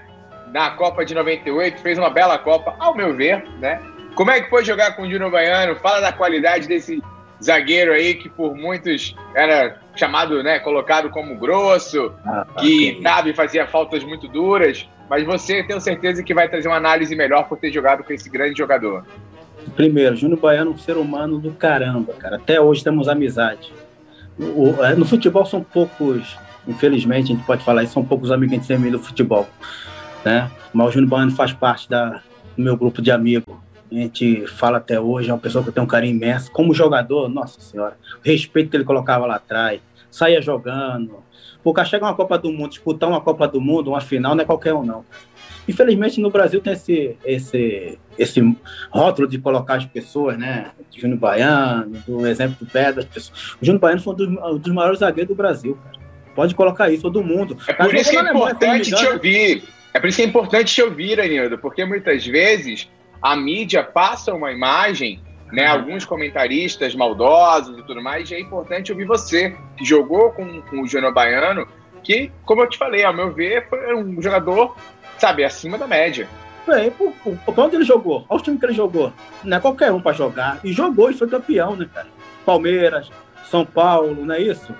na 0.52 0.70
Copa 0.72 1.04
de 1.04 1.16
98, 1.16 1.82
fez 1.82 1.98
uma 1.98 2.12
bela 2.12 2.38
Copa, 2.38 2.76
ao 2.78 2.96
meu 2.96 3.16
ver, 3.16 3.44
né? 3.60 3.82
Como 4.14 4.30
é 4.30 4.40
que 4.40 4.50
foi 4.50 4.64
jogar 4.64 4.96
com 4.96 5.02
o 5.02 5.10
Júnior 5.10 5.32
Baiano? 5.32 5.76
Fala 5.78 6.00
da 6.00 6.14
qualidade 6.14 6.68
desse 6.68 7.02
zagueiro 7.44 7.92
aí 7.92 8.14
que 8.14 8.30
por 8.30 8.56
muitos 8.56 9.16
era 9.36 9.80
chamado, 9.96 10.44
né, 10.44 10.60
colocado 10.60 11.10
como 11.10 11.36
grosso, 11.36 12.14
Ah, 12.26 12.46
que 12.60 13.00
sabe 13.02 13.34
fazia 13.34 13.68
faltas 13.68 14.04
muito 14.04 14.28
duras, 14.28 14.88
mas 15.10 15.26
você 15.26 15.64
tenho 15.64 15.80
certeza 15.80 16.24
que 16.24 16.34
vai 16.34 16.48
trazer 16.50 16.68
uma 16.68 16.78
análise 16.78 17.16
melhor 17.16 17.48
por 17.48 17.58
ter 17.58 17.72
jogado 17.72 18.04
com 18.04 18.14
esse 18.14 18.30
grande 18.30 18.58
jogador. 18.58 19.06
Primeiro, 19.76 20.16
Júnior 20.16 20.40
Baiano 20.40 20.72
é 20.72 20.74
um 20.74 20.78
ser 20.78 20.98
humano 20.98 21.40
do 21.40 21.52
caramba, 21.52 22.14
cara. 22.14 22.36
Até 22.36 22.60
hoje 22.60 22.84
temos 22.84 23.08
amizade. 23.08 23.72
O- 24.38 24.84
é, 24.84 24.96
no 24.96 25.06
futebol 25.06 25.46
são 25.46 25.64
poucos, 25.64 26.38
infelizmente, 26.68 27.32
a 27.32 27.36
gente 27.36 27.46
pode 27.46 27.64
falar 27.64 27.84
isso, 27.84 27.94
são 27.94 28.04
poucos 28.04 28.32
amigos 28.32 28.50
que 28.50 28.74
a 28.74 28.76
gente 28.76 28.82
tem 28.84 28.92
do 28.92 29.00
futebol, 29.00 29.48
né? 30.26 30.50
Mas 30.74 30.88
o 30.90 30.92
Júnior 30.92 31.10
Baiano 31.10 31.32
faz 31.32 31.54
parte 31.54 31.90
da, 31.90 32.22
do 32.58 32.64
meu 32.64 32.76
grupo 32.76 33.02
de 33.02 33.12
amigos. 33.12 33.56
A 33.92 33.96
gente 33.96 34.48
fala 34.48 34.80
até 34.80 35.00
hoje, 35.00 35.30
é 35.30 35.34
uma 35.34 35.40
pessoa 35.40 35.64
que 35.64 35.70
eu 35.70 35.74
tenho 35.74 35.84
um 35.86 35.88
carinho 35.88 36.16
imenso. 36.16 36.52
Como 36.52 36.74
jogador, 36.74 37.30
nossa 37.30 37.62
senhora, 37.62 37.96
o 38.18 38.28
respeito 38.28 38.72
que 38.72 38.76
ele 38.78 38.84
colocava 38.84 39.26
lá 39.28 39.36
atrás, 39.36 39.80
saía 40.10 40.42
jogando. 40.42 41.18
O 41.64 41.74
cara 41.74 41.88
chega 41.88 42.06
uma 42.06 42.14
Copa 42.14 42.38
do 42.38 42.52
Mundo, 42.52 42.72
disputar 42.72 43.10
uma 43.10 43.22
Copa 43.22 43.48
do 43.48 43.62
Mundo, 43.62 43.92
uma 43.92 44.02
final, 44.02 44.36
não 44.36 44.44
é 44.44 44.46
qualquer 44.46 44.74
um, 44.74 44.84
não. 44.84 45.06
Infelizmente, 45.68 46.20
no 46.20 46.30
Brasil 46.30 46.60
tem 46.60 46.74
esse, 46.74 47.16
esse, 47.24 47.98
esse 48.18 48.58
rótulo 48.92 49.28
de 49.28 49.38
colocar 49.38 49.76
as 49.76 49.86
pessoas, 49.86 50.38
né? 50.38 50.72
De 50.92 51.00
Júnior 51.00 51.20
Baiano, 51.20 51.98
do 52.06 52.28
exemplo 52.28 52.58
do 52.60 52.66
Pé 52.66 52.92
das 52.92 53.06
pessoas. 53.06 53.56
O 53.62 53.66
Júnior 53.66 53.80
Baiano 53.80 54.02
foi 54.02 54.14
um 54.14 54.18
dos, 54.18 54.28
um 54.28 54.58
dos 54.58 54.74
maiores 54.74 55.00
zagueiros 55.00 55.34
do 55.34 55.38
Brasil, 55.38 55.78
cara. 55.84 56.04
Pode 56.36 56.56
colocar 56.56 56.90
isso, 56.90 57.04
todo 57.04 57.24
mundo. 57.24 57.58
É 57.68 57.74
por 57.74 57.94
isso 57.96 58.10
que 58.10 58.18
é 58.18 58.24
não 58.24 58.34
me 58.34 58.40
importante 58.40 58.92
te 58.92 59.06
ouvir. 59.06 59.64
É 59.94 60.00
por 60.00 60.10
isso 60.10 60.18
que 60.18 60.24
é 60.24 60.26
importante 60.26 60.74
te 60.74 60.82
ouvir, 60.82 61.20
Anildo, 61.20 61.58
porque 61.60 61.86
muitas 61.86 62.26
vezes 62.26 62.90
a 63.22 63.36
mídia 63.36 63.84
passa 63.84 64.34
uma 64.34 64.52
imagem, 64.52 65.22
né? 65.54 65.68
Alguns 65.68 66.04
comentaristas 66.04 66.96
maldosos 66.96 67.78
e 67.78 67.84
tudo 67.84 68.02
mais, 68.02 68.30
e 68.32 68.34
é 68.34 68.40
importante 68.40 68.92
ouvir 68.92 69.06
você, 69.06 69.56
que 69.78 69.86
jogou 69.86 70.32
com, 70.32 70.62
com 70.64 70.82
o 70.82 70.88
Júnior 70.88 71.14
Baiano, 71.14 71.68
que, 72.04 72.32
como 72.44 72.64
eu 72.64 72.70
te 72.70 72.78
falei, 72.78 73.06
ao 73.06 73.14
meu 73.14 73.32
ver, 73.32 73.70
foi 73.70 73.96
um 73.96 74.20
jogador, 74.20 74.76
sabe, 75.20 75.44
acima 75.44 75.78
da 75.78 75.86
média. 75.86 76.28
Bem, 76.66 76.90
por, 76.90 77.14
por, 77.24 77.38
por 77.38 77.60
onde 77.60 77.76
ele 77.76 77.84
jogou? 77.84 78.26
Olha 78.28 78.38
os 78.38 78.42
times 78.42 78.60
que 78.60 78.66
ele 78.66 78.74
jogou. 78.74 79.14
Não 79.44 79.58
é 79.58 79.60
qualquer 79.60 79.92
um 79.92 80.02
pra 80.02 80.12
jogar. 80.12 80.60
E 80.64 80.74
jogou 80.74 81.12
e 81.12 81.14
foi 81.14 81.28
campeão, 81.28 81.76
né, 81.76 81.88
cara? 81.94 82.08
Palmeiras, 82.44 83.12
São 83.46 83.64
Paulo, 83.64 84.26
não 84.26 84.34
é 84.34 84.42
isso? 84.42 84.74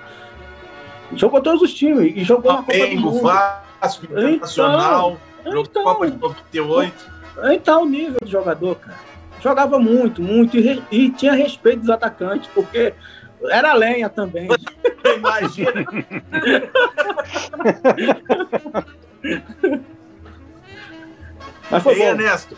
Jogou 1.14 1.40
todos 1.40 1.62
os 1.62 1.72
times 1.72 2.12
e 2.16 2.24
jogou 2.24 2.52
na 2.52 2.58
Copa 2.58 2.72
do 2.72 2.78
Flamengo, 2.78 3.10
Mundo. 3.10 3.22
Vasco, 3.22 4.06
Internacional, 4.06 5.16
jogou 5.44 5.62
Então, 5.62 5.84
Copa 5.84 6.10
de 6.10 6.16
98. 6.16 6.94
então, 7.52 7.82
o 7.82 7.86
nível 7.86 8.16
do 8.20 8.28
jogador, 8.28 8.74
cara. 8.76 9.13
Jogava 9.44 9.78
muito, 9.78 10.22
muito. 10.22 10.56
E, 10.56 10.60
re- 10.62 10.82
e 10.90 11.10
tinha 11.10 11.34
respeito 11.34 11.80
dos 11.80 11.90
atacantes, 11.90 12.48
porque 12.54 12.94
era 13.50 13.74
lenha 13.74 14.08
também. 14.08 14.48
Imagina. 15.18 15.84
Mas 21.70 21.82
foi 21.82 21.92
Ei, 21.94 21.98
bom. 21.98 22.04
Ernesto. 22.06 22.56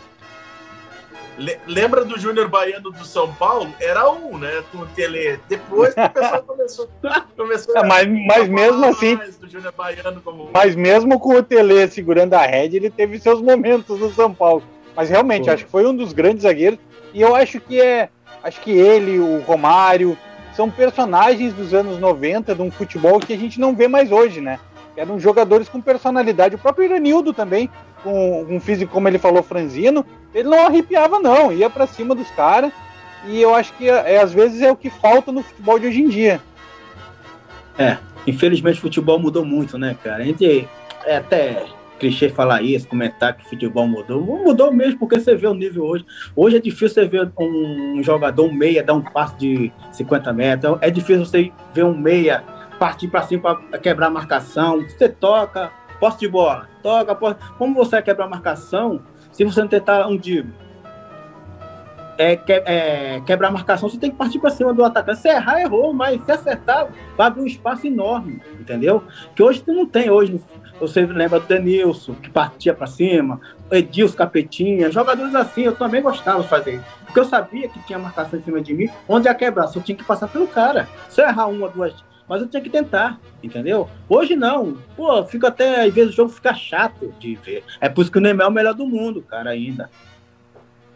le- 1.37 1.57
Lembra 1.67 2.03
do 2.03 2.19
Júnior 2.19 2.47
Baiano 2.47 2.91
do 2.91 3.05
São 3.05 3.33
Paulo? 3.33 3.73
Era 3.79 4.09
um, 4.09 4.37
né? 4.37 4.63
Com 4.71 4.79
o 4.79 4.87
Tele. 4.87 5.39
Depois 5.47 5.93
que 5.93 6.01
o 6.01 6.09
pessoal 6.09 6.43
começou, 6.43 6.89
começou 7.35 7.77
É, 7.77 7.83
mas- 7.85 8.07
mas 8.27 8.49
mesmo 8.49 8.85
assim- 8.85 9.15
mais 9.15 9.37
Do 9.37 9.49
Júnior 9.49 9.73
Baiano 9.77 10.21
como. 10.21 10.49
Mas 10.53 10.75
mesmo 10.75 11.19
com 11.19 11.35
o 11.35 11.43
Tele 11.43 11.87
segurando 11.89 12.33
a 12.33 12.41
rédea, 12.45 12.77
ele 12.77 12.89
teve 12.89 13.19
seus 13.19 13.41
momentos 13.41 13.99
no 13.99 14.11
São 14.13 14.33
Paulo. 14.33 14.63
Mas 14.97 15.09
realmente, 15.09 15.45
Foi. 15.45 15.53
acho 15.53 15.65
que 15.65 15.71
foi 15.71 15.85
um 15.85 15.95
dos 15.95 16.11
grandes 16.11 16.41
zagueiros. 16.41 16.79
E 17.13 17.21
eu 17.21 17.35
acho 17.35 17.61
que 17.61 17.79
é. 17.79 18.09
Acho 18.43 18.59
que 18.61 18.71
ele, 18.71 19.19
o 19.19 19.41
Romário, 19.41 20.17
são 20.55 20.71
personagens 20.71 21.53
dos 21.53 21.71
anos 21.73 21.99
90 21.99 22.55
de 22.55 22.61
um 22.63 22.71
futebol 22.71 23.19
que 23.19 23.33
a 23.33 23.37
gente 23.37 23.59
não 23.59 23.75
vê 23.75 23.87
mais 23.87 24.11
hoje, 24.11 24.41
né? 24.41 24.59
Eram 24.95 25.19
jogadores 25.19 25.69
com 25.69 25.79
personalidade. 25.79 26.55
O 26.55 26.57
próprio 26.57 26.85
Iranildo 26.85 27.31
também, 27.31 27.69
com 28.03 28.43
um 28.49 28.59
físico, 28.59 28.91
como 28.91 29.07
ele 29.07 29.19
falou, 29.19 29.43
franzino, 29.43 30.03
ele 30.33 30.49
não 30.49 30.65
arrepiava, 30.65 31.19
não. 31.19 31.51
Ia 31.51 31.69
pra 31.69 31.85
cima 31.85 32.15
dos 32.15 32.29
caras. 32.31 32.71
E 33.27 33.39
eu 33.39 33.53
acho 33.53 33.73
que 33.73 33.87
é, 33.87 34.19
às 34.19 34.33
vezes 34.33 34.61
é 34.61 34.71
o 34.71 34.75
que 34.75 34.89
falta 34.89 35.31
no 35.31 35.43
futebol 35.43 35.77
de 35.77 35.87
hoje 35.87 36.01
em 36.01 36.09
dia. 36.09 36.41
Infelizmente, 38.25 38.79
o 38.79 38.81
futebol 38.81 39.19
mudou 39.19 39.45
muito, 39.45 39.77
né, 39.77 39.95
cara? 40.03 40.23
A 40.23 40.25
gente 40.25 40.67
é 41.05 41.17
até 41.17 41.65
clichê 41.97 42.29
falar 42.29 42.61
isso, 42.61 42.87
comentar 42.87 43.35
que 43.35 43.45
o 43.45 43.49
futebol 43.49 43.87
mudou. 43.87 44.21
Mudou 44.21 44.71
mesmo, 44.71 44.99
porque 44.99 45.19
você 45.19 45.35
vê 45.35 45.47
o 45.47 45.53
nível 45.53 45.83
hoje. 45.83 46.05
Hoje 46.35 46.57
é 46.57 46.59
difícil 46.59 46.89
você 46.89 47.05
ver 47.05 47.31
um 47.39 48.01
jogador, 48.03 48.45
um 48.45 48.53
meia, 48.53 48.83
dar 48.83 48.93
um 48.93 49.01
passe 49.01 49.35
de 49.37 49.71
50 49.91 50.31
metros. 50.33 50.77
É 50.81 50.89
difícil 50.89 51.25
você 51.25 51.51
ver 51.73 51.83
um 51.83 51.97
meia 51.97 52.43
partir 52.79 53.07
para 53.07 53.23
cima 53.23 53.55
para 53.55 53.79
quebrar 53.79 54.07
a 54.07 54.11
marcação. 54.11 54.81
Você 54.81 55.09
toca, 55.09 55.71
posse 55.99 56.19
de 56.19 56.27
bola, 56.27 56.67
toca, 56.83 57.15
posse. 57.15 57.37
Como 57.57 57.73
você 57.73 57.91
vai 57.91 58.03
quebrar 58.03 58.25
a 58.25 58.29
marcação 58.29 59.01
se 59.31 59.43
você 59.43 59.59
não 59.61 59.67
tentar 59.67 60.07
um 60.07 60.15
drible? 60.17 60.53
É, 62.19 62.35
que- 62.35 62.51
é, 62.51 63.21
quebrar 63.27 63.49
a 63.49 63.51
marcação, 63.51 63.87
você 63.87 63.99
tem 63.99 64.09
que 64.09 64.17
partir 64.17 64.39
para 64.39 64.49
cima 64.49 64.73
do 64.73 64.83
atacante. 64.83 65.19
Se 65.19 65.29
errar, 65.29 65.61
errou, 65.61 65.93
mas 65.93 66.19
se 66.25 66.31
acertar, 66.31 66.87
vai 67.15 67.27
abrir 67.27 67.43
um 67.43 67.45
espaço 67.45 67.85
enorme, 67.85 68.41
entendeu? 68.59 69.03
Que 69.35 69.43
hoje 69.43 69.61
tu 69.61 69.71
não 69.71 69.85
tem. 69.85 70.09
Hoje 70.09 70.41
você 70.79 71.05
lembra 71.05 71.39
do 71.39 71.47
Denilson, 71.47 72.13
que 72.15 72.29
partia 72.29 72.73
para 72.73 72.87
cima, 72.87 73.39
Edilson 73.71 74.15
Capetinha, 74.17 74.91
jogadores 74.91 75.33
assim, 75.35 75.63
eu 75.63 75.75
também 75.75 76.01
gostava 76.01 76.41
de 76.43 76.47
fazer. 76.49 76.81
Porque 77.05 77.19
eu 77.19 77.25
sabia 77.25 77.67
que 77.67 77.79
tinha 77.85 77.97
marcação 77.97 78.37
em 78.39 78.43
cima 78.43 78.61
de 78.61 78.73
mim, 78.73 78.89
onde 79.07 79.27
ia 79.27 79.33
quebrar, 79.35 79.67
só 79.67 79.79
tinha 79.79 79.97
que 79.97 80.03
passar 80.03 80.27
pelo 80.27 80.47
cara. 80.47 80.87
Se 81.09 81.21
eu 81.21 81.25
errar 81.27 81.47
uma, 81.47 81.67
duas, 81.69 81.93
mas 82.29 82.41
eu 82.41 82.47
tinha 82.47 82.61
que 82.61 82.69
tentar, 82.69 83.19
entendeu? 83.41 83.89
Hoje 84.09 84.35
não. 84.35 84.77
Pô, 84.95 85.23
fica 85.25 85.47
até, 85.47 85.85
às 85.85 85.93
vezes 85.93 86.13
o 86.13 86.15
jogo 86.15 86.29
fica 86.29 86.53
chato 86.53 87.13
de 87.19 87.35
ver. 87.35 87.63
É 87.81 87.87
por 87.89 88.01
isso 88.01 88.11
que 88.11 88.17
o 88.17 88.21
Neymar 88.21 88.45
é 88.45 88.49
o 88.49 88.53
melhor 88.53 88.73
do 88.73 88.85
mundo, 88.85 89.21
cara, 89.21 89.51
ainda. 89.51 89.89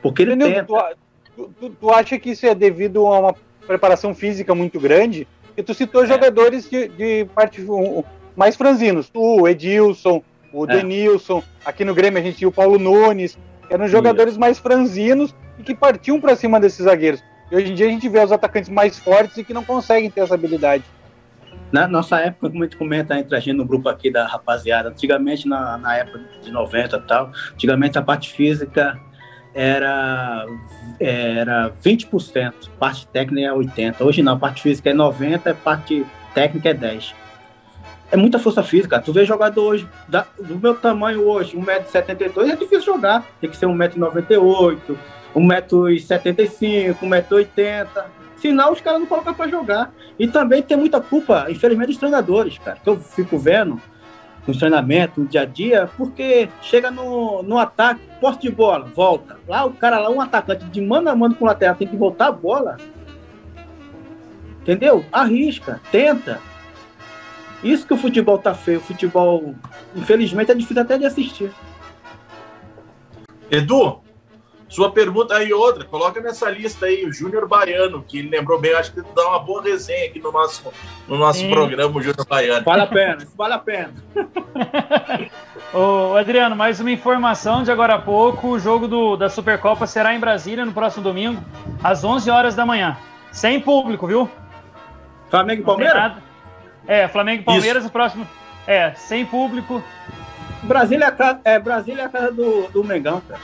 Porque 0.02 0.24
ele 0.24 0.34
Entendeu? 0.34 0.66
tenta. 0.66 0.96
Tu, 1.36 1.54
tu- 1.60 1.70
tu- 1.70 1.90
acha 1.92 2.20
que 2.20 2.32
isso 2.32 2.46
é 2.46 2.54
devido 2.54 3.08
a 3.08 3.20
uma 3.20 3.36
preparação 3.66 4.14
física 4.14 4.54
muito 4.54 4.80
grande? 4.80 5.28
Porque 5.48 5.64
tu 5.64 5.74
citou 5.74 6.06
jogadores 6.06 6.70
de, 6.70 6.88
de 6.90 7.26
parte 7.34 7.62
um, 7.62 8.04
mais 8.36 8.56
franzinos, 8.56 9.10
tu, 9.10 9.48
Edilson, 9.48 10.24
o 10.54 10.66
é. 10.66 10.68
Denilson, 10.68 11.44
aqui 11.66 11.86
no 11.86 11.94
Grêmio 11.96 12.20
a 12.20 12.24
gente 12.24 12.38
tinha 12.38 12.48
o 12.48 12.52
Paulo 12.52 12.78
Nunes, 12.78 13.38
eram 13.70 13.88
jogadores 13.88 14.38
mais 14.38 14.60
franzinos 14.60 15.34
e 15.58 15.64
que 15.64 15.74
partiam 15.74 16.20
para 16.20 16.36
cima 16.36 16.60
desses 16.60 16.84
zagueiros. 16.84 17.24
E 17.52 17.56
hoje 17.56 17.72
em 17.72 17.76
dia 17.76 17.88
a 17.88 17.90
gente 17.90 18.08
vê 18.10 18.20
os 18.24 18.32
atacantes 18.32 18.70
mais 18.70 19.00
fortes 19.00 19.38
e 19.38 19.44
que 19.44 19.54
não 19.54 19.64
conseguem 19.64 20.10
ter 20.10 20.22
essa 20.22 20.36
habilidade. 20.36 20.84
Na 21.72 21.88
nossa 21.88 22.20
época, 22.20 22.50
como 22.50 22.64
a 22.64 22.66
gente 22.66 22.76
comenta 22.76 23.18
entre 23.18 23.36
a 23.36 23.40
gente 23.40 23.56
no 23.56 23.66
grupo 23.66 23.88
aqui 23.88 24.12
da 24.12 24.28
rapaziada, 24.28 24.90
antigamente, 24.90 25.48
na, 25.48 25.78
na 25.78 25.96
época 25.96 26.22
de 26.42 26.52
90 26.52 26.98
e 26.98 27.02
tal, 27.02 27.32
antigamente 27.54 27.98
a 27.98 28.02
parte 28.02 28.30
física 28.30 29.00
era, 29.54 30.46
era 31.00 31.72
20%, 31.84 32.54
parte 32.78 33.08
técnica 33.08 33.48
é 33.48 33.54
80%. 33.54 34.02
Hoje 34.02 34.22
não, 34.22 34.34
a 34.34 34.40
parte 34.40 34.62
física 34.62 34.90
é 34.90 34.94
90%, 34.94 35.48
a 35.48 35.54
parte 35.54 36.06
técnica 36.34 36.70
é 36.70 36.74
10%. 36.74 37.14
É 38.12 38.18
muita 38.18 38.38
força 38.38 38.62
física. 38.62 39.00
Tu 39.00 39.14
vê 39.14 39.24
jogador 39.24 39.64
hoje, 39.64 39.88
da, 40.08 40.26
do 40.38 40.60
meu 40.60 40.76
tamanho 40.76 41.26
hoje, 41.26 41.56
1,72m, 41.56 42.52
é 42.52 42.56
difícil 42.56 42.82
jogar. 42.82 43.26
Tem 43.40 43.50
que 43.50 43.56
ser 43.56 43.68
1,98m, 43.68 44.98
1,75m, 45.34 46.96
1,80m. 47.00 47.88
Senão 48.36 48.74
os 48.74 48.82
caras 48.82 49.00
não 49.00 49.08
colocam 49.08 49.34
para 49.34 49.50
jogar. 49.50 49.94
E 50.20 50.28
também 50.28 50.62
tem 50.62 50.76
muita 50.76 51.00
culpa, 51.00 51.48
infelizmente, 51.50 51.88
dos 51.88 51.98
treinadores, 51.98 52.58
cara. 52.58 52.78
Que 52.84 52.90
eu 52.90 53.00
fico 53.00 53.38
vendo 53.38 53.80
no 54.46 54.58
treinamento, 54.58 55.22
no 55.22 55.28
dia 55.28 55.42
a 55.42 55.46
dia, 55.46 55.90
porque 55.96 56.50
chega 56.62 56.92
no, 56.92 57.44
no 57.44 57.58
ataque, 57.58 58.02
posse 58.20 58.42
de 58.42 58.50
bola, 58.50 58.86
volta. 58.86 59.38
Lá 59.48 59.64
o 59.66 59.72
cara 59.72 60.00
lá, 60.00 60.10
um 60.10 60.20
atacante 60.20 60.66
de 60.66 60.82
mano 60.82 61.10
a 61.10 61.16
mano 61.16 61.36
com 61.36 61.46
o 61.46 61.48
lateral, 61.48 61.76
tem 61.76 61.88
que 61.88 61.96
voltar 61.96 62.28
a 62.28 62.32
bola. 62.32 62.78
Entendeu? 64.62 65.06
Arrisca, 65.12 65.80
tenta. 65.92 66.40
Isso 67.64 67.86
que 67.86 67.94
o 67.94 67.98
futebol 67.98 68.38
tá 68.38 68.54
feio. 68.54 68.80
O 68.80 68.82
futebol, 68.82 69.56
infelizmente, 69.96 70.52
é 70.52 70.56
difícil 70.56 70.82
até 70.82 70.98
de 70.98 71.06
assistir. 71.06 71.52
Edu, 73.50 74.02
sua 74.72 74.90
pergunta 74.90 75.36
aí 75.36 75.52
outra, 75.52 75.84
coloca 75.84 76.22
nessa 76.22 76.50
lista 76.50 76.86
aí 76.86 77.06
o 77.06 77.12
Júnior 77.12 77.46
Baiano, 77.46 78.02
que 78.02 78.20
ele 78.20 78.30
lembrou 78.30 78.58
bem, 78.58 78.74
acho 78.74 78.94
que 78.94 79.02
dá 79.14 79.28
uma 79.28 79.40
boa 79.40 79.62
resenha 79.62 80.06
aqui 80.06 80.18
no 80.22 80.32
nosso, 80.32 80.72
no 81.10 81.18
nosso 81.18 81.46
programa, 81.50 81.94
o 81.94 82.02
Júnior 82.02 82.26
Baiano. 82.26 82.64
Vale 82.64 82.82
a 82.82 82.88
pena, 82.88 83.28
vale 83.36 83.54
a 83.54 83.60
pena. 83.60 83.94
Ô, 85.74 86.16
Adriano, 86.16 86.56
mais 86.56 86.80
uma 86.80 86.90
informação 86.90 87.64
de 87.64 87.72
agora 87.72 87.96
a 87.96 88.00
pouco, 88.00 88.48
o 88.48 88.60
jogo 88.60 88.88
do, 88.88 89.18
da 89.18 89.30
Supercopa 89.30 89.86
será 89.86 90.16
em 90.16 90.20
Brasília 90.22 90.64
no 90.64 90.72
próximo 90.72 91.04
domingo, 91.04 91.44
às 91.84 92.06
11 92.06 92.30
horas 92.30 92.56
da 92.56 92.66
manhã. 92.66 92.96
Sem 93.30 93.60
público, 93.60 94.08
viu? 94.08 94.30
Flamengo 95.30 95.64
e 95.64 95.66
Palmeiras? 95.66 96.14
É, 96.88 97.08
Flamengo 97.08 97.42
e 97.42 97.46
Palmeiras, 97.46 97.84
Isso. 97.84 97.90
o 97.90 97.92
próximo. 97.92 98.28
É, 98.68 98.94
sem 98.96 99.26
público. 99.26 99.84
Brasília 100.64 101.06
é 101.06 101.08
a 101.08 101.12
casa, 101.12 101.42
é, 101.44 101.60
Brasília 101.60 102.04
é 102.04 102.06
a 102.06 102.10
casa 102.10 102.32
do, 102.32 102.68
do 102.70 102.84
Mengão, 102.84 103.22
cara. 103.22 103.42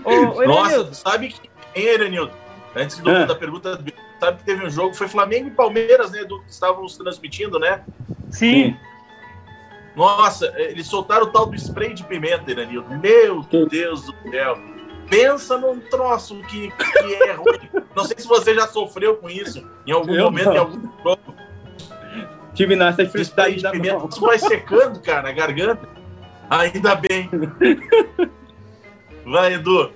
ô, 0.03 0.43
Nossa, 0.45 0.93
sabe 0.93 1.29
que 1.29 1.49
hein, 1.75 1.85
Erenildo? 1.85 2.31
Antes 2.75 2.97
do, 2.99 3.09
é. 3.09 3.25
da 3.25 3.35
pergunta, 3.35 3.83
sabe 4.19 4.37
que 4.37 4.43
teve 4.43 4.65
um 4.65 4.69
jogo, 4.69 4.93
foi 4.93 5.07
Flamengo 5.07 5.47
e 5.47 5.51
Palmeiras, 5.51 6.11
né? 6.11 6.23
Do 6.23 6.41
que 6.41 6.51
estávamos 6.51 6.97
transmitindo, 6.97 7.59
né? 7.59 7.83
Sim. 8.29 8.75
Nossa, 9.95 10.53
eles 10.55 10.87
soltaram 10.87 11.25
o 11.25 11.31
tal 11.31 11.45
do 11.47 11.55
spray 11.55 11.93
de 11.93 12.03
pimenta, 12.03 12.49
Erenildo. 12.49 12.89
Meu 12.97 13.43
Deus 13.43 14.05
do 14.05 14.15
céu. 14.29 14.57
Pensa 15.09 15.57
num 15.57 15.79
troço 15.79 16.39
que, 16.43 16.71
que 16.71 17.13
é 17.15 17.31
ruim. 17.33 17.69
Não 17.95 18.03
sei 18.03 18.15
se 18.19 18.27
você 18.27 18.53
já 18.53 18.67
sofreu 18.67 19.15
com 19.17 19.29
isso 19.29 19.67
em 19.85 19.91
algum 19.91 20.13
Eu 20.13 20.25
momento, 20.25 20.45
não. 20.45 20.53
em 20.53 20.57
algum 20.57 20.81
jogo. 21.03 21.35
Tive 22.53 22.75
nessa 22.75 23.05
felicidade 23.05 23.55
de 23.55 23.71
pimenta. 23.71 24.07
Isso 24.07 24.21
vai 24.21 24.37
secando, 24.37 25.01
cara, 25.01 25.29
a 25.29 25.31
garganta. 25.31 25.87
Ainda 26.49 26.95
bem. 26.95 27.29
Vai, 29.25 29.53
Edu. 29.53 29.91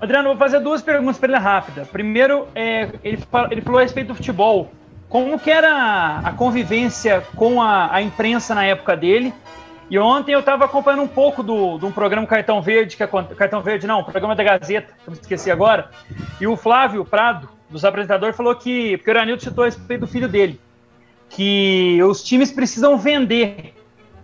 Adriano, 0.00 0.30
vou 0.30 0.36
fazer 0.36 0.60
duas 0.60 0.82
perguntas 0.82 1.18
para 1.18 1.28
ele 1.28 1.38
rápida. 1.38 1.84
Primeiro, 1.90 2.48
é, 2.54 2.90
ele, 3.04 3.22
ele 3.50 3.60
falou 3.60 3.78
a 3.78 3.82
respeito 3.82 4.08
do 4.08 4.14
futebol. 4.14 4.70
Como 5.08 5.38
que 5.38 5.50
era 5.50 6.18
a 6.22 6.32
convivência 6.32 7.24
com 7.34 7.62
a, 7.62 7.94
a 7.94 8.02
imprensa 8.02 8.54
na 8.54 8.64
época 8.64 8.96
dele? 8.96 9.32
E 9.90 9.98
ontem 9.98 10.32
eu 10.32 10.40
estava 10.40 10.66
acompanhando 10.66 11.02
um 11.02 11.08
pouco 11.08 11.42
do, 11.42 11.78
de 11.78 11.86
um 11.86 11.92
programa 11.92 12.26
Cartão 12.26 12.60
Verde, 12.60 12.96
que 12.96 13.02
é 13.02 13.06
Cartão 13.06 13.62
Verde 13.62 13.86
não, 13.86 14.04
programa 14.04 14.34
da 14.34 14.44
Gazeta, 14.44 14.92
que 14.92 15.08
eu 15.08 15.12
me 15.12 15.18
esqueci 15.18 15.50
agora. 15.50 15.90
E 16.40 16.46
o 16.46 16.56
Flávio 16.56 17.04
Prado, 17.04 17.48
dos 17.70 17.84
apresentadores, 17.84 18.36
falou 18.36 18.54
que, 18.54 18.96
porque 18.98 19.10
o 19.10 19.12
Iranildo 19.12 19.42
citou 19.42 19.64
a 19.64 19.66
respeito 19.66 20.00
do 20.00 20.06
filho 20.06 20.28
dele, 20.28 20.60
que 21.30 21.98
os 22.02 22.22
times 22.22 22.50
precisam 22.50 22.98
vender 22.98 23.74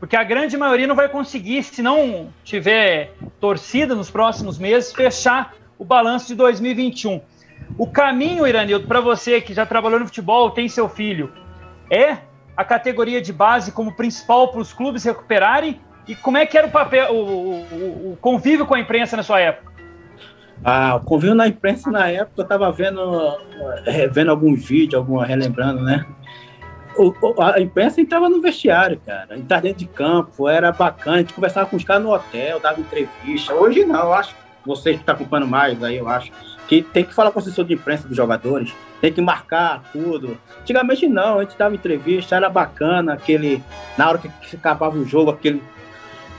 porque 0.05 0.17
a 0.17 0.23
grande 0.23 0.55
maioria 0.55 0.87
não 0.87 0.95
vai 0.95 1.09
conseguir, 1.09 1.63
se 1.63 1.81
não 1.81 2.29
tiver 2.45 3.15
torcida 3.41 3.95
nos 3.95 4.11
próximos 4.11 4.59
meses, 4.59 4.93
fechar 4.93 5.55
o 5.79 5.85
balanço 5.85 6.27
de 6.27 6.35
2021. 6.35 7.23
O 7.79 7.87
caminho, 7.87 8.47
Iranildo, 8.47 8.87
para 8.87 9.01
você 9.01 9.41
que 9.41 9.55
já 9.55 9.65
trabalhou 9.65 9.99
no 9.99 10.05
futebol, 10.05 10.51
tem 10.51 10.69
seu 10.69 10.91
filho, 10.91 11.33
é 11.91 12.19
a 12.57 12.65
categoria 12.65 13.21
de 13.21 13.33
base 13.33 13.73
como 13.73 13.93
principal 13.93 14.49
para 14.49 14.61
os 14.61 14.73
clubes 14.73 15.05
recuperarem? 15.05 15.81
E 16.07 16.15
como 16.15 16.37
é 16.37 16.45
que 16.45 16.57
era 16.57 16.67
o 16.67 16.71
papel, 16.71 17.13
o, 17.13 17.61
o, 17.61 18.13
o 18.13 18.19
convívio 18.21 18.67
com 18.67 18.75
a 18.75 18.81
imprensa 18.81 19.17
na 19.17 19.23
sua 19.23 19.41
época? 19.41 19.73
Ah, 20.63 20.97
o 20.97 21.01
convívio 21.01 21.35
na 21.35 21.49
imprensa 21.49 21.91
na 21.91 22.09
época, 22.09 22.41
eu 22.41 22.43
estava 22.43 22.71
vendo, 22.71 23.39
eh, 23.87 24.07
vendo 24.09 24.31
alguns 24.31 24.65
vídeos, 24.67 24.95
alguma 24.95 25.25
relembrando, 25.25 25.83
né? 25.83 26.05
o, 26.97 27.43
a 27.43 27.61
imprensa 27.61 28.01
entrava 28.01 28.29
no 28.29 28.41
vestiário, 28.41 29.01
cara. 29.05 29.37
Entrava 29.37 29.63
dentro 29.63 29.79
de 29.79 29.87
campo, 29.87 30.49
era 30.49 30.73
bacana. 30.73 31.17
A 31.17 31.21
gente 31.21 31.35
conversava 31.35 31.69
com 31.69 31.77
os 31.77 31.85
caras 31.85 32.03
no 32.03 32.13
hotel, 32.13 32.61
dava 32.61 32.81
entrevista. 32.81 33.55
Hoje 33.55 33.85
não, 33.85 34.01
eu 34.01 34.15
acho. 34.15 34.35
Você 34.65 34.95
que 34.95 35.01
está 35.01 35.13
acompanhando 35.13 35.49
mais 35.49 35.83
aí, 35.83 35.97
eu 35.97 36.09
acho. 36.09 36.33
Que 36.69 36.83
tem 36.83 37.05
que 37.05 37.15
falar 37.15 37.31
com 37.31 37.39
o 37.39 37.43
assessor 37.43 37.65
de 37.65 37.75
imprensa 37.75 38.09
dos 38.09 38.17
jogadores, 38.17 38.73
tem 39.01 39.13
que 39.13 39.21
marcar 39.21 39.83
tudo. 39.93 40.39
Antigamente 40.61 41.07
não, 41.07 41.39
a 41.39 41.43
gente 41.43 41.59
dava 41.59 41.75
entrevista, 41.75 42.37
era 42.37 42.49
bacana, 42.49 43.13
aquele. 43.13 43.63
Na 43.99 44.09
hora 44.09 44.19
que, 44.19 44.57
acabava 44.57 44.97
o 44.97 45.05
jogo, 45.05 45.31
aquele. 45.31 45.63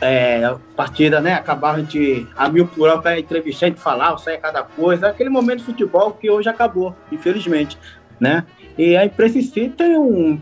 É, 0.01 0.53
partida, 0.75 1.21
né? 1.21 1.35
Acabava 1.35 1.77
a 1.77 1.79
gente 1.79 2.27
a 2.35 2.49
mil 2.49 2.67
por 2.67 2.89
hora 2.89 3.01
para 3.01 3.19
entrevistar, 3.19 3.67
a 3.67 3.69
gente 3.69 3.81
falava, 3.81 4.17
saia 4.17 4.37
cada 4.37 4.63
coisa. 4.63 5.07
Aquele 5.07 5.29
momento 5.29 5.59
de 5.59 5.65
futebol 5.65 6.11
que 6.11 6.29
hoje 6.29 6.49
acabou, 6.49 6.95
infelizmente, 7.11 7.77
né? 8.19 8.45
E 8.77 8.97
a 8.97 9.05
imprensa 9.05 9.37
em 9.37 9.41
si 9.41 9.69
tem 9.69 9.97
um, 9.97 10.37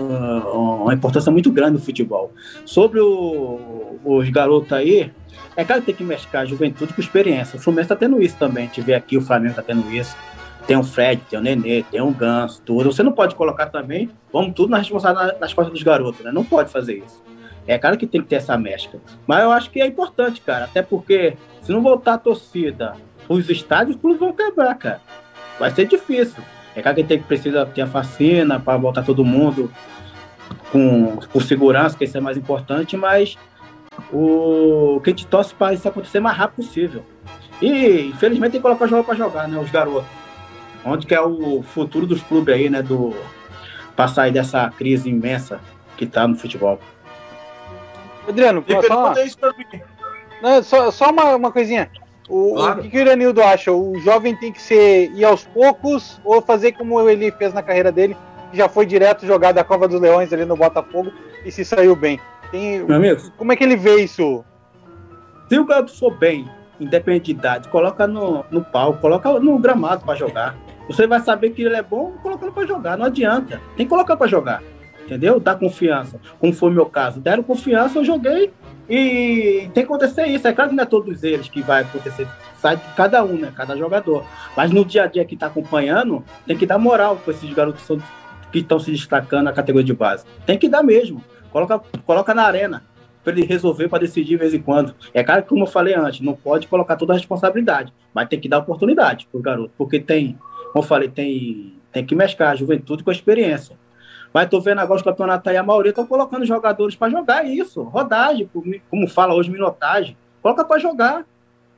uma 0.00 0.94
importância 0.94 1.30
muito 1.30 1.52
grande 1.52 1.74
no 1.74 1.78
futebol. 1.78 2.32
Sobre 2.64 3.00
o, 3.00 3.98
os 4.04 4.28
garotos 4.30 4.72
aí, 4.72 5.12
é 5.56 5.64
claro 5.64 5.82
que 5.82 5.86
tem 5.86 5.94
que 5.94 6.04
mesclar 6.04 6.46
juventude 6.46 6.92
com 6.92 7.00
experiência. 7.00 7.56
O 7.56 7.62
Fluminense 7.62 7.86
está 7.86 7.96
tendo 7.96 8.20
isso 8.20 8.36
também. 8.36 8.66
Gente 8.66 8.80
vê 8.80 8.94
aqui, 8.94 9.16
o 9.16 9.20
Flamengo 9.20 9.50
está 9.50 9.62
tendo 9.62 9.90
isso. 9.92 10.16
Tem 10.66 10.76
o 10.76 10.82
Fred, 10.82 11.20
tem 11.28 11.38
o 11.38 11.42
Nenê, 11.42 11.82
tem 11.82 12.00
o 12.00 12.10
Ganso, 12.10 12.62
tudo. 12.62 12.90
Você 12.90 13.02
não 13.02 13.12
pode 13.12 13.34
colocar 13.34 13.66
também, 13.66 14.10
vamos 14.32 14.54
tudo 14.54 14.70
na 14.70 14.78
responsabilidade 14.78 15.38
nas 15.38 15.52
costas 15.52 15.72
dos 15.72 15.82
garotos, 15.82 16.24
né? 16.24 16.32
Não 16.32 16.44
pode 16.44 16.70
fazer 16.70 16.94
isso. 16.94 17.22
É 17.66 17.78
claro 17.78 17.96
que 17.96 18.06
tem 18.06 18.20
que 18.20 18.28
ter 18.28 18.36
essa 18.36 18.56
mescla. 18.56 19.00
Mas 19.26 19.42
eu 19.42 19.50
acho 19.50 19.70
que 19.70 19.80
é 19.80 19.86
importante, 19.86 20.40
cara. 20.40 20.64
Até 20.64 20.82
porque, 20.82 21.36
se 21.62 21.70
não 21.70 21.82
voltar 21.82 22.14
a 22.14 22.18
torcida 22.18 22.94
os 23.28 23.48
estádios, 23.48 23.96
tudo 23.96 24.18
vão 24.18 24.32
quebrar, 24.32 24.74
cara. 24.74 25.00
Vai 25.58 25.70
ser 25.70 25.86
difícil. 25.86 26.42
É 26.74 26.82
claro 26.82 26.96
que 26.96 27.04
tem 27.04 27.18
que 27.18 27.24
precisa 27.24 27.64
ter 27.64 27.82
a 27.82 27.86
vacina 27.86 28.58
para 28.58 28.76
voltar 28.76 29.02
todo 29.02 29.24
mundo 29.24 29.70
com, 30.72 31.18
com 31.32 31.40
segurança, 31.40 31.96
que 31.96 32.04
isso 32.04 32.18
é 32.18 32.20
mais 32.20 32.36
importante, 32.36 32.96
mas 32.96 33.38
o 34.12 35.00
que 35.02 35.10
a 35.10 35.12
gente 35.12 35.26
torce 35.26 35.54
para 35.54 35.74
isso 35.74 35.88
acontecer 35.88 36.18
o 36.18 36.22
mais 36.22 36.36
rápido 36.36 36.66
possível. 36.66 37.04
E 37.60 38.08
infelizmente 38.08 38.52
tem 38.52 38.60
que 38.60 38.66
colocar 38.66 38.84
o 38.84 38.88
jogo 38.88 39.04
para 39.04 39.14
jogar, 39.14 39.48
né? 39.48 39.58
Os 39.58 39.70
garotos. 39.70 40.04
Onde 40.84 41.06
que 41.06 41.14
é 41.14 41.20
o 41.20 41.62
futuro 41.62 42.06
dos 42.06 42.22
clubes 42.22 42.54
aí, 42.54 42.68
né? 42.68 42.82
Do, 42.82 43.14
para 43.96 44.08
sair 44.08 44.32
dessa 44.32 44.70
crise 44.70 45.08
imensa 45.08 45.60
que 45.96 46.06
tá 46.06 46.26
no 46.26 46.36
futebol. 46.36 46.78
Adriano, 48.28 48.62
posso 48.62 48.88
falar? 48.88 49.14
Não, 50.42 50.62
só, 50.62 50.90
só 50.90 51.10
uma, 51.10 51.36
uma 51.36 51.52
coisinha. 51.52 51.90
O, 52.28 52.54
claro. 52.54 52.80
o 52.80 52.82
que, 52.82 52.90
que 52.90 52.96
o 52.96 53.00
Iranildo 53.00 53.42
acha? 53.42 53.70
O 53.70 53.98
jovem 54.00 54.34
tem 54.34 54.52
que 54.52 54.60
ser 54.60 55.10
ir 55.12 55.24
aos 55.24 55.44
poucos 55.44 56.20
ou 56.24 56.40
fazer 56.40 56.72
como 56.72 57.08
ele 57.08 57.30
fez 57.32 57.52
na 57.52 57.62
carreira 57.62 57.92
dele, 57.92 58.16
já 58.54 58.68
foi 58.68 58.86
direto 58.86 59.26
jogar 59.26 59.52
da 59.52 59.64
Cova 59.64 59.88
dos 59.88 60.00
Leões 60.00 60.32
ali 60.32 60.44
no 60.44 60.56
Botafogo 60.56 61.12
e 61.44 61.50
se 61.50 61.64
saiu 61.64 61.94
bem? 61.94 62.20
Tem, 62.50 62.84
Meu 62.84 62.96
amigo, 62.96 63.20
como 63.36 63.52
é 63.52 63.56
que 63.56 63.64
ele 63.64 63.76
vê 63.76 64.02
isso? 64.02 64.44
Se 65.48 65.58
o 65.58 65.64
garoto 65.64 65.96
for 65.96 66.16
bem, 66.16 66.48
independente 66.80 67.26
de 67.26 67.32
idade, 67.32 67.68
coloca 67.68 68.06
no, 68.06 68.44
no 68.50 68.64
palco, 68.64 69.00
coloca 69.00 69.38
no 69.40 69.58
gramado 69.58 70.04
para 70.04 70.14
jogar. 70.14 70.56
Você 70.88 71.06
vai 71.06 71.20
saber 71.20 71.50
que 71.50 71.62
ele 71.62 71.76
é 71.76 71.82
bom 71.82 72.12
colocando 72.22 72.52
para 72.52 72.66
jogar. 72.66 72.96
Não 72.96 73.06
adianta. 73.06 73.60
Tem 73.76 73.86
que 73.86 73.90
colocar 73.90 74.16
para 74.16 74.26
jogar. 74.26 74.62
Entendeu? 75.04 75.38
Dá 75.38 75.54
confiança. 75.54 76.18
Como 76.38 76.52
foi 76.52 76.70
o 76.70 76.72
meu 76.72 76.86
caso. 76.86 77.20
Deram 77.20 77.42
confiança, 77.42 77.98
eu 77.98 78.04
joguei 78.04 78.52
e 78.88 79.70
tem 79.72 79.82
que 79.84 79.92
acontecer 79.92 80.26
isso. 80.26 80.46
É 80.46 80.52
claro 80.52 80.70
que 80.70 80.76
não 80.76 80.82
é 80.82 80.86
todos 80.86 81.22
eles 81.22 81.48
que 81.48 81.62
vai 81.62 81.82
acontecer, 81.82 82.26
sai 82.58 82.76
de 82.76 82.82
cada 82.96 83.22
um, 83.22 83.38
né? 83.38 83.52
Cada 83.54 83.76
jogador. 83.76 84.24
Mas 84.56 84.70
no 84.70 84.84
dia 84.84 85.04
a 85.04 85.06
dia 85.06 85.24
que 85.24 85.34
está 85.34 85.46
acompanhando, 85.46 86.24
tem 86.46 86.56
que 86.56 86.66
dar 86.66 86.78
moral 86.78 87.16
para 87.16 87.32
esses 87.32 87.52
garotos 87.52 87.80
que 87.82 87.86
estão 88.58 88.78
se 88.78 88.90
destacando 88.90 89.44
na 89.44 89.52
categoria 89.52 89.86
de 89.86 89.94
base. 89.94 90.24
Tem 90.46 90.58
que 90.58 90.68
dar 90.68 90.82
mesmo. 90.82 91.22
Coloca, 91.50 91.80
coloca 92.04 92.34
na 92.34 92.42
arena 92.42 92.82
para 93.22 93.32
ele 93.32 93.44
resolver, 93.46 93.88
para 93.88 94.00
decidir 94.00 94.28
de 94.28 94.36
vez 94.36 94.52
em 94.52 94.60
quando. 94.60 94.94
É 95.14 95.24
claro 95.24 95.42
que, 95.42 95.48
como 95.48 95.62
eu 95.62 95.66
falei 95.66 95.94
antes, 95.94 96.20
não 96.20 96.34
pode 96.34 96.68
colocar 96.68 96.96
toda 96.96 97.14
a 97.14 97.16
responsabilidade, 97.16 97.92
mas 98.12 98.28
tem 98.28 98.38
que 98.38 98.48
dar 98.48 98.58
oportunidade 98.58 99.26
para 99.30 99.38
o 99.38 99.42
garoto, 99.42 99.72
porque 99.78 99.98
tem, 99.98 100.38
como 100.72 100.84
eu 100.84 100.88
falei, 100.88 101.08
tem, 101.08 101.74
tem 101.90 102.04
que 102.04 102.14
mesclar 102.14 102.50
a 102.50 102.54
juventude 102.54 103.02
com 103.02 103.10
a 103.10 103.12
experiência. 103.14 103.78
Mas 104.32 104.48
tô 104.48 104.60
vendo 104.60 104.80
agora 104.80 104.98
os 104.98 105.04
campeonatos 105.04 105.48
aí, 105.48 105.56
a 105.56 105.62
maioria 105.62 105.90
estão 105.90 106.06
colocando 106.06 106.44
jogadores 106.44 106.94
para 106.96 107.08
jogar 107.08 107.46
isso, 107.46 107.82
rodagem, 107.82 108.50
como 108.90 109.08
fala 109.08 109.32
hoje, 109.32 109.50
minotagem. 109.50 110.16
Coloca 110.42 110.64
para 110.64 110.78
jogar. 110.78 111.24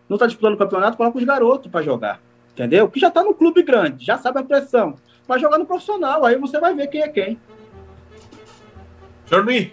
Não 0.08 0.16
está 0.16 0.26
disputando 0.26 0.54
o 0.54 0.56
campeonato, 0.56 0.96
coloca 0.96 1.18
os 1.18 1.24
garotos 1.24 1.70
para 1.70 1.82
jogar. 1.82 2.20
Entendeu? 2.52 2.88
Que 2.88 2.98
já 2.98 3.08
está 3.08 3.22
no 3.22 3.34
clube 3.34 3.62
grande, 3.62 4.04
já 4.04 4.16
sabe 4.16 4.38
a 4.38 4.42
pressão. 4.42 4.94
Vai 5.26 5.38
jogar 5.38 5.58
no 5.58 5.66
profissional, 5.66 6.24
aí 6.24 6.36
você 6.36 6.60
vai 6.60 6.74
ver 6.74 6.88
quem 6.88 7.02
é 7.02 7.08
quem. 7.08 7.38
Luiz. 9.30 9.72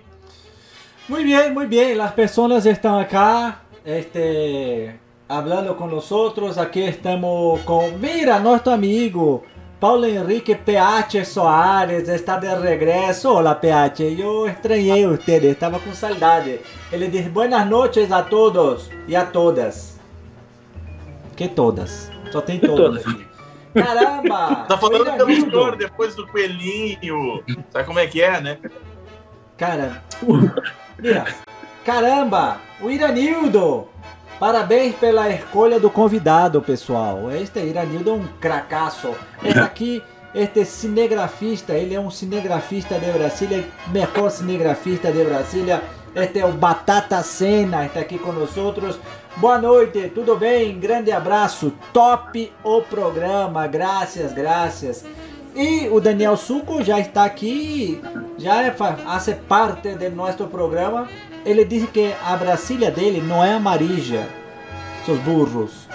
Muy 1.08 1.24
bien, 1.24 1.54
muy 1.54 1.68
bien. 1.68 1.98
Las 1.98 2.14
personas 2.14 2.66
están 2.66 3.00
acá, 3.00 3.62
este, 3.86 5.00
hablando 5.28 5.76
con 5.76 5.92
nosotros. 5.92 6.58
Aquí 6.58 6.82
estamos 6.82 7.60
con, 7.62 8.00
mira, 8.00 8.40
nuestro 8.40 8.74
amigo 8.74 9.44
Paulo 9.80 10.08
Henrique 10.08 10.56
PH 10.56 11.26
Soares 11.26 12.08
está 12.08 12.40
de 12.40 12.56
regresso. 12.56 13.30
Olá, 13.34 13.54
PH. 13.54 14.02
Eu 14.18 14.48
estranhei 14.48 15.06
você, 15.06 15.36
estava 15.38 15.78
com 15.78 15.94
saudade. 15.94 16.62
Ele 16.90 17.10
diz 17.10 17.28
boas 17.28 17.68
noites 17.68 18.10
a 18.12 18.24
todos 18.24 18.90
e 19.08 19.16
a 19.16 19.26
todas. 19.26 20.00
Que 21.36 21.50
todas? 21.50 22.10
Só 22.32 22.40
tem 22.40 22.60
todas. 22.60 23.04
Caramba! 23.74 24.66
Tá 24.68 24.78
falando 24.78 25.12
pelo 25.18 25.34
senhor 25.34 25.76
depois 25.76 26.16
do 26.16 26.28
coelhinho. 26.28 27.44
Sabe 27.72 27.86
como 27.86 28.00
é 28.00 28.08
que 28.08 28.22
é, 28.22 28.40
né? 28.40 28.58
Cara, 29.58 30.04
mira. 31.00 31.26
Caramba! 31.86 32.58
O 32.82 32.90
Iranildo! 32.90 33.88
Parabéns 34.40 34.96
pela 34.96 35.30
escolha 35.30 35.80
do 35.80 35.90
convidado, 35.90 36.62
pessoal. 36.62 37.32
Este 37.32 37.60
Iranildo 37.60 38.10
é 38.10 38.14
um 38.14 38.28
cracaço. 38.40 39.14
Este 39.44 39.60
aqui, 39.60 40.04
este 40.34 40.66
cinegrafista, 40.66 41.74
ele 41.74 41.94
é 41.96 42.00
um 42.00 42.10
cinegrafista 42.10 43.00
de 43.00 43.12
Brasília, 43.12 43.66
melhor 43.88 44.30
cinegrafista 44.30 45.12
de 45.12 45.24
Brasília. 45.24 45.82
Este 46.16 46.40
é 46.40 46.46
o 46.46 46.52
Batata 46.52 47.22
Sena, 47.24 47.86
está 47.86 48.02
aqui 48.02 48.20
conosco. 48.20 48.74
Boa 49.38 49.58
noite, 49.58 50.12
tudo 50.14 50.36
bem? 50.36 50.80
Grande 50.80 51.12
abraço. 51.12 51.74
Top 51.92 52.52
o 52.64 52.82
programa. 52.82 53.68
Graças, 53.68 54.32
graças. 54.34 55.06
E 55.56 55.88
o 55.90 56.00
Daniel 56.00 56.36
Suco 56.36 56.84
já 56.84 57.00
está 57.00 57.26
aqui, 57.26 58.02
já 58.38 58.64
é, 58.64 58.72
faz 58.72 59.30
parte 59.48 59.90
do 59.90 60.10
nosso 60.10 60.48
programa 60.48 61.08
ele 61.46 61.66
disse 61.66 61.88
que 61.88 62.14
a 62.24 62.36
Brasília 62.38 62.90
dele 62.90 63.22
não 63.22 63.44
é 63.44 63.54
amarija, 63.54 64.28
seus 65.06 65.20
burros. 65.20 65.88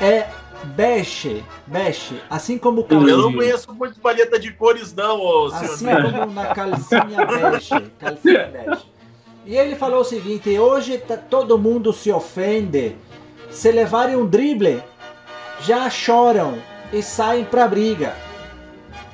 É 0.00 0.28
bege, 0.64 1.42
bege, 1.66 2.20
assim 2.28 2.58
como 2.58 2.84
calcinha. 2.84 3.12
Eu 3.12 3.18
não 3.18 3.32
conheço 3.32 3.72
muito 3.74 3.98
palheta 4.00 4.38
de 4.38 4.52
cores 4.52 4.94
não, 4.94 5.18
ô, 5.18 5.46
Assim 5.46 5.86
como 5.86 6.32
na 6.32 6.54
calcinha 6.54 7.26
bege, 7.26 7.90
calcinha 7.98 8.46
bege. 8.46 8.91
E 9.44 9.56
ele 9.56 9.74
falou 9.74 10.00
o 10.00 10.04
seguinte, 10.04 10.56
hoje 10.56 10.98
tá, 10.98 11.16
todo 11.16 11.58
mundo 11.58 11.92
se 11.92 12.12
ofende, 12.12 12.96
se 13.50 13.72
levarem 13.72 14.14
um 14.14 14.26
drible, 14.26 14.82
já 15.60 15.90
choram 15.90 16.58
e 16.92 17.02
saem 17.02 17.44
pra 17.44 17.66
briga. 17.66 18.14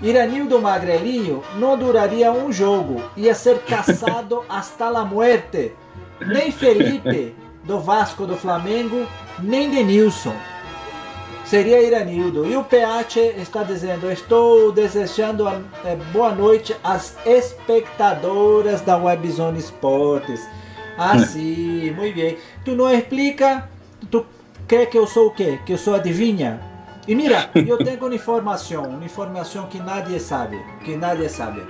Iranildo 0.03 0.61
Magrelinho 0.61 1.43
não 1.57 1.77
duraria 1.77 2.31
um 2.31 2.53
jogo, 2.53 3.03
ia 3.17 3.35
ser 3.35 3.59
caçado 3.65 4.45
hasta 4.49 4.87
a 4.87 5.05
muerte. 5.05 5.73
Nem 6.21 6.53
Felipe 6.53 7.35
do 7.65 7.81
Vasco 7.81 8.27
do 8.27 8.37
Flamengo, 8.37 9.07
nem 9.39 9.71
Denilson. 9.71 10.35
Seria 11.49 11.81
Iranildo. 11.81 12.47
E 12.47 12.55
o 12.59 12.63
PH 12.63 13.21
está 13.39 13.63
dizendo: 13.63 14.13
Estou 14.13 14.71
desejando 14.71 15.49
é, 15.49 15.97
boa 16.13 16.31
noite 16.31 16.77
às 16.85 17.17
espectadoras 17.25 18.83
da 18.83 18.99
Webzone 18.99 19.59
Esportes. 19.59 20.47
Ah, 20.99 21.19
sim, 21.19 21.91
muito 21.93 22.17
bem. 22.17 22.37
Tu 22.67 22.73
não 22.73 22.93
explica? 22.93 23.67
Tu 24.11 24.27
quer 24.67 24.85
que 24.87 24.99
eu 24.99 25.07
sou 25.07 25.29
o 25.29 25.31
quê? 25.31 25.59
Que 25.65 25.73
eu 25.73 25.79
sou 25.79 25.95
adivinha? 25.95 26.61
E 27.07 27.15
mira, 27.15 27.49
eu 27.55 27.79
tenho 27.83 27.99
uma 27.99 28.15
informação, 28.15 28.85
uma 28.85 29.07
informação 29.07 29.69
que 29.69 29.79
nadie 29.79 30.21
sabe, 30.21 30.63
que 30.85 30.99
nadie 30.99 31.31
sabe. 31.31 31.63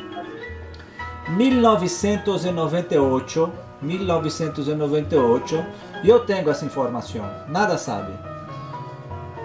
1998, 1.29 3.53
1998, 3.81 5.65
eu 6.03 6.19
tenho 6.21 6.51
essa 6.51 6.65
informação, 6.65 7.25
nada 7.47 7.79
sabe. 7.79 8.28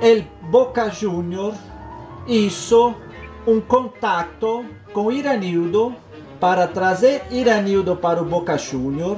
El 0.03 0.27
Boca 0.51 0.91
Junior 0.91 1.53
hizo 2.27 2.93
um 3.47 3.61
contato 3.61 4.65
com 4.91 5.09
Iranildo 5.09 5.95
para 6.41 6.67
trazer 6.67 7.23
Iranildo 7.31 7.95
para 7.95 8.21
o 8.21 8.25
Boca 8.25 8.57
Junior, 8.57 9.15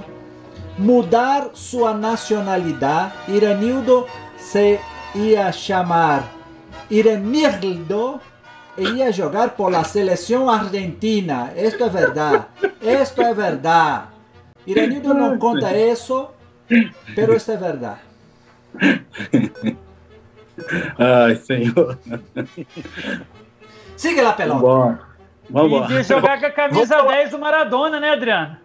mudar 0.77 1.49
sua 1.53 1.95
nacionalidade. 1.95 3.13
Iranildo 3.27 4.05
se 4.37 4.79
ia 5.15 5.51
chamar 5.51 6.23
Irenildo 6.87 8.21
ia 8.77 9.11
jogar 9.11 9.55
por 9.55 9.71
la 9.71 9.83
selección 9.83 10.47
argentina. 10.47 11.51
Esto 11.55 11.87
es 11.87 11.93
verdad. 11.93 12.49
Esto 12.79 13.23
es 13.23 13.35
verdad. 13.35 14.09
Irenildo 14.67 15.15
no 15.15 15.39
conta 15.39 15.73
eso, 15.73 16.35
pero 17.15 17.33
esto 17.33 17.53
es 17.53 17.59
verdad. 17.59 17.97
Ai, 20.97 21.35
senhor. 21.35 21.97
Siga 23.95 24.23
lá, 24.23 24.33
pelota. 24.33 24.61
Vamos, 24.61 24.99
vamos 25.49 25.91
E 25.91 25.97
de 25.97 26.03
jogar 26.03 26.39
com 26.39 26.45
a 26.45 26.51
camisa 26.51 27.01
10 27.01 27.31
do 27.31 27.39
Maradona, 27.39 27.99
né, 27.99 28.11
Adriano? 28.11 28.57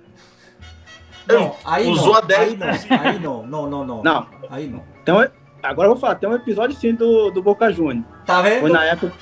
Não, 1.27 1.55
aí 1.65 1.87
Usou 1.87 2.13
não. 2.13 2.17
a 2.17 2.21
10 2.21 2.41
aí 2.41 2.57
não. 2.57 3.01
Aí 3.01 3.19
não, 3.19 3.47
não, 3.47 3.67
não, 3.69 3.85
não. 3.85 4.03
Não. 4.03 4.27
Aí 4.51 4.67
não. 4.67 4.83
Então, 5.03 5.25
Agora 5.63 5.89
eu 5.89 5.93
vou 5.93 6.01
falar, 6.01 6.15
tem 6.15 6.29
um 6.29 6.35
episódio 6.35 6.77
sim 6.77 6.95
do, 6.95 7.31
do 7.31 7.43
Boca 7.43 7.71
Juniors. 7.73 8.05
Tá 8.25 8.41
vendo? 8.41 8.61
Foi 8.61 8.71
na 8.71 8.85
época. 8.85 9.13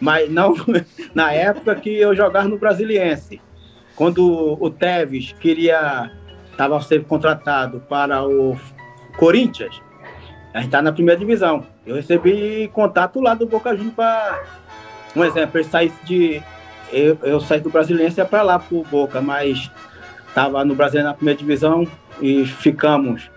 Mas 0.00 0.30
não 0.30 0.54
na 1.14 1.32
época 1.32 1.74
que 1.76 1.90
eu 1.90 2.14
jogava 2.14 2.48
no 2.48 2.58
Brasiliense. 2.58 3.40
Quando 3.94 4.56
o 4.58 4.70
Teves 4.70 5.32
queria. 5.32 6.10
Estava 6.50 6.80
sendo 6.82 7.04
contratado 7.04 7.80
para 7.88 8.26
o 8.26 8.56
Corinthians. 9.16 9.80
A 10.52 10.58
gente 10.58 10.66
está 10.66 10.82
na 10.82 10.92
primeira 10.92 11.18
divisão. 11.18 11.64
Eu 11.86 11.96
recebi 11.96 12.68
contato 12.72 13.20
lá 13.20 13.34
do 13.34 13.46
Boca 13.46 13.74
Juniors 13.74 13.94
para. 13.94 14.42
Um 15.16 15.24
exemplo, 15.24 15.58
ele 15.58 15.68
saísse 15.68 15.96
de. 16.04 16.42
Eu, 16.92 17.18
eu 17.22 17.40
saí 17.40 17.60
do 17.60 17.70
Brasiliense 17.70 18.22
para 18.24 18.42
lá 18.42 18.58
para 18.58 18.76
o 18.76 18.84
Boca, 18.84 19.20
mas 19.20 19.70
estava 20.28 20.64
no 20.64 20.74
Brasil 20.74 21.02
na 21.02 21.14
primeira 21.14 21.38
divisão 21.38 21.86
e 22.20 22.44
ficamos 22.44 23.30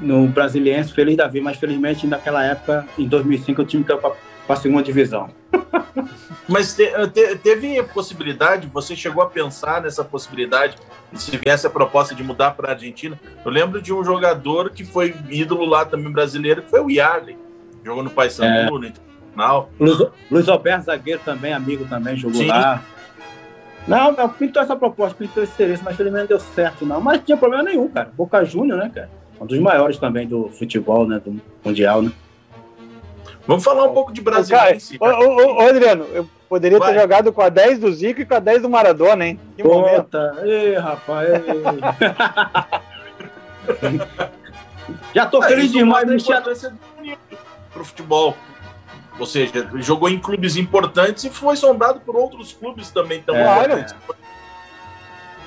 no 0.00 0.26
Brasiliense, 0.28 0.92
feliz 0.92 1.16
da 1.16 1.26
vida, 1.26 1.44
mas 1.44 1.56
felizmente 1.56 2.06
naquela 2.06 2.44
época, 2.44 2.86
em 2.98 3.06
2005, 3.06 3.62
o 3.62 3.64
time 3.64 3.84
caiu 3.84 3.98
para 3.98 4.14
a 4.48 4.56
segunda 4.56 4.82
divisão. 4.82 5.28
Mas 6.48 6.74
te, 6.74 6.86
te, 7.08 7.36
teve 7.36 7.82
possibilidade, 7.84 8.66
você 8.66 8.96
chegou 8.96 9.22
a 9.22 9.26
pensar 9.26 9.82
nessa 9.82 10.04
possibilidade, 10.04 10.76
se 11.14 11.36
viesse 11.36 11.66
a 11.66 11.70
proposta 11.70 12.14
de 12.14 12.22
mudar 12.22 12.52
para 12.52 12.68
a 12.68 12.70
Argentina? 12.72 13.18
Eu 13.44 13.50
lembro 13.50 13.80
de 13.80 13.92
um 13.92 14.04
jogador 14.04 14.70
que 14.70 14.84
foi 14.84 15.14
ídolo 15.30 15.64
lá 15.64 15.84
também 15.84 16.10
brasileiro, 16.10 16.62
que 16.62 16.70
foi 16.70 16.80
o 16.80 16.90
Yarley, 16.90 17.38
jogou 17.84 18.02
no 18.02 18.10
Paysandu, 18.10 18.48
é. 18.48 18.70
no 18.70 18.86
Internacional. 18.86 19.70
Luiz, 19.78 20.10
Luiz 20.30 20.48
Alberto 20.48 20.86
Zagueiro 20.86 21.20
também, 21.24 21.52
amigo 21.52 21.84
também, 21.86 22.16
jogou 22.16 22.40
Sim. 22.40 22.48
lá. 22.48 22.82
Não, 23.86 24.12
não, 24.12 24.28
pintou 24.28 24.62
essa 24.62 24.76
proposta, 24.76 25.16
pintou 25.16 25.42
esse 25.42 25.52
interesse, 25.52 25.82
mas 25.82 25.96
felizmente 25.96 26.22
não 26.22 26.38
deu 26.38 26.40
certo, 26.40 26.86
não. 26.86 27.00
Mas 27.00 27.22
tinha 27.24 27.36
problema 27.36 27.64
nenhum, 27.64 27.88
cara. 27.88 28.10
Boca 28.16 28.44
Júnior, 28.44 28.78
né, 28.78 28.90
cara? 28.94 29.10
um 29.42 29.46
dos 29.46 29.58
maiores 29.58 29.98
também 29.98 30.26
do 30.26 30.48
futebol, 30.48 31.06
né, 31.06 31.18
do 31.18 31.40
mundial, 31.64 32.00
né? 32.02 32.12
Vamos 33.46 33.64
falar 33.64 33.84
um 33.84 33.92
pouco 33.92 34.12
de 34.12 34.20
Brasil. 34.20 34.56
Ô, 35.00 35.06
ô, 35.06 35.56
ô, 35.56 35.60
Adriano, 35.68 36.06
eu 36.12 36.28
poderia 36.48 36.78
Vai. 36.78 36.92
ter 36.92 37.00
jogado 37.00 37.32
com 37.32 37.42
a 37.42 37.48
10 37.48 37.78
do 37.80 37.92
Zico 37.92 38.20
e 38.20 38.26
com 38.26 38.34
a 38.34 38.38
10 38.38 38.62
do 38.62 38.70
Maradona, 38.70 39.26
hein? 39.26 39.40
Que 39.56 39.64
momento. 39.64 40.16
Ei, 40.44 40.76
rapaz. 40.76 41.28
Ei. 41.28 41.42
Já 45.14 45.26
tô 45.26 45.42
feliz 45.42 45.70
demais, 45.70 46.08
me 46.08 46.16
pro 47.72 47.84
futebol. 47.84 48.36
Ou 49.18 49.26
seja, 49.26 49.68
jogou 49.76 50.08
em 50.08 50.18
clubes 50.18 50.56
importantes 50.56 51.24
e 51.24 51.30
foi 51.30 51.56
sondado 51.56 52.00
por 52.00 52.16
outros 52.16 52.52
clubes 52.52 52.90
também. 52.90 53.18
Então, 53.18 53.36
é, 53.36 53.86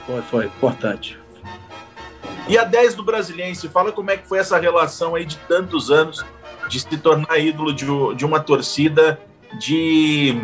Foi, 0.05 0.21
foi 0.21 0.45
importante. 0.45 1.19
E 2.47 2.57
a 2.57 2.63
10 2.63 2.93
do 2.93 3.03
Brasiliense, 3.03 3.67
fala 3.67 3.91
como 3.91 4.11
é 4.11 4.17
que 4.17 4.27
foi 4.27 4.37
essa 4.37 4.57
relação 4.57 5.15
aí 5.15 5.25
de 5.25 5.37
tantos 5.47 5.89
anos 5.89 6.23
de 6.69 6.79
se 6.79 6.97
tornar 6.97 7.39
ídolo 7.39 7.73
de, 7.73 7.85
de 8.15 8.25
uma 8.25 8.39
torcida, 8.39 9.19
de, 9.59 10.35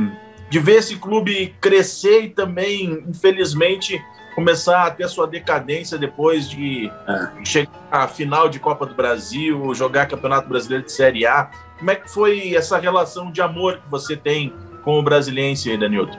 de 0.49 0.59
ver 0.59 0.77
esse 0.77 0.95
clube 0.97 1.55
crescer 1.59 2.23
e 2.23 2.29
também, 2.29 3.03
infelizmente, 3.07 4.01
começar 4.35 4.85
a 4.85 4.91
ter 4.91 5.03
a 5.03 5.07
sua 5.07 5.27
decadência 5.27 5.97
depois 5.97 6.49
de 6.49 6.89
É. 7.07 7.45
chegar 7.45 7.71
à 7.91 8.07
final 8.07 8.47
de 8.47 8.59
Copa 8.59 8.85
do 8.85 8.95
Brasil, 8.95 9.73
jogar 9.73 10.07
Campeonato 10.07 10.47
Brasileiro 10.47 10.85
de 10.85 10.91
Série 10.91 11.25
A. 11.25 11.49
Como 11.77 11.91
é 11.91 11.95
que 11.95 12.09
foi 12.09 12.55
essa 12.55 12.77
relação 12.77 13.31
de 13.31 13.41
amor 13.41 13.77
que 13.77 13.89
você 13.89 14.15
tem 14.15 14.53
com 14.83 14.99
o 14.99 15.03
Brasiliense, 15.03 15.75
Danilton? 15.77 16.17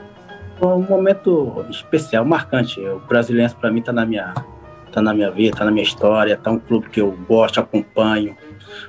Um 0.61 0.81
momento 0.81 1.65
especial, 1.69 2.23
marcante. 2.23 2.79
O 2.79 2.99
Brasiliense, 2.99 3.55
para 3.55 3.71
mim, 3.71 3.79
está 3.79 3.91
na 3.91 4.05
minha 4.05 4.33
tá 4.91 5.01
na 5.01 5.11
minha 5.11 5.31
vida, 5.31 5.57
tá 5.57 5.65
na 5.65 5.71
minha 5.71 5.83
história, 5.83 6.37
tá 6.37 6.51
um 6.51 6.59
clube 6.59 6.87
que 6.89 7.01
eu 7.01 7.11
gosto, 7.27 7.59
acompanho. 7.59 8.37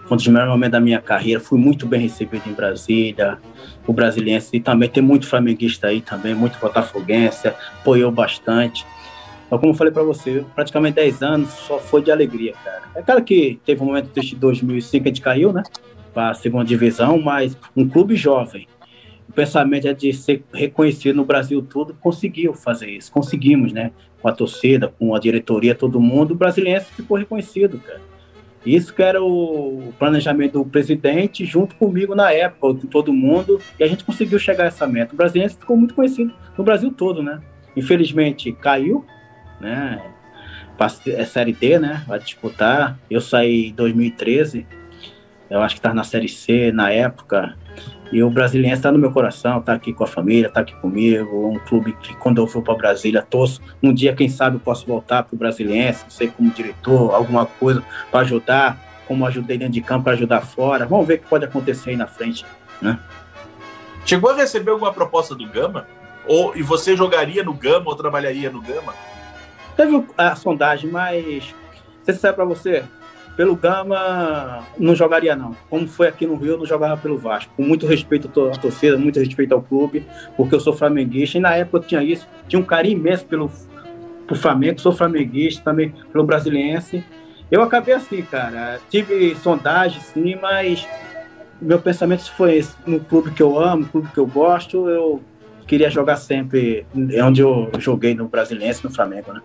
Foi 0.05 0.12
um 0.12 0.16
dos 0.16 0.26
melhores 0.26 0.51
momentos 0.51 0.72
da 0.72 0.80
minha 0.80 1.01
carreira. 1.01 1.41
Fui 1.41 1.59
muito 1.59 1.87
bem 1.87 2.01
recebido 2.01 2.49
em 2.49 2.53
Brasília, 2.53 3.39
o 3.87 3.93
Brasiliense. 3.93 4.51
E 4.53 4.61
também 4.61 4.89
tem 4.89 5.03
muito 5.03 5.26
flamenguista 5.26 5.89
aí 5.89 6.01
também, 6.01 6.35
muito 6.35 6.59
botafoguense, 6.59 7.49
apoiou 7.49 8.11
bastante. 8.11 8.87
Então, 9.47 9.59
como 9.59 9.72
eu 9.72 9.76
falei 9.76 9.93
para 9.93 10.03
você, 10.03 10.45
praticamente 10.55 10.97
10 10.97 11.22
anos 11.22 11.51
só 11.51 11.78
foi 11.78 12.03
de 12.03 12.11
alegria, 12.11 12.55
cara. 12.64 12.82
É 12.95 13.03
claro 13.03 13.22
que 13.22 13.61
teve 13.64 13.82
um 13.82 13.87
momento 13.87 14.11
em 14.16 14.37
2005 14.37 15.03
que 15.03 15.09
a 15.09 15.12
gente 15.12 15.20
caiu, 15.20 15.53
né? 15.53 15.62
Para 16.12 16.30
a 16.30 16.35
segunda 16.35 16.64
divisão, 16.64 17.20
mas 17.20 17.57
um 17.76 17.89
clube 17.89 18.16
jovem. 18.16 18.66
O 19.28 19.32
pensamento 19.32 19.89
é 19.89 19.93
de 19.93 20.12
ser 20.12 20.45
reconhecido 20.53 21.16
no 21.16 21.24
Brasil 21.24 21.61
todo, 21.62 21.95
conseguiu 21.95 22.55
fazer 22.55 22.91
isso. 22.91 23.12
Conseguimos, 23.12 23.72
né? 23.72 23.91
Com 24.20 24.28
a 24.28 24.32
torcida, 24.32 24.89
com 24.89 25.14
a 25.14 25.18
diretoria, 25.18 25.74
todo 25.74 26.01
mundo. 26.01 26.32
O 26.32 26.35
brasileiro 26.35 26.82
ficou 26.85 27.16
reconhecido, 27.16 27.78
cara. 27.78 28.01
Isso 28.65 28.95
que 28.95 29.03
era 29.03 29.23
o 29.23 29.93
planejamento 29.99 30.55
do 30.55 30.65
presidente, 30.65 31.45
junto 31.45 31.75
comigo 31.77 32.15
na 32.15 32.33
época, 32.33 32.81
com 32.81 32.87
todo 32.87 33.12
mundo, 33.12 33.61
e 33.79 33.85
a 33.85 33.87
gente 33.87 34.05
conseguiu 34.05 34.39
chegar 34.39 34.65
a 34.65 34.69
essa 34.69 34.87
meta. 34.87 35.12
O 35.12 35.17
brasileiro 35.17 35.53
ficou 35.53 35.77
muito 35.77 35.95
conhecido 35.95 36.33
no 36.57 36.65
Brasil 36.65 36.91
todo, 36.91 37.23
né? 37.23 37.41
Infelizmente 37.77 38.53
caiu, 38.53 39.05
né? 39.61 40.03
É 41.07 41.25
Série 41.25 41.53
D, 41.53 41.79
né? 41.79 42.03
Vai 42.07 42.19
disputar. 42.19 42.99
Eu 43.11 43.21
saí 43.21 43.69
em 43.69 43.75
2013, 43.75 44.67
eu 45.51 45.61
acho 45.61 45.75
que 45.75 45.79
estava 45.79 45.95
na 45.95 46.05
Série 46.05 46.29
C 46.29 46.73
na 46.73 46.91
época. 46.91 47.57
E 48.15 48.23
o 48.23 48.31
Brasiliense 48.31 48.77
está 48.77 48.93
no 48.93 48.99
meu 48.99 49.11
coração, 49.11 49.59
está 49.59 49.73
aqui 49.73 49.93
com 49.93 50.05
a 50.05 50.07
família, 50.07 50.47
está 50.47 50.61
aqui 50.61 50.73
comigo. 50.77 51.49
Um 51.49 51.59
clube 51.59 51.95
que, 51.95 52.15
quando 52.15 52.41
eu 52.41 52.47
for 52.47 52.62
para 52.62 52.75
Brasília, 52.77 53.21
torço. 53.21 53.61
Um 53.83 53.93
dia, 53.93 54.15
quem 54.15 54.29
sabe, 54.29 54.55
eu 54.55 54.61
posso 54.61 54.87
voltar 54.87 55.25
para 55.25 55.35
o 55.35 55.37
Brasiliense, 55.37 56.05
não 56.05 56.11
sei 56.11 56.29
como 56.29 56.49
diretor, 56.53 57.12
alguma 57.12 57.45
coisa 57.45 57.83
para 58.12 58.21
ajudar, 58.21 58.79
como 59.09 59.27
ajudei 59.27 59.59
dentro 59.59 59.75
de 59.75 59.81
campo 59.81 60.05
para 60.05 60.12
ajudar 60.12 60.43
fora. 60.43 60.87
Vamos 60.87 61.09
ver 61.09 61.15
o 61.15 61.19
que 61.19 61.27
pode 61.27 61.45
acontecer 61.45 61.91
aí 61.91 61.97
na 61.97 62.07
frente. 62.07 62.47
Né? 62.81 62.97
Chegou 64.07 64.31
a 64.31 64.37
receber 64.37 64.71
alguma 64.71 64.93
proposta 64.93 65.35
do 65.35 65.49
Gama? 65.49 65.85
Ou, 66.29 66.57
e 66.57 66.62
você 66.62 66.97
jogaria 66.97 67.43
no 67.43 67.53
Gama 67.53 67.87
ou 67.87 67.97
trabalharia 67.97 68.49
no 68.49 68.62
Gama? 68.62 68.95
Teve 69.77 70.07
a 70.17 70.37
sondagem, 70.37 70.89
mas, 70.89 71.53
se 72.05 72.12
sabe 72.12 72.37
para 72.37 72.45
você, 72.45 72.85
pelo 73.37 73.57
Gama 73.57 74.64
não 74.78 74.95
jogaria 74.95 75.35
não. 75.35 75.57
Como 75.68 75.87
foi 75.87 76.09
aqui 76.09 76.26
no 76.26 76.37
Rio, 76.37 76.53
eu 76.53 76.59
não 76.59 76.66
jogava 76.66 76.97
pelo 76.97 77.18
Vasco. 77.18 77.53
Com 77.57 77.62
muito 77.62 77.87
respeito 77.87 78.28
à 78.28 78.57
torcida, 78.57 78.97
muito 78.97 79.18
respeito 79.18 79.53
ao 79.53 79.62
clube, 79.62 80.07
porque 80.37 80.55
eu 80.55 80.61
sou 80.61 80.72
flamenguista. 80.72 81.39
E 81.39 81.41
na 81.41 81.55
época 81.55 81.78
eu 81.78 81.82
tinha 81.82 82.03
isso, 82.03 82.26
tinha 82.49 82.61
um 82.61 82.64
carinho 82.64 82.99
imenso 82.99 83.26
pelo, 83.26 83.51
pelo 84.26 84.41
Flamengo, 84.41 84.80
sou 84.80 84.93
flamenguista 84.93 85.62
também 85.62 85.95
pelo 86.12 86.24
Brasiliense. 86.24 87.05
Eu 87.51 87.62
acabei 87.62 87.95
assim, 87.95 88.22
cara. 88.22 88.80
Tive 88.89 89.35
sondagem, 89.37 90.01
sim, 90.01 90.37
mas 90.41 90.87
meu 91.61 91.80
pensamento 91.80 92.30
foi 92.32 92.57
esse. 92.57 92.74
No 92.87 93.01
clube 93.01 93.30
que 93.32 93.43
eu 93.43 93.59
amo, 93.59 93.82
no 93.82 93.89
clube 93.89 94.09
que 94.12 94.18
eu 94.18 94.26
gosto, 94.26 94.89
eu 94.89 95.20
queria 95.66 95.91
jogar 95.91 96.16
sempre 96.16 96.87
onde 97.22 97.41
eu 97.41 97.70
joguei 97.78 98.14
no 98.14 98.28
Brasiliense, 98.28 98.85
no 98.85 98.91
Flamengo, 98.91 99.32
né? 99.32 99.41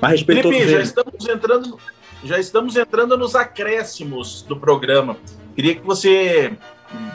Mas 0.00 0.12
respeito 0.12 0.48
Felipe, 0.48 0.68
já 0.68 0.80
estamos 0.80 1.28
entrando 1.28 1.78
já 2.24 2.38
estamos 2.38 2.74
entrando 2.76 3.16
nos 3.16 3.36
acréscimos 3.36 4.42
do 4.42 4.56
programa. 4.56 5.16
Queria 5.54 5.74
que 5.74 5.82
você, 5.82 6.56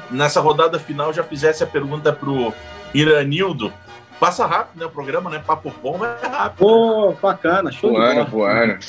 nessa 0.10 0.40
rodada 0.40 0.80
final, 0.80 1.12
já 1.12 1.24
fizesse 1.24 1.64
a 1.64 1.68
pergunta 1.68 2.14
para 2.14 2.30
o 2.30 2.54
Iranildo. 2.94 3.74
Passa 4.20 4.46
rápido, 4.46 4.80
né? 4.80 4.86
O 4.86 4.90
programa, 4.90 5.30
né? 5.30 5.42
Papo 5.46 5.74
bom, 5.82 5.98
mas 5.98 6.22
é 6.24 6.28
rápido. 6.28 6.60
Pô, 6.60 7.14
bacana, 7.22 7.72
show 7.72 7.92
voando, 7.92 8.26
de 8.26 8.32
bola. 8.32 8.80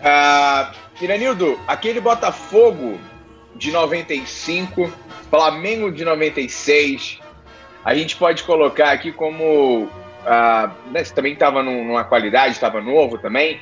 Uh, 0.00 1.02
Iranildo, 1.02 1.58
aquele 1.66 2.00
Botafogo 2.00 2.98
de 3.54 3.72
95, 3.72 4.90
Flamengo 5.28 5.90
de 5.90 6.04
96, 6.04 7.18
a 7.84 7.94
gente 7.94 8.16
pode 8.16 8.42
colocar 8.44 8.92
aqui 8.92 9.12
como 9.12 9.88
Uh, 10.26 10.90
né, 10.90 11.04
você 11.04 11.14
também 11.14 11.34
estava 11.34 11.62
numa 11.62 12.02
qualidade, 12.02 12.52
estava 12.52 12.80
novo 12.80 13.16
também. 13.16 13.60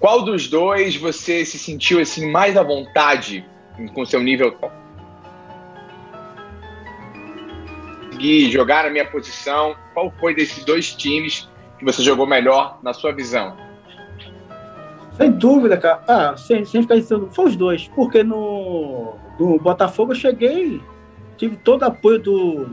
Qual 0.00 0.22
dos 0.22 0.48
dois 0.48 0.96
você 0.96 1.44
se 1.44 1.58
sentiu 1.58 2.00
assim 2.00 2.30
mais 2.30 2.56
à 2.56 2.62
vontade 2.62 3.44
com 3.94 4.04
seu 4.06 4.22
nível? 4.22 4.56
Consegui 8.10 8.50
jogar 8.50 8.84
na 8.84 8.90
minha 8.90 9.04
posição. 9.04 9.76
Qual 9.92 10.10
foi 10.18 10.34
desses 10.34 10.64
dois 10.64 10.94
times 10.94 11.50
que 11.78 11.84
você 11.84 12.02
jogou 12.02 12.26
melhor 12.26 12.78
na 12.82 12.94
sua 12.94 13.12
visão? 13.12 13.56
Sem 15.16 15.30
dúvida, 15.30 15.76
cara. 15.76 16.02
Ah, 16.08 16.36
sem, 16.38 16.64
sem 16.64 16.82
ficar 16.82 16.94
dizendo, 16.94 17.28
foi 17.30 17.46
os 17.46 17.56
dois. 17.56 17.86
Porque 17.88 18.22
no, 18.22 19.14
no 19.38 19.58
Botafogo 19.58 20.12
eu 20.12 20.16
cheguei, 20.16 20.80
tive 21.36 21.56
todo 21.56 21.82
o 21.82 21.84
apoio 21.84 22.18
do, 22.18 22.70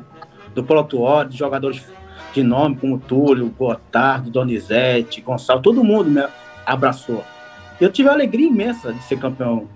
do 0.55 0.83
Tuori, 0.83 1.29
de 1.29 1.37
jogadores 1.37 1.83
de 2.33 2.43
nome 2.43 2.75
como 2.77 2.99
Túlio, 2.99 3.49
Gotardo, 3.49 4.29
Donizete, 4.29 5.21
Gonçalo, 5.21 5.61
todo 5.61 5.83
mundo 5.83 6.09
me 6.09 6.23
abraçou. 6.65 7.23
Eu 7.79 7.91
tive 7.91 8.09
a 8.09 8.13
alegria 8.13 8.47
imensa 8.47 8.93
de 8.93 9.01
ser 9.03 9.17
campeão 9.17 9.67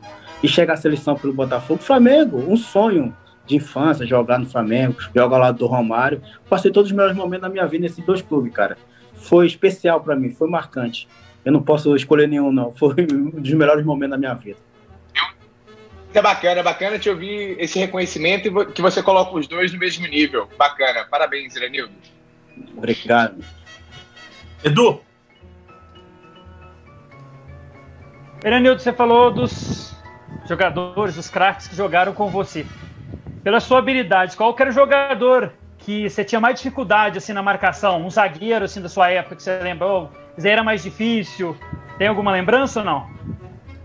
e 0.41 0.47
chegar 0.47 0.73
à 0.73 0.77
seleção 0.77 1.15
pelo 1.15 1.33
Botafogo. 1.33 1.81
Flamengo, 1.81 2.37
um 2.37 2.57
sonho 2.57 3.15
de 3.45 3.55
infância, 3.55 4.05
jogar 4.05 4.39
no 4.39 4.45
Flamengo, 4.45 4.97
jogar 5.15 5.35
ao 5.35 5.41
lado 5.41 5.57
do 5.59 5.67
Romário. 5.67 6.21
Passei 6.49 6.71
todos 6.71 6.91
os 6.91 6.95
melhores 6.95 7.15
momentos 7.15 7.41
da 7.41 7.49
minha 7.49 7.65
vida 7.65 7.83
nesses 7.83 8.05
dois 8.05 8.21
clubes, 8.21 8.53
cara. 8.53 8.77
Foi 9.13 9.45
especial 9.47 10.01
para 10.01 10.15
mim, 10.15 10.29
foi 10.29 10.49
marcante. 10.49 11.07
Eu 11.45 11.51
não 11.51 11.61
posso 11.61 11.95
escolher 11.95 12.27
nenhum, 12.27 12.51
não. 12.51 12.71
Foi 12.75 12.95
um 13.11 13.29
dos 13.29 13.53
melhores 13.53 13.85
momentos 13.85 14.11
da 14.11 14.17
minha 14.17 14.33
vida. 14.33 14.57
É 16.13 16.21
bacana, 16.21 16.59
é 16.59 16.63
bacana 16.63 16.99
te 16.99 17.09
ouvir 17.09 17.55
esse 17.59 17.79
reconhecimento 17.79 18.47
e 18.47 18.65
que 18.67 18.81
você 18.81 19.01
coloca 19.01 19.35
os 19.35 19.47
dois 19.47 19.73
no 19.73 19.79
mesmo 19.79 20.07
nível. 20.07 20.47
Bacana. 20.57 21.05
Parabéns, 21.09 21.55
Iranildo. 21.55 21.91
Obrigado. 22.77 23.43
Edu? 24.63 25.01
Eranildo, 28.43 28.81
você 28.81 28.91
falou 28.91 29.31
dos 29.31 29.95
jogadores, 30.45 31.15
dos 31.15 31.29
craques 31.29 31.67
que 31.67 31.75
jogaram 31.75 32.13
com 32.13 32.29
você. 32.29 32.65
Pela 33.43 33.59
sua 33.59 33.79
habilidade, 33.79 34.35
qual 34.35 34.55
era 34.59 34.69
o 34.69 34.73
jogador 34.73 35.53
que 35.77 36.09
você 36.09 36.23
tinha 36.23 36.39
mais 36.39 36.57
dificuldade 36.57 37.17
assim 37.17 37.33
na 37.33 37.41
marcação? 37.41 38.05
Um 38.05 38.09
zagueiro 38.09 38.65
assim 38.65 38.81
da 38.81 38.89
sua 38.89 39.09
época 39.09 39.35
que 39.35 39.43
você 39.43 39.59
lembrou? 39.59 40.11
Isso 40.37 40.47
era 40.47 40.63
mais 40.63 40.83
difícil? 40.83 41.57
Tem 41.97 42.07
alguma 42.07 42.31
lembrança 42.31 42.79
ou 42.79 42.85
não? 42.85 43.09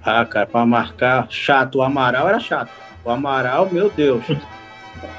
Ah, 0.04 0.24
cara, 0.24 0.46
para 0.46 0.64
marcar 0.64 1.26
chato, 1.28 1.76
o 1.76 1.82
Amaral 1.82 2.28
era 2.28 2.40
chato. 2.40 2.70
O 3.04 3.10
Amaral, 3.10 3.68
meu 3.70 3.90
Deus. 3.90 4.24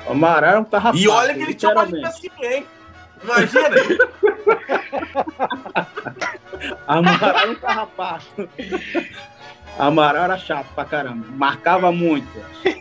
O 0.08 0.12
Amaral 0.12 0.50
era 0.50 0.60
um 0.60 0.66
carrapato. 0.66 0.97
E 0.97 1.08
olha 1.08 1.34
que 1.34 1.41
ele 1.41 1.54
tinha 1.54 1.74
mais 1.74 1.93
assim, 2.04 2.30
hein? 2.41 2.66
Imagina! 3.24 3.70
Amaral 6.88 7.38
era 7.38 7.52
um 7.52 7.56
carrapato. 7.56 8.50
Amaral 9.78 10.26
era 10.26 10.38
chato 10.38 10.68
pra 10.74 10.86
caramba. 10.86 11.26
Marcava 11.30 11.92
muito. 11.92 12.28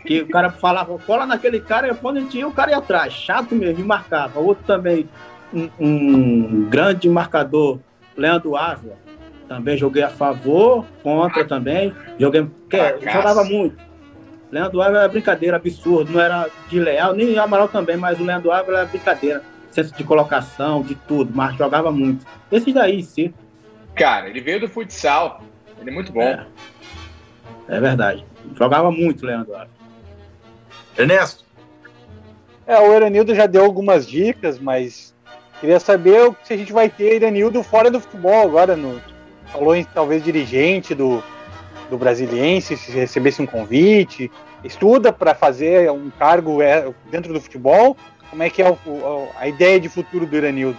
Que 0.05 0.21
o 0.21 0.29
cara 0.29 0.49
falava, 0.49 0.97
cola 0.99 1.25
naquele 1.25 1.59
cara, 1.59 1.87
e 1.87 1.95
quando 1.95 2.17
a 2.17 2.21
gente 2.21 2.37
ia, 2.37 2.47
o 2.47 2.51
cara 2.51 2.71
ia 2.71 2.77
atrás. 2.77 3.13
Chato 3.13 3.55
mesmo, 3.55 3.81
e 3.81 3.83
marcava. 3.83 4.39
Outro 4.39 4.63
também, 4.65 5.07
um, 5.53 5.69
um 5.79 6.69
grande 6.69 7.07
marcador, 7.07 7.79
Leandro 8.17 8.55
Ávila. 8.55 8.97
Também 9.47 9.77
joguei 9.77 10.03
a 10.03 10.09
favor, 10.09 10.85
contra 11.01 11.45
também. 11.45 11.93
Joguei, 12.19 12.47
que, 12.69 13.11
jogava 13.11 13.43
muito. 13.43 13.77
Leandro 14.51 14.81
Ávila 14.81 14.99
era 14.99 15.07
brincadeira, 15.07 15.57
absurdo. 15.57 16.11
Não 16.11 16.19
era 16.19 16.49
de 16.67 16.79
leal, 16.79 17.13
nem 17.13 17.33
o 17.33 17.41
Amaral 17.41 17.67
também, 17.67 17.95
mas 17.95 18.19
o 18.19 18.23
Leandro 18.23 18.51
Ávila 18.51 18.79
era 18.79 18.87
brincadeira 18.87 19.43
senso 19.71 19.93
de 19.95 20.03
colocação, 20.03 20.81
de 20.81 20.95
tudo, 20.95 21.31
mas 21.33 21.55
jogava 21.55 21.91
muito. 21.91 22.25
Esse 22.51 22.73
daí, 22.73 23.03
sim. 23.03 23.33
Cara, 23.95 24.29
ele 24.29 24.41
veio 24.41 24.59
do 24.59 24.69
futsal. 24.69 25.41
Ele 25.79 25.89
é 25.89 25.93
muito 25.93 26.11
bom. 26.11 26.21
É, 26.21 26.45
é 27.67 27.79
verdade. 27.79 28.25
Jogava 28.57 28.91
muito, 28.91 29.25
Leandro. 29.25 29.53
Ernesto? 30.97 31.45
É, 32.65 32.77
o 32.79 32.93
Eranildo 32.93 33.33
já 33.33 33.45
deu 33.45 33.63
algumas 33.63 34.07
dicas, 34.07 34.59
mas 34.59 35.15
queria 35.59 35.79
saber 35.79 36.31
se 36.43 36.53
a 36.53 36.57
gente 36.57 36.71
vai 36.71 36.89
ter 36.89 37.15
Eranildo 37.15 37.63
fora 37.63 37.89
do 37.89 37.99
futebol 37.99 38.43
agora. 38.43 38.75
No, 38.75 39.01
falou 39.51 39.75
em 39.75 39.83
talvez 39.83 40.23
dirigente 40.23 40.93
do, 40.93 41.23
do 41.89 41.97
Brasiliense, 41.97 42.77
se 42.77 42.91
recebesse 42.91 43.41
um 43.41 43.45
convite? 43.45 44.31
Estuda 44.63 45.11
para 45.13 45.33
fazer 45.33 45.89
um 45.89 46.09
cargo 46.09 46.61
é, 46.61 46.91
dentro 47.09 47.33
do 47.33 47.41
futebol? 47.41 47.95
Como 48.29 48.43
é 48.43 48.49
que 48.49 48.61
é 48.61 48.69
o, 48.69 49.27
a 49.37 49.47
ideia 49.47 49.79
de 49.79 49.89
futuro 49.89 50.25
do 50.25 50.35
Iranildo? 50.35 50.77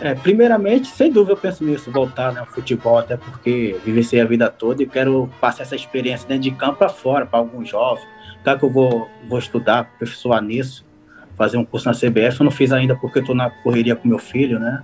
É, 0.00 0.14
primeiramente, 0.14 0.88
sem 0.88 1.10
dúvida 1.10 1.32
eu 1.32 1.36
penso 1.36 1.64
nisso, 1.64 1.90
voltar 1.90 2.32
né, 2.32 2.40
ao 2.40 2.46
futebol, 2.46 2.98
até 2.98 3.16
porque 3.16 3.76
vivenciei 3.84 4.20
a 4.20 4.24
vida 4.24 4.50
toda 4.50 4.82
e 4.82 4.86
quero 4.86 5.30
passar 5.40 5.62
essa 5.62 5.76
experiência 5.76 6.26
dentro 6.26 6.42
de 6.42 6.50
campo 6.50 6.78
para 6.78 6.88
fora, 6.88 7.24
para 7.24 7.38
alguns 7.38 7.68
jovens. 7.68 8.06
Claro 8.42 8.58
que 8.58 8.64
eu 8.64 8.70
vou, 8.70 9.08
vou 9.28 9.38
estudar, 9.38 9.80
aperfeiçoar 9.80 10.42
nisso, 10.42 10.84
fazer 11.36 11.56
um 11.56 11.64
curso 11.64 11.88
na 11.88 11.94
CBF. 11.94 12.40
Eu 12.40 12.44
não 12.44 12.50
fiz 12.50 12.72
ainda 12.72 12.96
porque 12.96 13.20
estou 13.20 13.34
na 13.34 13.50
correria 13.50 13.94
com 13.94 14.08
meu 14.08 14.18
filho, 14.18 14.58
né? 14.58 14.82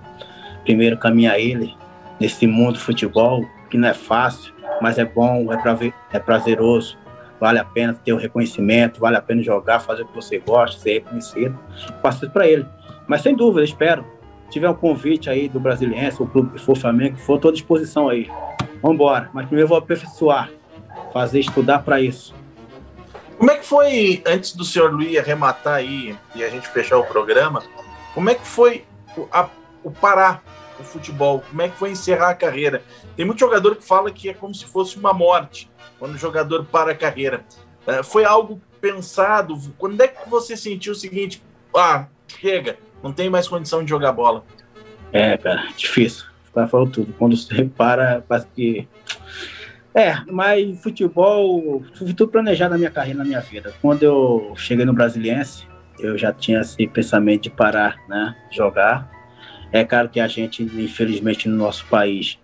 Primeiro 0.63 0.97
caminhar 0.97 1.39
ele 1.39 1.75
nesse 2.19 2.47
mundo 2.47 2.73
do 2.73 2.79
futebol, 2.79 3.45
que 3.69 3.77
não 3.77 3.89
é 3.89 3.93
fácil, 3.93 4.53
mas 4.81 4.97
é 4.97 5.05
bom, 5.05 5.51
é, 5.51 5.93
é 6.13 6.19
prazeroso, 6.19 6.97
vale 7.41 7.57
a 7.57 7.65
pena 7.65 7.91
ter 7.93 8.13
o 8.13 8.17
reconhecimento, 8.17 8.99
vale 8.99 9.17
a 9.17 9.21
pena 9.21 9.41
jogar, 9.41 9.79
fazer 9.79 10.03
o 10.03 10.05
que 10.05 10.13
você 10.13 10.37
gosta, 10.37 10.79
ser 10.79 10.93
reconhecido. 10.93 11.57
Passo 11.99 12.23
isso 12.23 12.31
para 12.31 12.47
ele. 12.47 12.67
Mas 13.07 13.23
sem 13.23 13.35
dúvida, 13.35 13.65
espero. 13.65 14.05
Se 14.45 14.51
tiver 14.51 14.69
um 14.69 14.75
convite 14.75 15.27
aí 15.27 15.49
do 15.49 15.59
Brasiliense, 15.59 16.21
o 16.21 16.27
clube 16.27 16.51
que 16.51 16.63
for 16.63 16.77
Flamengo, 16.77 17.17
for, 17.17 17.37
estou 17.37 17.49
à 17.49 17.53
disposição 17.53 18.09
aí. 18.09 18.29
Vamos 18.79 18.93
embora. 18.93 19.31
Mas 19.33 19.47
primeiro 19.47 19.67
vou 19.67 19.77
aperfeiçoar, 19.77 20.51
fazer 21.11 21.39
estudar 21.39 21.79
para 21.79 21.99
isso. 21.99 22.35
Como 23.39 23.49
é 23.49 23.55
que 23.55 23.65
foi, 23.65 24.21
antes 24.27 24.55
do 24.55 24.63
senhor 24.63 24.93
Luiz 24.93 25.17
arrematar 25.17 25.73
aí 25.73 26.15
e 26.35 26.43
a 26.43 26.49
gente 26.49 26.67
fechar 26.67 26.99
o 26.99 27.03
programa, 27.05 27.63
como 28.13 28.29
é 28.29 28.35
que 28.35 28.45
foi 28.45 28.85
o, 29.17 29.27
a, 29.31 29.49
o 29.83 29.89
parar 29.89 30.43
o 30.81 30.85
futebol? 30.85 31.43
Como 31.49 31.61
é 31.61 31.69
que 31.69 31.77
foi 31.77 31.91
encerrar 31.91 32.29
a 32.29 32.35
carreira? 32.35 32.83
Tem 33.15 33.25
muito 33.25 33.39
jogador 33.39 33.75
que 33.75 33.83
fala 33.83 34.11
que 34.11 34.29
é 34.29 34.33
como 34.33 34.53
se 34.53 34.65
fosse 34.65 34.97
uma 34.97 35.13
morte 35.13 35.69
quando 35.99 36.15
o 36.15 36.17
jogador 36.17 36.65
para 36.65 36.91
a 36.91 36.95
carreira. 36.95 37.43
Uh, 37.87 38.03
foi 38.03 38.25
algo 38.25 38.61
pensado? 38.79 39.57
Quando 39.77 40.01
é 40.01 40.07
que 40.07 40.29
você 40.29 40.57
sentiu 40.57 40.93
o 40.93 40.95
seguinte? 40.95 41.41
Ah, 41.75 42.07
chega, 42.27 42.77
não 43.01 43.13
tem 43.13 43.29
mais 43.29 43.47
condição 43.47 43.83
de 43.83 43.89
jogar 43.89 44.11
bola. 44.11 44.43
É, 45.13 45.37
cara, 45.37 45.67
difícil. 45.75 46.25
Ficar 46.43 46.67
falou 46.67 46.87
tudo. 46.87 47.13
Quando 47.13 47.35
você 47.37 47.65
para, 47.75 48.23
parece 48.27 48.47
que 48.55 48.87
é, 49.93 50.15
mas 50.31 50.81
futebol, 50.81 51.83
foi 51.95 52.13
tudo 52.13 52.29
planejado 52.29 52.71
na 52.71 52.77
minha 52.77 52.89
carreira, 52.89 53.19
na 53.19 53.25
minha 53.25 53.41
vida. 53.41 53.73
Quando 53.81 54.03
eu 54.03 54.53
cheguei 54.55 54.85
no 54.85 54.93
Brasiliense, 54.93 55.67
eu 55.99 56.17
já 56.17 56.31
tinha 56.31 56.61
esse 56.61 56.87
pensamento 56.87 57.43
de 57.43 57.49
parar, 57.49 57.97
né, 58.07 58.35
jogar. 58.49 59.09
É 59.71 59.83
claro 59.83 60.09
que 60.09 60.19
a 60.19 60.27
gente, 60.27 60.63
infelizmente, 60.63 61.47
no 61.47 61.55
nosso 61.55 61.85
país, 61.85 62.37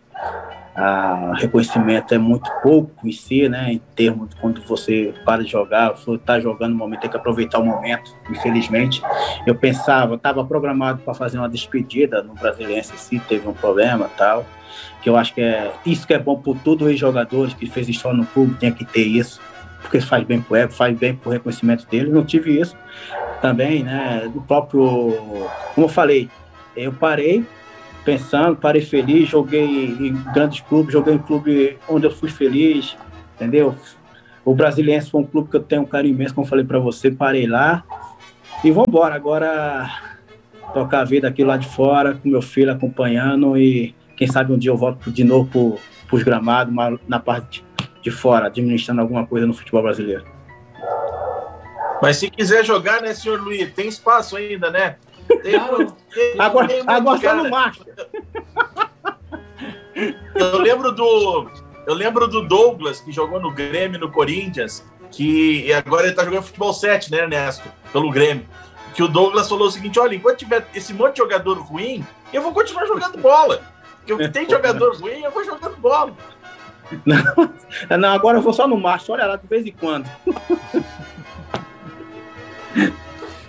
a 0.76 1.34
reconhecimento 1.36 2.14
é 2.14 2.18
muito 2.18 2.50
pouco 2.62 3.08
em 3.08 3.12
si, 3.12 3.50
né? 3.50 3.74
Em 3.74 3.82
termos 3.96 4.30
de 4.30 4.36
quando 4.36 4.62
você 4.62 5.14
para 5.26 5.44
de 5.44 5.50
jogar, 5.50 5.92
você 5.92 6.12
está 6.12 6.40
jogando 6.40 6.72
no 6.72 6.78
momento, 6.78 7.02
tem 7.02 7.10
que 7.10 7.18
aproveitar 7.18 7.60
o 7.60 7.66
momento, 7.66 8.16
infelizmente. 8.30 9.02
Eu 9.46 9.56
pensava, 9.56 10.16
estava 10.16 10.46
programado 10.46 11.02
para 11.02 11.14
fazer 11.14 11.40
uma 11.40 11.50
despedida 11.50 12.22
no 12.22 12.36
Brasiliense, 12.36 12.98
sim, 12.98 13.20
teve 13.20 13.48
um 13.48 13.54
problema 13.54 14.10
tal 14.18 14.46
que 15.02 15.10
eu 15.10 15.16
acho 15.16 15.34
que 15.34 15.42
é 15.42 15.72
isso 15.86 16.06
que 16.06 16.14
é 16.14 16.20
bom 16.20 16.40
por 16.40 16.58
todos 16.60 16.88
os 16.88 17.00
jogadores 17.00 17.54
que 17.54 17.66
fez 17.66 17.88
história 17.88 18.18
no 18.18 18.26
clube, 18.26 18.56
tem 18.56 18.72
que 18.72 18.86
ter 18.86 19.04
isso, 19.04 19.40
porque 19.82 20.02
faz 20.02 20.24
bem 20.24 20.42
pro 20.42 20.56
ego, 20.56 20.72
faz 20.72 20.98
bem 20.98 21.16
pro 21.16 21.32
reconhecimento 21.32 21.88
dele. 21.88 22.10
Não 22.10 22.26
tive 22.26 22.60
isso 22.60 22.76
também, 23.42 23.84
né? 23.84 24.30
Do 24.34 24.42
próprio, 24.42 25.18
como 25.74 25.86
eu 25.86 25.90
falei, 25.90 26.30
eu 26.78 26.94
parei 26.94 27.44
pensando, 28.06 28.56
parei 28.56 28.82
feliz, 28.82 29.28
joguei 29.28 29.66
em 29.66 30.14
grandes 30.34 30.62
clubes, 30.62 30.94
joguei 30.94 31.16
em 31.16 31.18
clube 31.18 31.78
onde 31.90 32.06
eu 32.06 32.12
fui 32.12 32.30
feliz, 32.30 32.96
entendeu? 33.36 33.76
O 34.46 34.56
Brasiliense 34.56 35.12
foi 35.12 35.22
um 35.22 35.26
clube 35.26 35.50
que 35.50 35.58
eu 35.58 35.64
tenho 35.64 35.82
um 35.82 35.86
carinho 35.86 36.16
imenso, 36.16 36.34
como 36.34 36.48
falei 36.48 36.64
para 36.64 36.80
você, 36.80 37.12
parei 37.12 37.46
lá 37.46 37.84
e 38.64 38.72
vamos 38.72 38.88
embora. 38.88 39.14
Agora 39.16 39.90
tocar 40.74 41.02
a 41.02 41.04
vida 41.04 41.28
aqui 41.28 41.44
lá 41.44 41.58
de 41.58 41.68
fora, 41.68 42.14
com 42.14 42.30
meu 42.30 42.42
filho 42.42 42.72
acompanhando 42.72 43.58
e 43.58 43.94
quem 44.16 44.28
sabe 44.28 44.54
um 44.54 44.58
dia 44.58 44.72
eu 44.72 44.78
volto 44.78 45.12
de 45.12 45.24
novo 45.24 45.78
para 46.08 46.16
os 46.16 46.24
gramados, 46.24 46.74
na 47.08 47.20
parte 47.20 47.66
de 48.02 48.10
fora, 48.10 48.48
administrando 48.48 49.02
alguma 49.02 49.26
coisa 49.28 49.46
no 49.46 49.54
futebol 49.54 49.84
brasileiro. 49.84 50.24
Mas 52.02 52.18
se 52.18 52.30
quiser 52.30 52.64
jogar, 52.64 53.02
né, 53.02 53.14
senhor 53.14 53.42
Luiz? 53.42 53.74
Tem 53.74 53.88
espaço 53.88 54.38
ainda, 54.38 54.72
né? 54.72 54.96
Agora 56.38 56.68
agora 56.88 57.16
está 57.16 57.36
no 57.36 57.50
macho. 57.50 57.86
Eu 60.36 60.60
lembro 60.60 60.92
do. 60.92 61.50
Eu 61.86 61.94
lembro 61.94 62.28
do 62.28 62.48
Douglas, 62.48 63.00
que 63.00 63.12
jogou 63.12 63.40
no 63.40 63.52
Grêmio, 63.52 64.00
no 64.00 64.12
Corinthians, 64.12 64.86
que 65.10 65.72
agora 65.74 66.04
ele 66.04 66.12
está 66.12 66.24
jogando 66.26 66.44
futebol 66.44 66.74
7, 66.74 67.12
né, 67.12 67.20
Ernesto? 67.20 67.70
Pelo 67.94 68.12
Grêmio. 68.12 68.46
Que 68.94 69.02
o 69.04 69.08
Douglas 69.08 69.48
falou 69.48 69.68
o 69.68 69.72
seguinte: 69.72 70.00
olha, 70.00 70.16
enquanto 70.16 70.40
tiver 70.40 70.68
esse 70.74 70.94
monte 70.94 71.14
de 71.14 71.20
jogador 71.20 71.58
ruim, 71.60 72.06
eu 72.34 72.42
vou 72.42 72.54
continuar 72.54 72.86
jogando 72.86 73.18
bola. 73.18 73.62
Porque 74.06 74.30
tem 74.30 74.50
jogador 74.50 74.96
ruim, 74.98 75.22
eu 75.22 75.32
vou 75.32 75.44
jogando 75.44 75.78
bola. 75.78 76.14
Não, 77.06 77.18
não, 77.98 78.10
agora 78.10 78.38
eu 78.38 78.42
vou 78.42 78.54
só 78.54 78.68
no 78.68 78.78
macho, 78.78 79.12
olha 79.12 79.26
lá 79.26 79.36
de 79.36 79.48
vez 79.48 79.66
em 79.66 79.72
quando. 79.72 80.10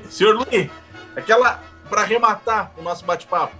Senhor 0.08 0.34
Luiz, 0.34 0.70
aquela 1.14 1.60
para 1.88 2.02
arrematar 2.02 2.72
o 2.78 2.82
nosso 2.82 3.04
bate-papo. 3.04 3.54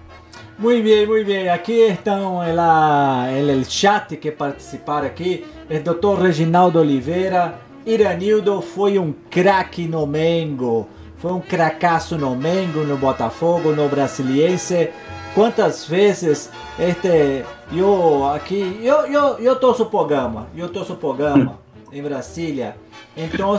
Muy 0.58 0.82
bien, 0.82 1.08
muy 1.08 1.24
bien. 1.24 1.50
Aquí 1.50 1.82
estão 1.82 2.42
en, 2.42 2.58
en 2.58 3.48
el 3.48 3.64
chat 3.66 4.16
que 4.18 4.32
participaram 4.32 5.06
aqui. 5.06 5.46
O 5.70 5.80
doutor 5.82 6.20
Reginaldo 6.20 6.80
Oliveira. 6.80 7.60
Iranildo 7.86 8.60
foi 8.60 8.98
um 8.98 9.14
craque 9.30 9.86
no 9.86 10.06
Mengo. 10.06 10.88
Foi 11.18 11.32
um 11.32 11.40
cracaço 11.40 12.18
no 12.18 12.36
Mengo, 12.36 12.80
no 12.80 12.96
Botafogo, 12.96 13.72
no 13.72 13.88
Brasiliense. 13.88 14.90
Quantas 15.34 15.86
vezes 15.86 16.50
este 16.78 17.44
eu 17.72 18.26
aqui 18.28 18.80
eu 18.82 19.06
eu 19.06 19.38
eu 19.38 19.56
torço 19.56 19.86
pro 19.86 20.04
Gama, 20.04 20.48
eu 20.56 20.68
torço 20.68 20.96
pro 20.96 21.14
Gama 21.14 21.58
em 21.92 22.02
Brasília. 22.02 22.76
Então, 23.16 23.56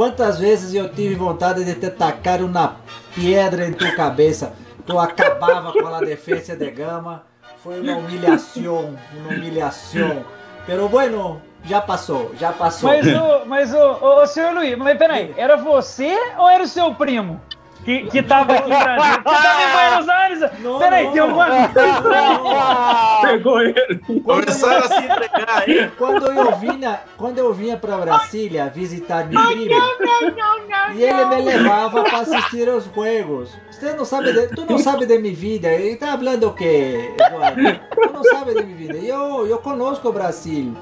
quantas 0.00 0.38
vezes 0.38 0.72
eu 0.72 0.88
tive 0.88 1.14
vontade 1.14 1.62
de 1.62 1.74
te 1.74 1.90
tacar 1.90 2.40
uma 2.40 2.76
pedra 3.14 3.66
em 3.66 3.72
tua 3.74 3.92
cabeça? 3.92 4.54
Tu 4.86 4.98
acabava 4.98 5.74
com 5.74 5.86
a 5.88 6.00
defesa 6.00 6.56
de 6.56 6.70
Gama. 6.70 7.22
Foi 7.62 7.80
uma 7.80 7.98
humilhação, 7.98 8.96
uma 9.12 9.28
humilhação. 9.28 10.24
Pero 10.64 10.88
bueno, 10.88 11.42
já 11.66 11.82
passou, 11.82 12.34
já 12.34 12.50
passou. 12.50 12.88
Mas 12.88 13.06
o, 13.06 13.44
mas 13.44 13.74
o, 13.74 13.76
o, 13.76 14.22
o 14.22 14.26
senhor 14.26 14.54
Luiz, 14.54 14.74
mas 14.78 14.96
peraí, 14.96 15.34
era 15.36 15.58
você 15.58 16.16
ou 16.38 16.48
era 16.48 16.64
o 16.64 16.66
seu 16.66 16.94
primo? 16.94 17.38
Que, 17.84 18.06
que 18.06 18.22
tava 18.22 18.52
aqui 18.54 18.70
em 18.70 18.78
Brasília. 18.78 19.22
Você 19.24 19.42
tava 19.42 19.62
em 19.62 19.90
Buenos 19.90 20.08
Aires? 20.08 20.40
Não, 20.60 20.78
Peraí, 20.78 21.04
não. 21.04 21.12
tem 21.12 21.20
alguma 21.22 21.46
coisa 21.46 21.70
Pegou 23.22 23.60
ele. 23.60 24.00
Começaram 24.24 24.84
a 24.84 24.88
se 24.88 25.04
entregar 25.04 25.62
aí. 25.62 25.90
Quando 25.96 26.30
eu 26.30 26.56
vinha, 26.56 27.00
quando 27.16 27.38
eu 27.38 27.52
vinha 27.52 27.76
pra 27.76 27.96
Brasília 27.98 28.70
visitar 28.74 29.26
meu 29.26 29.40
primo, 29.46 29.74
e 30.94 31.02
ele 31.02 31.24
me 31.26 31.42
levava 31.42 32.02
para 32.02 32.18
assistir 32.20 32.68
aos 32.68 32.84
jogos. 32.84 33.56
Você 33.70 33.92
não 33.94 34.04
sabe 34.04 34.32
de, 34.32 34.48
tu 34.48 34.66
não 34.66 34.78
sabe 34.78 35.06
de 35.06 35.18
minha 35.18 35.34
vida. 35.34 35.68
Ele 35.68 35.96
tá 35.96 36.16
falando 36.18 36.48
o 36.48 36.52
quê, 36.52 37.14
Eduardo? 37.18 37.80
Tu 37.94 38.12
não 38.12 38.24
sabe 38.24 38.54
de 38.54 38.62
minha 38.62 38.76
vida. 38.76 38.98
Eu, 38.98 39.46
eu 39.46 39.58
conosco 39.58 40.08
o 40.08 40.12
Brasil. 40.12 40.74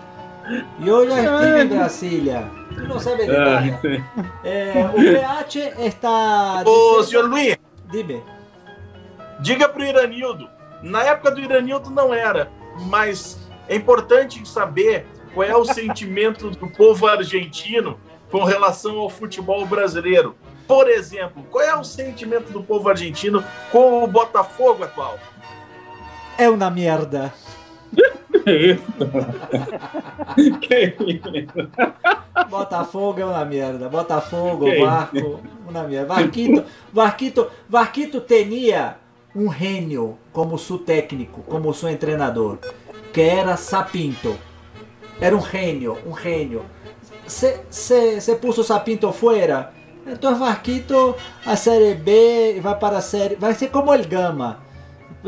Eu 0.84 1.08
já 1.08 1.20
estive 1.20 1.62
em 1.62 1.66
Brasília. 1.66 2.50
Tu 2.74 2.86
não 2.86 3.00
sabe 3.00 3.26
de 3.26 3.32
nada. 3.32 3.80
É, 4.44 4.90
o 4.92 4.94
PH 4.94 5.84
está. 5.84 6.62
Ô, 6.64 7.02
senhor 7.02 7.28
Luiz. 7.28 7.56
Dime. 7.90 8.22
Diga 9.40 9.68
pro 9.68 9.84
Iranildo. 9.84 10.48
Na 10.82 11.02
época 11.02 11.30
do 11.32 11.40
Iranildo 11.40 11.90
não 11.90 12.14
era, 12.14 12.50
mas 12.86 13.48
é 13.68 13.74
importante 13.74 14.46
saber 14.48 15.06
qual 15.34 15.46
é 15.46 15.56
o 15.56 15.64
sentimento 15.64 16.50
do 16.50 16.68
povo 16.68 17.06
argentino 17.06 17.98
com 18.30 18.44
relação 18.44 18.98
ao 18.98 19.10
futebol 19.10 19.66
brasileiro. 19.66 20.36
Por 20.66 20.88
exemplo, 20.88 21.44
qual 21.50 21.64
é 21.64 21.74
o 21.74 21.82
sentimento 21.82 22.52
do 22.52 22.62
povo 22.62 22.88
argentino 22.88 23.42
com 23.72 24.04
o 24.04 24.06
Botafogo 24.06 24.84
atual? 24.84 25.18
É 26.36 26.48
uma 26.48 26.70
merda. 26.70 27.32
Que 28.30 28.72
isso? 28.72 28.82
que 30.60 30.94
isso? 31.06 31.68
Botafogo 32.50 33.20
é 33.20 33.24
uma 33.24 33.44
merda. 33.44 33.88
Botafogo, 33.88 34.66
que 34.66 34.80
Barco, 34.80 35.16
isso? 35.16 35.40
uma 35.68 35.82
merda. 35.84 36.06
Varquito, 36.06 36.64
Varquito, 36.92 37.50
Varquito 37.68 38.20
tinha 38.20 38.96
um 39.34 39.52
gênio 39.52 40.18
como 40.32 40.58
seu 40.58 40.78
técnico, 40.78 41.42
como 41.42 41.72
seu 41.74 41.96
treinador, 41.96 42.58
que 43.12 43.20
era 43.20 43.56
Sapinto. 43.56 44.36
Era 45.20 45.36
um 45.36 45.42
gênio, 45.44 45.98
um 46.06 46.16
gênio. 46.16 46.64
Se, 47.26 47.60
se, 47.70 48.20
se 48.20 48.34
puso 48.36 48.62
Sapinto 48.62 49.12
fora, 49.12 49.72
então 50.06 50.38
Varquito, 50.38 51.14
a 51.44 51.56
Série 51.56 51.94
B 51.94 52.60
vai 52.60 52.78
para 52.78 52.98
a 52.98 53.02
Série... 53.02 53.36
Vai 53.36 53.54
ser 53.54 53.68
como 53.68 53.92
o 53.92 54.08
Gama 54.08 54.67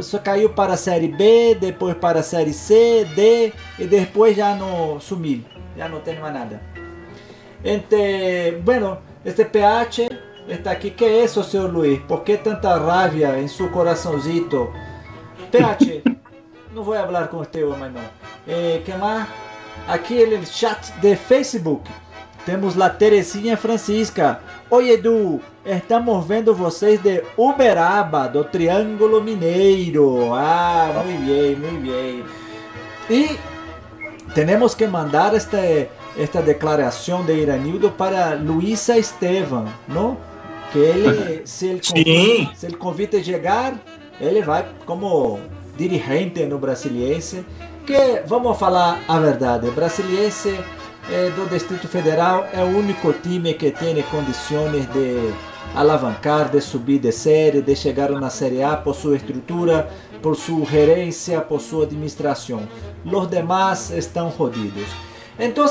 Só 0.03 0.19
caiu 0.19 0.51
para 0.51 0.75
a 0.75 0.77
Série 0.77 1.09
B, 1.09 1.57
depois 1.61 1.95
para 1.97 2.21
a 2.21 2.23
Série 2.23 2.53
C, 2.53 3.07
D 3.15 3.53
e 3.79 3.87
depois 3.87 4.37
já 4.37 4.55
no 4.55 5.01
sumiu. 5.01 5.43
Já 5.77 5.89
não 5.89 6.01
tem 6.01 6.19
mais 6.19 6.35
nada. 6.35 6.61
Este, 7.63 8.59
bueno, 8.63 8.99
este 9.25 9.45
PH 9.45 10.09
está 10.49 10.73
aqui. 10.73 10.91
Que 10.91 11.05
é 11.05 11.25
isso, 11.25 11.43
senhor 11.45 11.71
Luiz? 11.71 12.01
Por 12.01 12.23
que 12.23 12.37
tanta 12.37 12.77
rabia 12.77 13.39
em 13.39 13.49
seu 13.49 13.71
coraçãozito? 13.71 14.73
PH, 15.51 16.03
não 16.75 16.83
vou 16.83 16.95
falar 16.95 17.29
com 17.29 17.39
você 17.39 17.65
homem 17.65 17.91
não. 17.91 18.03
Eh, 18.49 18.81
que 18.85 18.93
mais? 18.93 19.29
Aqui 19.87 20.25
no 20.25 20.47
chat 20.47 20.93
de 21.01 21.17
Facebook 21.17 21.91
temos 22.47 22.75
lá 22.75 22.89
Terezinha 22.89 23.57
Francisca. 23.57 24.41
Oi 24.71 24.91
Edu, 24.91 25.41
estamos 25.77 26.27
vendo 26.27 26.55
vocês 26.55 27.01
de 27.01 27.23
Uberaba, 27.37 28.29
do 28.29 28.45
Triângulo 28.45 29.23
Mineiro. 29.23 30.35
Ah, 30.35 31.03
muito 31.05 31.27
bem, 31.27 31.57
muito 31.57 31.83
bem. 31.83 32.25
E 33.09 33.39
temos 34.35 34.75
que 34.75 34.87
mandar 34.87 35.35
este, 35.35 35.89
esta 36.17 36.43
declaração 36.43 37.25
de 37.25 37.35
Iranildo 37.35 37.91
para 37.91 38.35
Luísa 38.35 38.99
Estevam, 38.99 39.67
não? 39.89 40.17
Que 40.73 40.79
ele, 40.79 41.43
se 41.45 41.67
ele, 41.67 41.81
convite, 41.81 42.57
se 42.57 42.67
ele 42.67 42.77
convite 42.77 43.25
chegar, 43.25 43.75
ele 44.21 44.43
vai 44.43 44.67
como 44.87 45.41
dirigente 45.77 46.45
no 46.47 46.59
Brasiliense. 46.59 47.45
Que 47.87 48.23
vamos 48.27 48.59
falar 48.59 49.01
a 49.09 49.19
verdade, 49.19 49.71
Brasiliense 49.71 50.59
eh, 51.11 51.31
do 51.35 51.49
Distrito 51.49 51.89
Federal 51.89 52.47
é 52.53 52.63
o 52.63 52.69
único 52.69 53.13
time 53.13 53.55
que 53.55 53.73
tem 53.73 54.01
condições 54.03 54.87
de 54.93 55.33
alavancar, 55.75 56.51
de 56.51 56.61
subir 56.61 56.99
de 56.99 57.13
série, 57.13 57.63
de 57.63 57.77
chegar 57.77 58.11
na 58.11 58.31
Série 58.31 58.63
A 58.63 58.77
por 58.77 58.95
sua 58.95 59.17
estrutura, 59.17 59.89
por 60.23 60.37
sua 60.37 60.65
gerência, 60.67 61.41
por 61.41 61.61
sua 61.61 61.85
administração. 61.85 62.69
Os 63.05 63.29
demais 63.29 63.91
estão 63.91 64.33
jodidos. 64.37 64.89
Então 65.39 65.65
é 65.65 65.69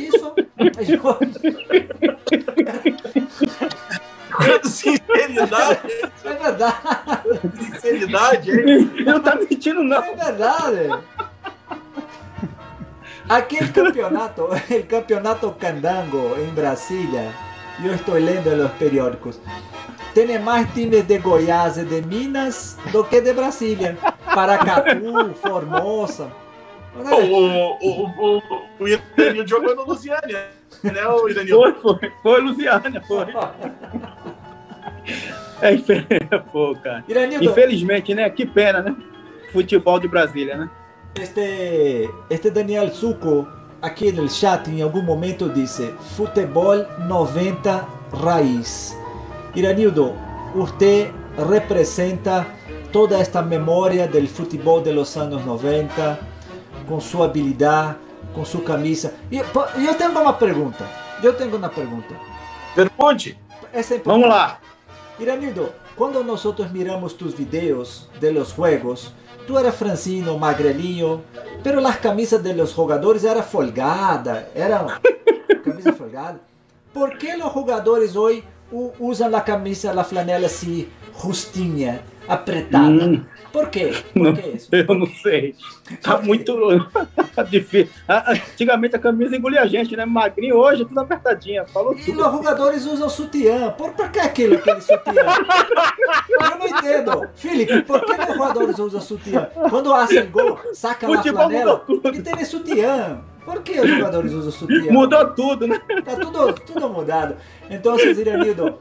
isso. 0.00 0.32
Quanto 4.32 4.68
sinceridade! 4.68 5.80
É 6.24 6.34
verdade! 6.34 6.76
Sinceridade, 7.58 8.50
hein? 8.50 8.90
Não 9.04 9.20
tá 9.20 9.34
mentindo, 9.34 9.82
não. 9.82 10.02
É 10.02 10.14
verdade! 10.14 10.88
Aquele 13.28 13.68
campeonato, 13.68 14.42
o 14.44 14.86
campeonato 14.86 15.50
Candango 15.52 16.36
em 16.38 16.48
Brasília, 16.54 17.34
eu 17.84 17.94
estou 17.94 18.14
lendo 18.14 18.54
nos 18.56 18.72
periódicos, 18.72 19.40
tem 20.14 20.38
mais 20.38 20.72
times 20.72 21.04
de 21.04 21.18
Goiás 21.18 21.78
e 21.78 21.84
de 21.84 22.02
Minas 22.02 22.76
do 22.92 23.04
que 23.04 23.20
de 23.20 23.32
Brasília. 23.32 23.96
Paracatu, 24.34 25.34
Formosa. 25.40 26.30
O, 26.96 27.00
o, 27.00 27.78
o, 27.80 28.38
o, 28.38 28.42
o 28.80 28.88
Iranil 28.88 29.46
jogou 29.46 29.76
no 29.76 29.84
Lusiânia, 29.84 30.48
né, 30.82 31.06
o 31.06 31.28
Iranil? 31.28 31.56
Foi, 31.56 31.74
foi. 31.74 32.12
Foi 32.22 32.40
Luciana, 32.40 33.00
foi. 33.06 33.26
É, 35.62 35.76
pô, 36.52 36.74
cara. 36.82 37.04
Infelizmente, 37.40 38.14
né? 38.14 38.28
Que 38.30 38.46
pena, 38.46 38.80
né? 38.80 38.96
Futebol 39.52 40.00
de 40.00 40.08
Brasília, 40.08 40.56
né? 40.56 40.70
este, 41.18 42.08
este 42.28 42.50
Daniel 42.50 42.88
Suco 42.90 43.46
aqui 43.80 44.12
no 44.12 44.28
chat 44.28 44.68
em 44.68 44.82
algum 44.82 45.02
momento 45.02 45.48
disse 45.48 45.94
futebol 46.16 46.84
90 47.06 47.86
raiz. 48.12 48.96
Iranildo, 49.54 50.14
você 50.54 51.12
representa 51.48 52.46
toda 52.92 53.18
esta 53.18 53.40
memória 53.42 54.06
do 54.06 54.26
futebol 54.26 54.80
de 54.80 54.92
los 54.92 55.16
anos 55.16 55.44
90, 55.44 56.18
com 56.86 57.00
sua 57.00 57.26
habilidade, 57.26 57.96
com 58.34 58.44
sua 58.44 58.62
camisa. 58.62 59.14
E 59.30 59.38
eu 59.38 59.94
tenho 59.94 60.10
uma 60.10 60.32
pergunta. 60.32 60.86
Eu 61.22 61.34
tenho 61.34 61.56
uma 61.56 61.68
pergunta. 61.68 62.14
Pergunte. 62.74 63.38
Essa 63.72 63.94
é. 63.94 63.98
Vamos 64.04 64.28
lá. 64.28 64.58
Iranildo, 65.18 65.70
quando 65.96 66.24
nosotros 66.24 66.70
miramos 66.70 67.12
tus 67.12 67.34
videos 67.34 68.08
de 68.18 68.30
los 68.30 68.52
juegos, 68.54 69.12
tú 69.50 69.58
eras 69.58 69.74
francino, 69.74 70.38
magrelinho, 70.38 71.22
pero 71.64 71.80
las 71.80 71.96
camisas 71.96 72.40
de 72.40 72.54
los 72.54 72.72
jugadores 72.72 73.24
eran 73.24 73.42
folgadas, 73.42 74.44
eran 74.54 74.86
camisa 75.64 75.92
folgada. 75.92 76.38
¿Por 76.94 77.18
qué 77.18 77.36
los 77.36 77.50
jugadores 77.50 78.14
hoy 78.14 78.44
usan 78.70 79.32
la 79.32 79.42
camisa, 79.42 79.92
la 79.92 80.04
flanela 80.04 80.46
así, 80.46 80.88
justinha, 81.14 82.00
apretada? 82.32 82.88
Hum, 82.88 83.24
¿Por 83.52 83.68
quê? 83.68 83.92
Não, 84.14 84.32
Por 84.32 84.42
que 84.42 84.48
isso? 84.50 84.68
eu 84.72 84.94
não 84.94 85.06
sei. 85.06 85.56
Tá 86.00 86.18
muito 86.18 86.56
difícil. 87.50 87.92
Ah, 88.08 88.32
Antigamente 88.32 88.94
a 88.94 88.98
camisa 88.98 89.36
engolia 89.36 89.62
a 89.62 89.66
gente, 89.66 89.96
né? 89.96 90.04
Magrinho, 90.04 90.56
hoje 90.56 90.82
é 90.82 90.84
tudo 90.84 91.00
apertadinha. 91.00 91.64
Falou 91.66 91.94
E 91.96 92.04
tudo. 92.04 92.24
os 92.26 92.32
jogadores 92.32 92.86
usam 92.86 93.08
sutiã. 93.08 93.70
Por, 93.72 93.90
por 93.92 94.08
que 94.10 94.20
aquilo, 94.20 94.54
aquele 94.54 94.80
sutiã? 94.80 95.12
Eu 96.28 96.58
não 96.58 96.66
entendo. 96.68 97.28
Felipe, 97.34 97.82
por 97.82 98.04
que 98.04 98.12
os 98.12 98.26
jogadores 98.26 98.78
usam 98.78 99.00
sutiã? 99.00 99.48
Quando 99.68 99.92
hacen 99.92 100.30
gol, 100.30 100.58
saca 100.72 101.06
Futebol 101.06 101.42
flanela 101.42 101.82
mudou 101.88 102.00
tudo. 102.00 102.16
e 102.16 102.22
tem 102.22 102.44
sutiã. 102.44 103.20
Por 103.44 103.62
que 103.62 103.80
os 103.80 103.88
jogadores 103.90 104.32
usam 104.32 104.52
sutiã? 104.52 104.92
Mudou 104.92 105.26
tudo, 105.34 105.66
né? 105.66 105.80
Tá 106.04 106.14
tudo, 106.14 106.52
tudo 106.52 106.88
mudado. 106.88 107.34
Então, 107.68 107.98
Iranildo, 107.98 108.78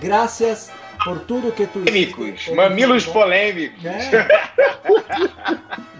graças 0.00 0.70
por 1.04 1.20
tudo 1.20 1.52
que 1.52 1.66
tu 1.66 1.80
Polêmicos, 1.80 2.48
mamilos 2.54 3.06
polêmicos. 3.06 3.84
É. 3.84 4.26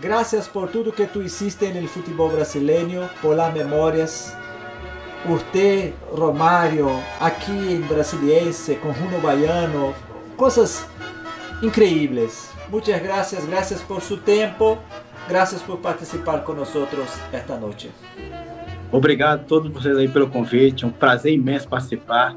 Gracias 0.01 0.49
por 0.49 0.69
tudo 0.71 0.93
que 0.93 1.07
tu 1.07 1.23
hiciste 1.23 1.67
en 1.67 1.77
el 1.77 1.89
fútbol 1.89 2.33
brasileño, 2.33 3.09
por 3.21 3.37
las 3.37 3.53
memorias. 3.53 4.37
Usted, 5.27 5.95
Romário, 6.13 6.91
aqui 7.19 7.51
em 7.51 7.81
Brasiliense, 7.81 8.75
com 8.75 8.91
Runo 8.93 9.19
Baiano, 9.21 9.95
coisas 10.37 10.87
increíbles. 11.63 12.51
Muchas 12.69 13.03
gracias, 13.03 13.47
gracias 13.47 13.81
por 13.81 14.03
su 14.03 14.19
tempo, 14.19 14.79
gracias 15.27 15.63
por 15.63 15.79
participar 15.81 16.45
con 16.45 16.59
nosotros 16.59 17.09
esta 17.33 17.57
noche. 17.57 17.91
Obrigado 18.93 19.41
a 19.41 19.45
todos 19.45 19.73
vocês 19.73 19.97
aí 19.97 20.09
pelo 20.09 20.29
convite. 20.29 20.85
É 20.85 20.87
um 20.87 20.91
prazer 20.91 21.33
imenso 21.33 21.67
participar. 21.67 22.37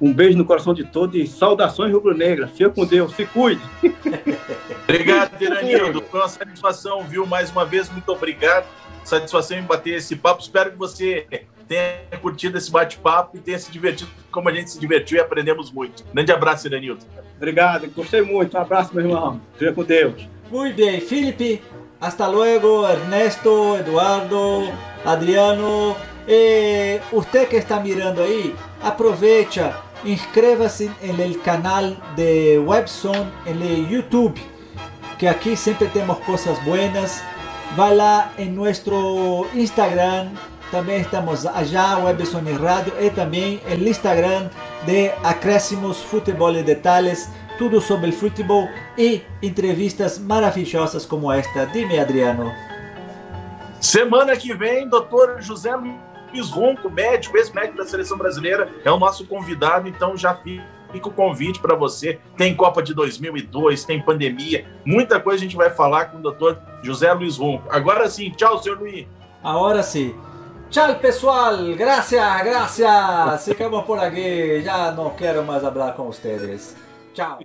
Um 0.00 0.12
beijo 0.12 0.38
no 0.38 0.44
coração 0.44 0.72
de 0.72 0.84
todos 0.84 1.16
e 1.16 1.26
saudações 1.26 1.92
rubro-negras. 1.92 2.50
Fica 2.50 2.70
com 2.70 2.86
Deus, 2.86 3.14
se 3.14 3.26
cuide. 3.26 3.60
Obrigado, 4.84 5.40
Iranildo. 5.40 6.02
Foi 6.10 6.20
uma 6.20 6.28
satisfação, 6.28 7.04
viu? 7.04 7.26
Mais 7.26 7.50
uma 7.50 7.64
vez, 7.64 7.90
muito 7.90 8.08
obrigado. 8.10 8.66
Satisfação 9.04 9.58
em 9.58 9.62
bater 9.62 9.94
esse 9.94 10.16
papo. 10.16 10.40
Espero 10.40 10.70
que 10.70 10.76
você 10.76 11.26
tenha 11.66 12.20
curtido 12.20 12.56
esse 12.56 12.70
bate-papo 12.70 13.36
e 13.36 13.40
tenha 13.40 13.58
se 13.58 13.70
divertido 13.70 14.10
como 14.30 14.48
a 14.48 14.52
gente 14.52 14.70
se 14.70 14.80
divertiu 14.80 15.18
e 15.18 15.20
aprendemos 15.20 15.70
muito. 15.70 16.04
Grande 16.12 16.32
abraço, 16.32 16.66
Iranildo. 16.66 17.04
Obrigado, 17.36 17.88
gostei 17.94 18.22
muito. 18.22 18.56
Um 18.56 18.60
abraço, 18.60 18.94
meu 18.94 19.04
irmão. 19.04 19.40
Fica 19.56 19.72
com 19.72 19.84
Deus. 19.84 20.28
Muy 20.50 20.72
bien, 20.72 21.00
Felipe. 21.00 21.60
Hasta 22.00 22.28
luego, 22.28 22.86
Ernesto, 22.86 23.76
Eduardo, 23.76 24.72
Adriano. 25.04 25.96
Eh, 26.26 27.00
usted 27.10 27.48
que 27.48 27.56
está 27.56 27.80
mirando 27.80 28.22
ahí, 28.22 28.54
aprovecha, 28.82 29.74
inscreva-se 30.04 30.90
el 31.02 31.40
canal 31.42 31.98
de 32.16 32.58
Webson 32.58 33.30
el 33.60 33.88
YouTube, 33.88 34.34
que 35.18 35.28
aquí 35.28 35.56
siempre 35.56 35.88
tenemos 35.88 36.18
cosas 36.20 36.62
buenas. 36.64 37.22
Va 37.78 37.90
lá 37.92 38.32
en 38.38 38.56
nuestro 38.56 39.46
Instagram, 39.54 40.30
también 40.70 41.00
estamos 41.00 41.44
allá, 41.46 41.98
Webson 41.98 42.46
y 42.48 42.52
Radio, 42.52 42.92
y 43.00 43.10
también 43.10 43.60
el 43.68 43.86
Instagram 43.86 44.48
de 44.86 45.12
Acréscimos 45.22 45.98
Futebol 45.98 46.56
e 46.56 46.62
Detalhes, 46.62 47.28
tudo 47.58 47.80
sobre 47.80 48.10
o 48.10 48.12
futebol 48.12 48.68
e 48.96 49.22
entrevistas 49.42 50.18
maravilhosas 50.18 51.04
como 51.04 51.32
esta. 51.32 51.66
Dime, 51.66 51.98
Adriano. 51.98 52.52
Semana 53.80 54.36
que 54.36 54.54
vem, 54.54 54.88
doutor 54.88 55.44
José 55.44 55.70
Luiz 56.32 56.50
Ronco, 56.50 56.90
médico, 56.90 57.36
ex-médico 57.36 57.76
da 57.76 57.86
seleção 57.86 58.16
brasileira, 58.16 58.70
é 58.84 58.90
o 58.90 58.98
nosso 58.98 59.26
convidado, 59.26 59.88
então 59.88 60.16
já 60.16 60.34
fica 60.34 61.08
o 61.08 61.12
convite 61.12 61.60
para 61.60 61.74
você. 61.74 62.18
Tem 62.36 62.54
Copa 62.54 62.82
de 62.82 62.94
2002, 62.94 63.84
tem 63.84 64.00
pandemia, 64.00 64.66
muita 64.84 65.20
coisa 65.20 65.38
a 65.38 65.42
gente 65.42 65.56
vai 65.56 65.70
falar 65.70 66.06
com 66.06 66.18
o 66.18 66.22
doutor 66.22 66.58
José 66.82 67.12
Luiz 67.12 67.36
Ronco. 67.36 67.64
Agora 67.70 68.08
sim, 68.08 68.30
tchau, 68.30 68.62
senhor 68.62 68.78
Luiz. 68.78 69.06
Ahora 69.42 69.82
sí. 69.82 70.14
Chao 70.70 70.94
pessoal, 70.96 71.56
gracias, 71.76 72.44
gracias. 72.44 73.44
Ficamos 73.44 73.84
por 73.84 73.98
aquí. 73.98 74.62
Ya 74.62 74.92
no 74.92 75.14
quiero 75.16 75.42
más 75.42 75.64
hablar 75.64 75.96
con 75.96 76.08
ustedes. 76.08 76.76
Chao. 77.14 77.36